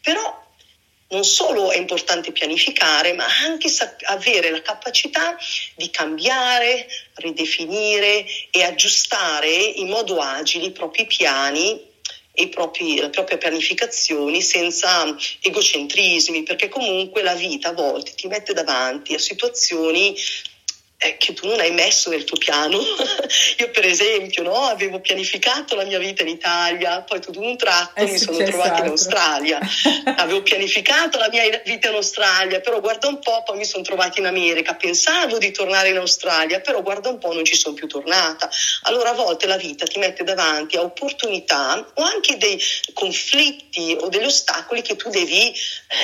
Però 0.01 0.45
non 1.09 1.23
solo 1.23 1.71
è 1.71 1.77
importante 1.77 2.31
pianificare, 2.31 3.13
ma 3.13 3.25
anche 3.45 3.69
avere 4.05 4.49
la 4.49 4.61
capacità 4.61 5.37
di 5.75 5.89
cambiare, 5.89 6.87
ridefinire 7.15 8.25
e 8.51 8.63
aggiustare 8.63 9.53
in 9.53 9.87
modo 9.87 10.19
agile 10.19 10.65
i 10.65 10.71
propri 10.71 11.05
piani 11.05 11.85
propri, 12.49 12.99
le 12.99 13.09
proprie 13.09 13.39
pianificazioni 13.39 14.43
senza 14.43 15.15
egocentrismi, 15.41 16.43
perché 16.43 16.69
comunque 16.69 17.23
la 17.23 17.33
vita 17.33 17.69
a 17.69 17.73
volte 17.73 18.13
ti 18.13 18.27
mette 18.27 18.53
davanti 18.53 19.15
a 19.15 19.19
situazioni 19.19 20.15
eh, 20.99 21.17
che 21.17 21.33
tu 21.33 21.47
non 21.47 21.59
hai 21.59 21.71
messo 21.71 22.09
nel 22.09 22.23
tuo 22.23 22.37
piano. 22.37 22.79
Io 23.57 23.69
per 23.69 23.85
esempio 23.85 24.41
no, 24.41 24.63
avevo 24.63 24.99
pianificato 24.99 25.75
la 25.75 25.83
mia 25.83 25.99
vita 25.99 26.23
in 26.23 26.29
Italia, 26.29 27.01
poi 27.01 27.21
tutto 27.21 27.39
un 27.39 27.55
tratto 27.55 28.03
mi 28.03 28.17
sono 28.17 28.37
trovata 28.37 28.69
altro. 28.69 28.85
in 28.85 28.91
Australia. 28.91 29.59
avevo 30.17 30.41
pianificato 30.41 31.19
la 31.19 31.29
mia 31.29 31.61
vita 31.63 31.89
in 31.89 31.95
Australia, 31.95 32.61
però 32.61 32.79
guarda 32.81 33.07
un 33.07 33.19
po', 33.19 33.43
poi 33.45 33.57
mi 33.57 33.65
sono 33.65 33.83
trovata 33.83 34.19
in 34.19 34.25
America. 34.25 34.73
Pensavo 34.73 35.37
di 35.37 35.51
tornare 35.51 35.89
in 35.89 35.97
Australia, 35.97 36.61
però 36.61 36.81
guarda 36.81 37.09
un 37.09 37.19
po', 37.19 37.31
non 37.31 37.45
ci 37.45 37.55
sono 37.55 37.75
più 37.75 37.85
tornata. 37.87 38.49
Allora 38.83 39.11
a 39.11 39.13
volte 39.13 39.45
la 39.45 39.57
vita 39.57 39.85
ti 39.85 39.99
mette 39.99 40.23
davanti 40.23 40.77
a 40.77 40.81
opportunità 40.81 41.85
o 41.93 42.01
anche 42.01 42.37
dei 42.37 42.59
conflitti 42.93 43.95
o 43.99 44.09
degli 44.09 44.25
ostacoli 44.25 44.81
che 44.81 44.95
tu 44.95 45.09
devi, 45.09 45.53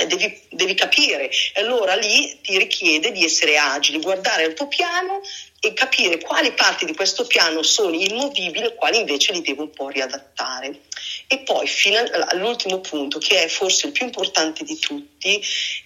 eh, 0.02 0.06
devi, 0.06 0.40
devi 0.52 0.76
capire. 0.76 1.32
E 1.54 1.62
allora 1.62 1.96
lì 1.96 2.40
ti 2.44 2.60
richiede 2.60 3.12
di 3.12 3.26
essere 3.26 3.58
agili, 3.58 4.00
guardare 4.00 4.44
al 4.44 4.54
tuo 4.54 4.68
piano 4.68 4.82
piano 4.84 5.22
e 5.62 5.74
capire 5.74 6.20
quali 6.20 6.52
parti 6.52 6.84
di 6.84 6.94
questo 6.94 7.26
piano 7.26 7.64
sono 7.64 7.96
immovibili 7.96 8.66
e 8.66 8.76
quali 8.76 9.00
invece 9.00 9.32
li 9.32 9.42
devo 9.42 9.64
un 9.64 9.70
po' 9.70 9.88
riadattare. 9.88 10.82
E 11.28 11.40
poi 11.40 11.68
fino 11.68 12.00
all'ultimo 12.00 12.82
punto, 12.82 13.18
che 13.18 13.44
è 13.44 13.48
forse 13.48 13.88
il 13.88 13.94
più 13.94 14.06
importante 14.06 14.66
di 14.66 14.78
tutti, 14.78 15.42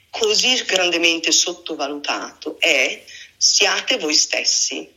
così 0.09 0.63
grandemente 0.63 1.31
sottovalutato, 1.31 2.57
è 2.59 3.03
siate 3.37 3.97
voi 3.97 4.15
stessi. 4.15 4.95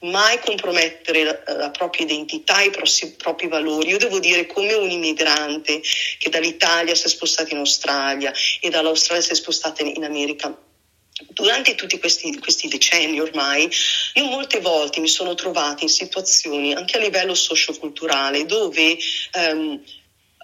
Mai 0.00 0.38
compromettere 0.40 1.22
la, 1.22 1.42
la 1.56 1.70
propria 1.70 2.04
identità, 2.04 2.60
i 2.60 2.70
prossi, 2.70 3.14
propri 3.14 3.48
valori. 3.48 3.90
Io 3.90 3.98
devo 3.98 4.18
dire, 4.18 4.44
come 4.46 4.74
un 4.74 4.90
immigrante 4.90 5.80
che 6.18 6.28
dall'Italia 6.28 6.94
si 6.94 7.06
è 7.06 7.08
spostato 7.08 7.54
in 7.54 7.60
Australia 7.60 8.30
e 8.60 8.68
dall'Australia 8.68 9.22
si 9.22 9.30
è 9.30 9.34
spostato 9.34 9.82
in 9.82 10.04
America, 10.04 10.54
Durante 11.28 11.74
tutti 11.74 11.98
questi, 11.98 12.38
questi, 12.38 12.68
decenni 12.68 13.20
ormai, 13.20 13.70
io 14.14 14.24
molte 14.24 14.60
volte 14.60 15.00
mi 15.00 15.08
sono 15.08 15.34
trovata 15.34 15.82
in 15.82 15.88
situazioni 15.88 16.72
anche 16.72 16.96
a 16.96 17.00
livello 17.00 17.34
socioculturale 17.34 18.46
dove 18.46 18.96
um, 19.34 19.80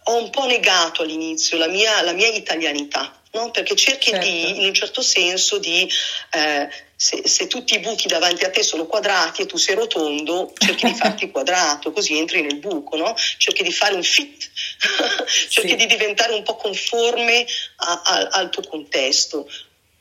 ho 0.09 0.23
un 0.23 0.31
po' 0.31 0.47
negato 0.47 1.03
all'inizio 1.03 1.59
la 1.59 1.67
mia, 1.67 2.01
la 2.03 2.13
mia 2.13 2.29
italianità, 2.29 3.21
no? 3.33 3.51
perché 3.51 3.75
cerchi 3.75 4.11
certo. 4.11 4.25
di, 4.25 4.59
in 4.59 4.67
un 4.67 4.75
certo 4.75 5.03
senso, 5.03 5.59
di 5.59 5.91
eh, 6.31 6.69
se, 6.95 7.27
se, 7.27 7.47
tutti 7.49 7.75
i 7.75 7.81
buchi 7.81 8.07
davanti 8.07 8.45
a 8.45 8.51
te 8.51 8.63
sono 8.63 8.87
quadrati 8.87 9.43
e 9.43 9.47
tu 9.47 9.57
sei 9.57 9.75
rotondo, 9.75 10.53
cerchi 10.57 10.87
di 10.87 10.95
farti 10.95 11.31
quadrato, 11.33 11.91
così 11.91 12.17
entri 12.17 12.41
nel 12.43 12.59
buco, 12.59 12.97
no? 12.97 13.15
cerchi 13.39 13.65
di 13.65 13.73
fare 13.73 13.95
un 13.95 14.05
fit, 14.05 14.49
cerchi 15.51 15.71
sì. 15.71 15.77
di 15.77 15.87
diventare 15.87 16.35
un 16.35 16.45
po' 16.45 16.55
conforme 16.55 17.45
a, 17.77 18.03
a, 18.05 18.29
al 18.31 18.51
tuo 18.51 18.63
contesto 18.63 19.51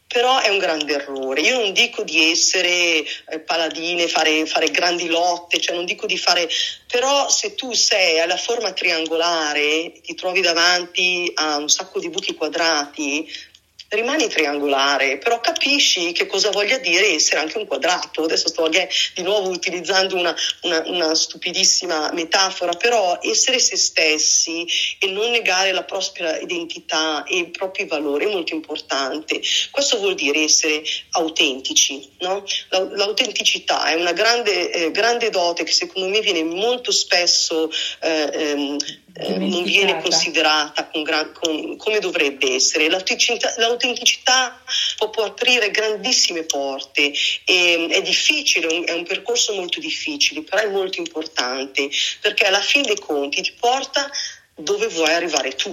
però 0.08 0.40
è 0.40 0.50
un 0.50 0.58
grande 0.58 0.94
errore. 0.94 1.42
Io 1.42 1.60
non 1.60 1.74
dico 1.74 2.04
di 2.04 2.32
essere 2.32 2.70
eh, 2.70 3.40
paladine, 3.46 4.08
fare, 4.08 4.46
fare, 4.46 4.70
grandi 4.70 5.08
lotte, 5.08 5.60
cioè 5.60 5.76
non 5.76 5.86
dico 5.86 6.06
di 6.06 6.18
fare, 6.18 6.48
però 6.88 7.30
se 7.30 7.56
tu 7.56 7.74
sei 7.74 8.20
alla 8.20 8.38
forma 8.38 8.72
triangolare, 8.72 10.00
ti 10.02 10.16
trovi 10.16 10.42
davanti 10.42 11.32
a 11.36 11.58
un 11.58 11.70
sacco 11.70 12.00
di 12.00 12.10
buchi 12.10 12.36
quadrati, 12.36 13.28
rimani 13.90 14.28
triangolare, 14.28 15.18
però 15.18 15.40
capisci 15.40 16.12
che 16.12 16.26
cosa 16.26 16.50
voglia 16.50 16.78
dire 16.78 17.14
essere 17.14 17.40
anche 17.40 17.58
un 17.58 17.66
quadrato. 17.66 18.24
Adesso 18.24 18.50
sto 18.50 18.68
di 18.68 19.22
nuovo 19.22 19.50
utilizzando 19.50 20.16
una, 20.16 20.36
una, 20.62 20.84
una, 20.88 21.16
stupidissima 21.16 22.12
metafora, 22.14 22.74
però 22.74 23.20
essere 23.22 23.60
se 23.60 23.78
stessi 23.78 24.66
e 25.00 25.08
non 25.08 25.32
negare 25.32 25.72
la 25.72 25.84
propria 25.84 26.38
identità 26.40 27.24
e 27.24 27.38
i 27.38 27.50
propri 27.50 27.86
valori 27.86 28.26
è 28.26 28.32
molto 28.32 28.54
importante. 28.54 29.42
Questo 29.72 29.98
vuol 29.98 30.16
dire 30.16 30.44
essere 30.44 30.84
autentici. 31.12 32.10
No? 32.20 32.44
L'autenticità 32.70 33.86
è 33.86 33.94
una 33.94 34.14
grande, 34.14 34.72
eh, 34.72 34.92
grande, 34.92 35.30
dote 35.30 35.64
che 35.64 35.72
secondo 35.72 36.10
me 36.10 36.22
viene 36.22 36.44
molto 36.44 36.92
spesso 36.92 37.70
eh, 38.02 38.30
ehm, 38.34 38.78
eh, 39.18 39.38
non 39.38 39.64
viene 39.64 40.02
considerata 40.02 40.88
con 40.88 41.04
gran, 41.04 41.32
con, 41.32 41.78
come 41.78 42.00
dovrebbe 42.00 42.56
essere. 42.56 42.90
L'autenticità, 42.90 43.54
l'autenticità 43.58 44.62
può, 45.12 45.24
aprire 45.24 45.72
grandissime 45.72 46.44
porte, 46.44 47.14
e, 47.46 47.88
è 47.90 48.02
difficile, 48.02 48.84
è 48.84 48.92
un 48.92 49.06
percorso 49.06 49.54
molto 49.54 49.80
difficile, 49.80 50.42
però 50.42 50.62
è 50.64 50.68
molto 50.68 51.00
importante 51.00 51.90
perché 52.20 52.46
alla 52.46 52.62
fine 52.62 52.88
dei 52.88 53.00
conti 53.00 53.42
ti 53.42 53.54
porta 53.58 54.10
dove 54.54 54.88
vuoi 54.88 55.14
arrivare 55.14 55.56
tu. 55.56 55.72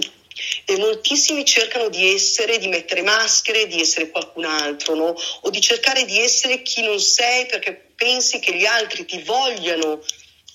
E 0.65 0.77
moltissimi 0.77 1.45
cercano 1.45 1.89
di 1.89 2.13
essere, 2.13 2.57
di 2.57 2.67
mettere 2.67 3.01
maschere, 3.01 3.67
di 3.67 3.79
essere 3.79 4.09
qualcun 4.09 4.45
altro, 4.45 4.95
no? 4.95 5.15
o 5.41 5.49
di 5.49 5.61
cercare 5.61 6.05
di 6.05 6.19
essere 6.19 6.61
chi 6.61 6.81
non 6.81 6.99
sei 6.99 7.45
perché 7.45 7.89
pensi 7.95 8.39
che 8.39 8.55
gli 8.55 8.65
altri 8.65 9.05
ti 9.05 9.21
vogliano 9.21 10.01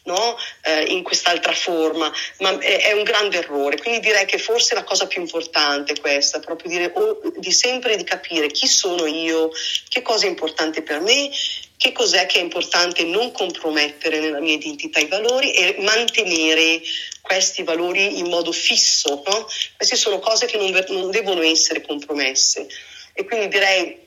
no? 0.08 0.36
eh, 0.62 0.84
in 0.84 1.02
quest'altra 1.02 1.52
forma, 1.52 2.12
ma 2.38 2.58
è, 2.58 2.88
è, 2.88 2.92
un 2.92 3.02
grande 3.02 3.38
errore. 3.38 3.78
Quindi 3.78 4.00
direi 4.00 4.24
che 4.24 4.38
forse 4.38 4.74
la 4.74 4.84
cosa 4.84 5.06
più 5.06 5.20
importante 5.20 5.92
è 5.92 6.00
questa, 6.00 6.40
proprio 6.40 6.70
dire, 6.70 6.92
oh, 6.94 7.20
di 7.36 7.52
sempre 7.52 7.96
di 7.96 8.04
capire 8.04 8.48
chi 8.48 8.66
sono 8.66 9.06
io, 9.06 9.50
che 9.88 10.02
cosa 10.02 10.26
è 10.26 10.28
importante 10.28 10.82
per 10.82 11.00
me, 11.00 11.30
che 11.76 11.92
cos'è 11.92 12.26
che 12.26 12.40
è 12.40 12.42
importante 12.42 13.04
non 13.04 13.30
compromettere 13.30 14.18
nella 14.18 14.40
mia 14.40 14.54
identità 14.54 14.98
i 14.98 15.06
valori 15.06 15.52
e 15.52 15.76
mantenere 15.78 16.80
questi 17.20 17.62
valori 17.62 18.18
in 18.18 18.28
modo 18.28 18.50
fisso. 18.50 19.22
No? 19.24 19.46
Queste 19.76 19.94
sono 19.96 20.18
cose 20.18 20.46
che 20.46 20.56
non, 20.56 20.70
non 20.88 21.10
devono 21.10 21.42
essere 21.42 21.82
compromesse. 21.82 22.66
E 23.12 23.24
quindi 23.24 23.48
direi 23.48 24.06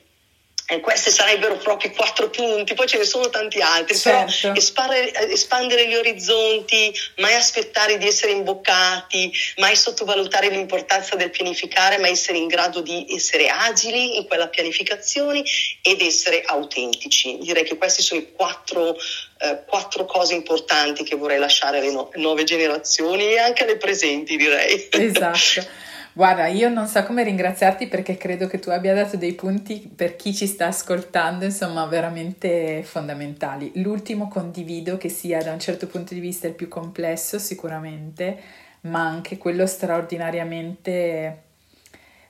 e 0.72 0.80
questi 0.80 1.10
sarebbero 1.10 1.56
proprio 1.58 1.90
i 1.90 1.94
quattro 1.94 2.30
punti, 2.30 2.72
poi 2.72 2.86
ce 2.86 2.96
ne 2.96 3.04
sono 3.04 3.28
tanti 3.28 3.60
altri, 3.60 3.94
certo. 3.94 4.32
però 4.40 4.54
espandere, 4.54 5.30
espandere, 5.30 5.86
gli 5.86 5.94
orizzonti, 5.94 6.94
mai 7.18 7.34
aspettare 7.34 7.98
di 7.98 8.06
essere 8.06 8.32
imboccati, 8.32 9.30
mai 9.58 9.76
sottovalutare 9.76 10.48
l'importanza 10.48 11.14
del 11.14 11.28
pianificare, 11.28 11.98
ma 11.98 12.08
essere 12.08 12.38
in 12.38 12.46
grado 12.46 12.80
di 12.80 13.06
essere 13.10 13.48
agili 13.48 14.16
in 14.16 14.26
quella 14.26 14.48
pianificazione 14.48 15.42
ed 15.82 16.00
essere 16.00 16.42
autentici. 16.42 17.36
Direi 17.38 17.64
che 17.64 17.76
questi 17.76 18.00
sono 18.00 18.20
i 18.20 18.32
quattro, 18.32 18.96
eh, 19.40 19.64
quattro 19.66 20.06
cose 20.06 20.32
importanti 20.32 21.04
che 21.04 21.16
vorrei 21.16 21.38
lasciare 21.38 21.78
alle 21.78 21.90
no- 21.90 22.08
nuove 22.14 22.44
generazioni 22.44 23.32
e 23.32 23.38
anche 23.38 23.64
alle 23.64 23.76
presenti, 23.76 24.36
direi. 24.38 24.88
Esatto. 24.90 25.90
Guarda, 26.14 26.46
io 26.46 26.68
non 26.68 26.86
so 26.86 27.02
come 27.04 27.24
ringraziarti 27.24 27.86
perché 27.86 28.18
credo 28.18 28.46
che 28.46 28.58
tu 28.58 28.68
abbia 28.68 28.94
dato 28.94 29.16
dei 29.16 29.32
punti 29.32 29.90
per 29.94 30.14
chi 30.16 30.34
ci 30.34 30.46
sta 30.46 30.66
ascoltando, 30.66 31.46
insomma, 31.46 31.86
veramente 31.86 32.82
fondamentali. 32.82 33.72
L'ultimo 33.76 34.28
condivido 34.28 34.98
che 34.98 35.08
sia 35.08 35.42
da 35.42 35.52
un 35.52 35.58
certo 35.58 35.86
punto 35.86 36.12
di 36.12 36.20
vista 36.20 36.46
il 36.46 36.52
più 36.52 36.68
complesso 36.68 37.38
sicuramente, 37.38 38.38
ma 38.82 39.06
anche 39.06 39.38
quello 39.38 39.66
straordinariamente 39.66 41.44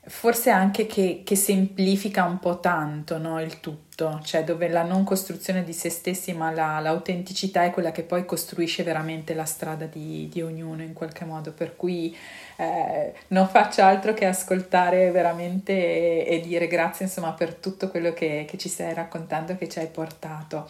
forse 0.04 0.50
anche 0.50 0.86
che, 0.86 1.22
che, 1.24 1.36
semplifica 1.36 2.24
un 2.24 2.38
po' 2.40 2.58
tanto 2.58 3.18
no, 3.18 3.40
il 3.40 3.60
tutto, 3.60 3.91
cioè 4.22 4.44
dove 4.44 4.68
la 4.68 4.82
non 4.82 5.04
costruzione 5.04 5.64
di 5.64 5.72
se 5.72 5.88
stessi 5.88 6.32
ma 6.32 6.50
la, 6.50 6.78
l'autenticità 6.80 7.64
è 7.64 7.70
quella 7.70 7.92
che 7.92 8.02
poi 8.02 8.24
costruisce 8.24 8.82
veramente 8.82 9.34
la 9.34 9.44
strada 9.44 9.86
di, 9.86 10.28
di 10.30 10.42
ognuno 10.42 10.82
in 10.82 10.92
qualche 10.92 11.24
modo, 11.24 11.52
per 11.52 11.76
cui 11.76 12.16
eh, 12.56 13.12
non 13.28 13.48
faccio 13.48 13.82
altro 13.82 14.14
che 14.14 14.26
ascoltare 14.26 15.10
veramente 15.10 15.72
e, 15.72 16.36
e, 16.36 16.40
dire 16.40 16.66
grazie 16.66 17.06
insomma 17.06 17.32
per 17.32 17.54
tutto 17.54 17.88
quello 17.88 18.12
che, 18.12 18.44
che 18.48 18.58
ci 18.58 18.68
stai 18.68 18.94
raccontando, 18.94 19.56
che 19.56 19.68
ci 19.68 19.78
hai 19.78 19.88
portato. 19.88 20.68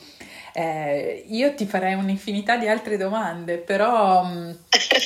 Eh, 0.55 1.25
io 1.29 1.55
ti 1.55 1.65
farei 1.65 1.95
un'infinità 1.95 2.57
di 2.57 2.69
altre 2.69 2.97
domande, 2.97 3.57
però 3.57 4.23
mh, 4.23 4.29
mm, 4.39 4.51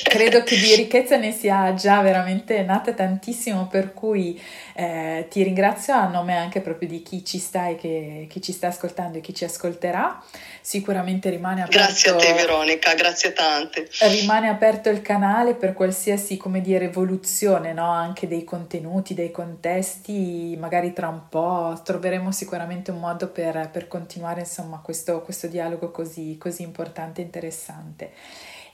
credo 0.02 0.42
che 0.42 0.56
di 0.56 0.74
ricchezza 0.74 1.16
ne 1.16 1.32
sia 1.32 1.72
già 1.74 2.00
veramente 2.00 2.62
nata 2.62 2.92
tantissimo, 2.92 3.66
per 3.68 3.92
cui 3.92 4.40
eh, 4.74 5.26
ti 5.30 5.42
ringrazio 5.42 5.94
a 5.94 6.08
nome 6.08 6.36
anche 6.36 6.60
proprio 6.60 6.88
di 6.88 7.02
chi 7.02 7.24
ci 7.24 7.38
sta 7.38 7.68
e 7.68 7.76
che, 7.76 8.15
chi 8.28 8.40
ci 8.40 8.52
sta 8.52 8.68
ascoltando 8.68 9.18
e 9.18 9.20
chi 9.20 9.34
ci 9.34 9.44
ascolterà. 9.44 10.22
Sicuramente 10.60 11.30
rimane 11.30 11.62
aperto. 11.62 11.78
Grazie 11.78 12.10
a 12.10 12.16
te, 12.16 12.32
Veronica, 12.32 12.94
grazie 12.94 13.32
tante. 13.32 13.88
Rimane 14.00 14.48
aperto 14.48 14.88
il 14.88 15.02
canale 15.02 15.54
per 15.54 15.74
qualsiasi, 15.74 16.36
come 16.36 16.60
dire, 16.60 16.86
evoluzione 16.86 17.72
no? 17.72 17.90
anche 17.90 18.26
dei 18.26 18.44
contenuti, 18.44 19.14
dei 19.14 19.30
contesti. 19.30 20.56
Magari 20.58 20.92
tra 20.92 21.08
un 21.08 21.28
po' 21.28 21.80
troveremo 21.84 22.32
sicuramente 22.32 22.90
un 22.90 22.98
modo 22.98 23.28
per, 23.28 23.70
per 23.72 23.88
continuare 23.88 24.40
insomma 24.40 24.80
questo, 24.82 25.20
questo 25.22 25.46
dialogo 25.46 25.90
così, 25.90 26.36
così 26.38 26.62
importante 26.62 27.20
e 27.20 27.24
interessante. 27.24 28.12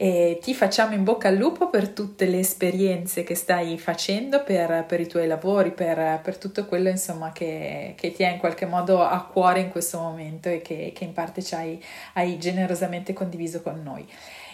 E 0.03 0.40
ti 0.42 0.53
facciamo 0.53 0.94
in 0.94 1.05
bocca 1.05 1.28
al 1.28 1.36
lupo 1.36 1.70
per 1.70 1.90
tutte 1.90 2.26
le 2.26 2.40
esperienze 2.40 3.22
che 3.22 3.36
stai 3.36 3.78
facendo, 3.78 4.42
per, 4.42 4.84
per 4.84 4.98
i 4.98 5.07
tuoi 5.07 5.28
lavori, 5.28 5.70
per, 5.70 6.18
per 6.20 6.38
tutto 6.38 6.66
quello 6.66 6.88
insomma 6.88 7.30
che, 7.30 7.94
che, 7.96 8.11
ti 8.11 8.24
è 8.24 8.32
in 8.32 8.38
qualche 8.38 8.66
modo 8.66 9.00
a 9.00 9.22
cuore 9.22 9.61
in 9.61 9.70
questo 9.70 10.00
momento 10.00 10.48
e 10.48 10.61
che, 10.61 10.90
che 10.92 11.05
in 11.05 11.12
parte 11.12 11.40
hai, 11.55 11.80
hai 12.14 12.36
generosamente 12.36 13.12
condiviso 13.12 13.62
con 13.62 13.80
noi. 13.80 14.05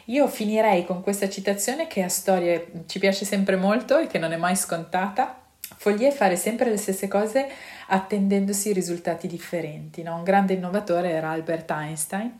Io 0.07 0.29
finirei 0.29 0.85
con 0.85 1.03
questa 1.03 1.31
citazione 1.31 1.87
che 1.87 2.03
a 2.03 2.11
storie 2.11 2.71
ci 2.85 2.99
piace 2.99 3.25
sempre 3.25 3.57
molto 3.57 3.97
e 3.97 4.07
che 4.07 4.19
non 4.19 4.35
è 4.35 4.37
mai 4.37 4.55
scontata. 4.55 5.35
Foglie 5.79 6.11
fare 6.11 6.37
sempre 6.37 6.69
le 6.69 6.77
stesse 6.77 7.09
cose 7.09 7.49
attendendosi 7.87 8.75
risultati 8.75 9.27
differenti. 9.27 10.03
No? 10.03 10.17
Un 10.17 10.25
grande 10.25 10.53
innovatore 10.53 11.09
era 11.09 11.31
Albert 11.31 11.71
Einstein 11.71 12.39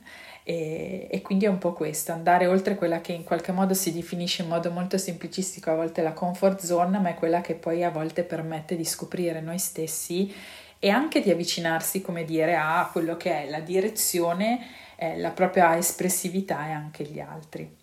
e, 0.49 1.05
e, 1.11 1.21
quindi 1.21 1.45
è 1.45 1.47
un 1.47 1.59
po' 1.59 1.73
questo, 1.73 2.11
andare 2.11 2.47
oltre 2.47 2.73
quella 2.73 3.01
che 3.01 3.11
in 3.11 3.23
qualche 3.23 3.51
modo 3.51 3.75
si 3.75 3.93
definisce 3.93 4.41
in 4.41 4.47
modo 4.47 4.71
molto 4.71 4.97
semplicistico 4.97 5.69
a 5.69 5.75
volte 5.75 6.01
la 6.01 6.13
comfort 6.13 6.65
zone, 6.65 6.97
ma 6.97 7.09
è 7.09 7.13
quella 7.13 7.41
che 7.41 7.53
poi 7.53 7.83
a 7.83 7.91
volte 7.91 8.23
permette 8.23 8.75
di 8.75 8.83
scoprire 8.83 9.41
noi 9.41 9.59
stessi 9.59 10.33
e 10.79 10.89
anche 10.89 11.21
di 11.21 11.29
avvicinarsi, 11.29 12.01
come 12.01 12.25
dire, 12.25 12.55
a 12.55 12.89
quello 12.91 13.15
che 13.15 13.43
è 13.43 13.47
la 13.47 13.59
direzione, 13.59 14.65
eh, 14.95 15.19
la 15.19 15.29
propria 15.29 15.77
espressività 15.77 16.67
e 16.67 16.71
anche 16.71 17.03
gli 17.03 17.19
altri. 17.19 17.78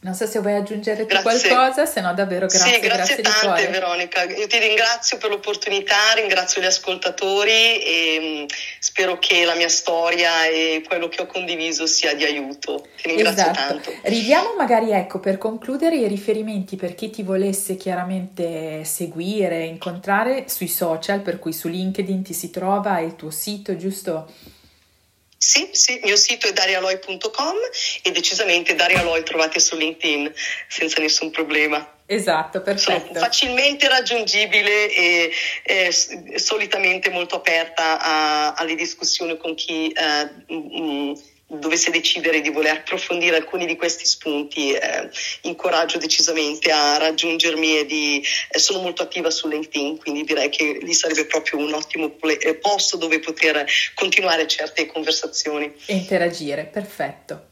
Non 0.00 0.14
so 0.14 0.26
se 0.26 0.38
vuoi 0.38 0.54
aggiungere 0.54 1.06
qualcosa, 1.06 1.84
se 1.84 2.00
no 2.00 2.14
davvero 2.14 2.46
grazie. 2.46 2.74
Sì, 2.74 2.80
grazie, 2.80 3.16
grazie 3.16 3.40
tante 3.42 3.66
Veronica. 3.66 4.22
Io 4.22 4.46
ti 4.46 4.58
ringrazio 4.58 5.18
per 5.18 5.30
l'opportunità, 5.30 6.12
ringrazio 6.14 6.60
gli 6.60 6.66
ascoltatori 6.66 7.82
e 7.82 8.18
mm, 8.20 8.46
spero 8.78 9.18
che 9.18 9.44
la 9.44 9.56
mia 9.56 9.68
storia 9.68 10.46
e 10.46 10.84
quello 10.86 11.08
che 11.08 11.22
ho 11.22 11.26
condiviso 11.26 11.88
sia 11.88 12.14
di 12.14 12.22
aiuto. 12.22 12.86
Ti 13.02 13.08
ringrazio 13.08 13.50
esatto. 13.50 13.74
tanto. 13.74 13.92
Ridiamo 14.02 14.54
magari 14.56 14.92
ecco 14.92 15.18
per 15.18 15.36
concludere 15.36 15.96
i 15.96 16.06
riferimenti 16.06 16.76
per 16.76 16.94
chi 16.94 17.10
ti 17.10 17.24
volesse 17.24 17.76
chiaramente 17.76 18.84
seguire, 18.84 19.64
incontrare 19.64 20.44
sui 20.48 20.68
social, 20.68 21.22
per 21.22 21.40
cui 21.40 21.52
su 21.52 21.66
LinkedIn 21.66 22.22
ti 22.22 22.34
si 22.34 22.50
trova 22.50 23.00
il 23.00 23.16
tuo 23.16 23.30
sito, 23.30 23.76
giusto? 23.76 24.30
Sì, 25.40 25.70
sì, 25.72 25.94
il 25.94 26.00
mio 26.02 26.16
sito 26.16 26.48
è 26.48 26.52
darialoi.com 26.52 27.56
e 28.02 28.10
decisamente 28.10 28.74
Daria 28.74 29.02
Loi 29.02 29.22
trovate 29.22 29.60
su 29.60 29.76
LinkedIn 29.76 30.32
senza 30.66 31.00
nessun 31.00 31.30
problema. 31.30 31.94
Esatto, 32.06 32.60
perfetto. 32.60 33.06
Sono 33.06 33.20
facilmente 33.20 33.86
raggiungibile 33.86 34.92
e, 34.92 35.30
e 35.62 35.92
solitamente 35.92 37.10
molto 37.10 37.36
aperta 37.36 38.00
a, 38.00 38.54
alle 38.54 38.74
discussioni 38.74 39.36
con 39.36 39.54
chi 39.54 39.94
uh, 39.94 40.54
mm, 40.54 41.12
dovesse 41.50 41.90
decidere 41.90 42.42
di 42.42 42.50
voler 42.50 42.76
approfondire 42.76 43.36
alcuni 43.36 43.64
di 43.64 43.76
questi 43.76 44.04
spunti, 44.04 44.72
eh, 44.72 45.08
incoraggio 45.42 45.96
decisamente 45.96 46.70
a 46.70 46.98
raggiungermi 46.98 47.78
e 47.78 47.86
di, 47.86 48.22
eh, 48.50 48.58
sono 48.58 48.82
molto 48.82 49.02
attiva 49.02 49.30
su 49.30 49.48
LinkedIn, 49.48 49.98
quindi 49.98 50.24
direi 50.24 50.50
che 50.50 50.78
lì 50.82 50.92
sarebbe 50.92 51.24
proprio 51.24 51.58
un 51.60 51.72
ottimo 51.72 52.14
eh, 52.20 52.54
posto 52.56 52.98
dove 52.98 53.18
poter 53.20 53.66
continuare 53.94 54.46
certe 54.46 54.86
conversazioni. 54.86 55.72
E 55.86 55.94
interagire, 55.94 56.64
perfetto. 56.64 57.46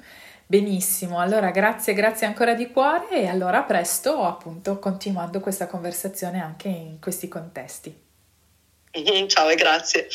Benissimo, 0.49 1.19
allora 1.19 1.51
grazie, 1.51 1.93
grazie 1.95 2.27
ancora 2.27 2.55
di 2.55 2.71
cuore 2.71 3.09
e 3.11 3.27
allora 3.27 3.63
presto 3.63 4.23
appunto 4.23 4.79
continuando 4.79 5.41
questa 5.41 5.67
conversazione 5.67 6.41
anche 6.41 6.69
in 6.69 7.01
questi 7.01 7.29
contesti. 7.29 7.93
Ciao 9.27 9.49
e 9.49 9.55
grazie. 9.57 10.07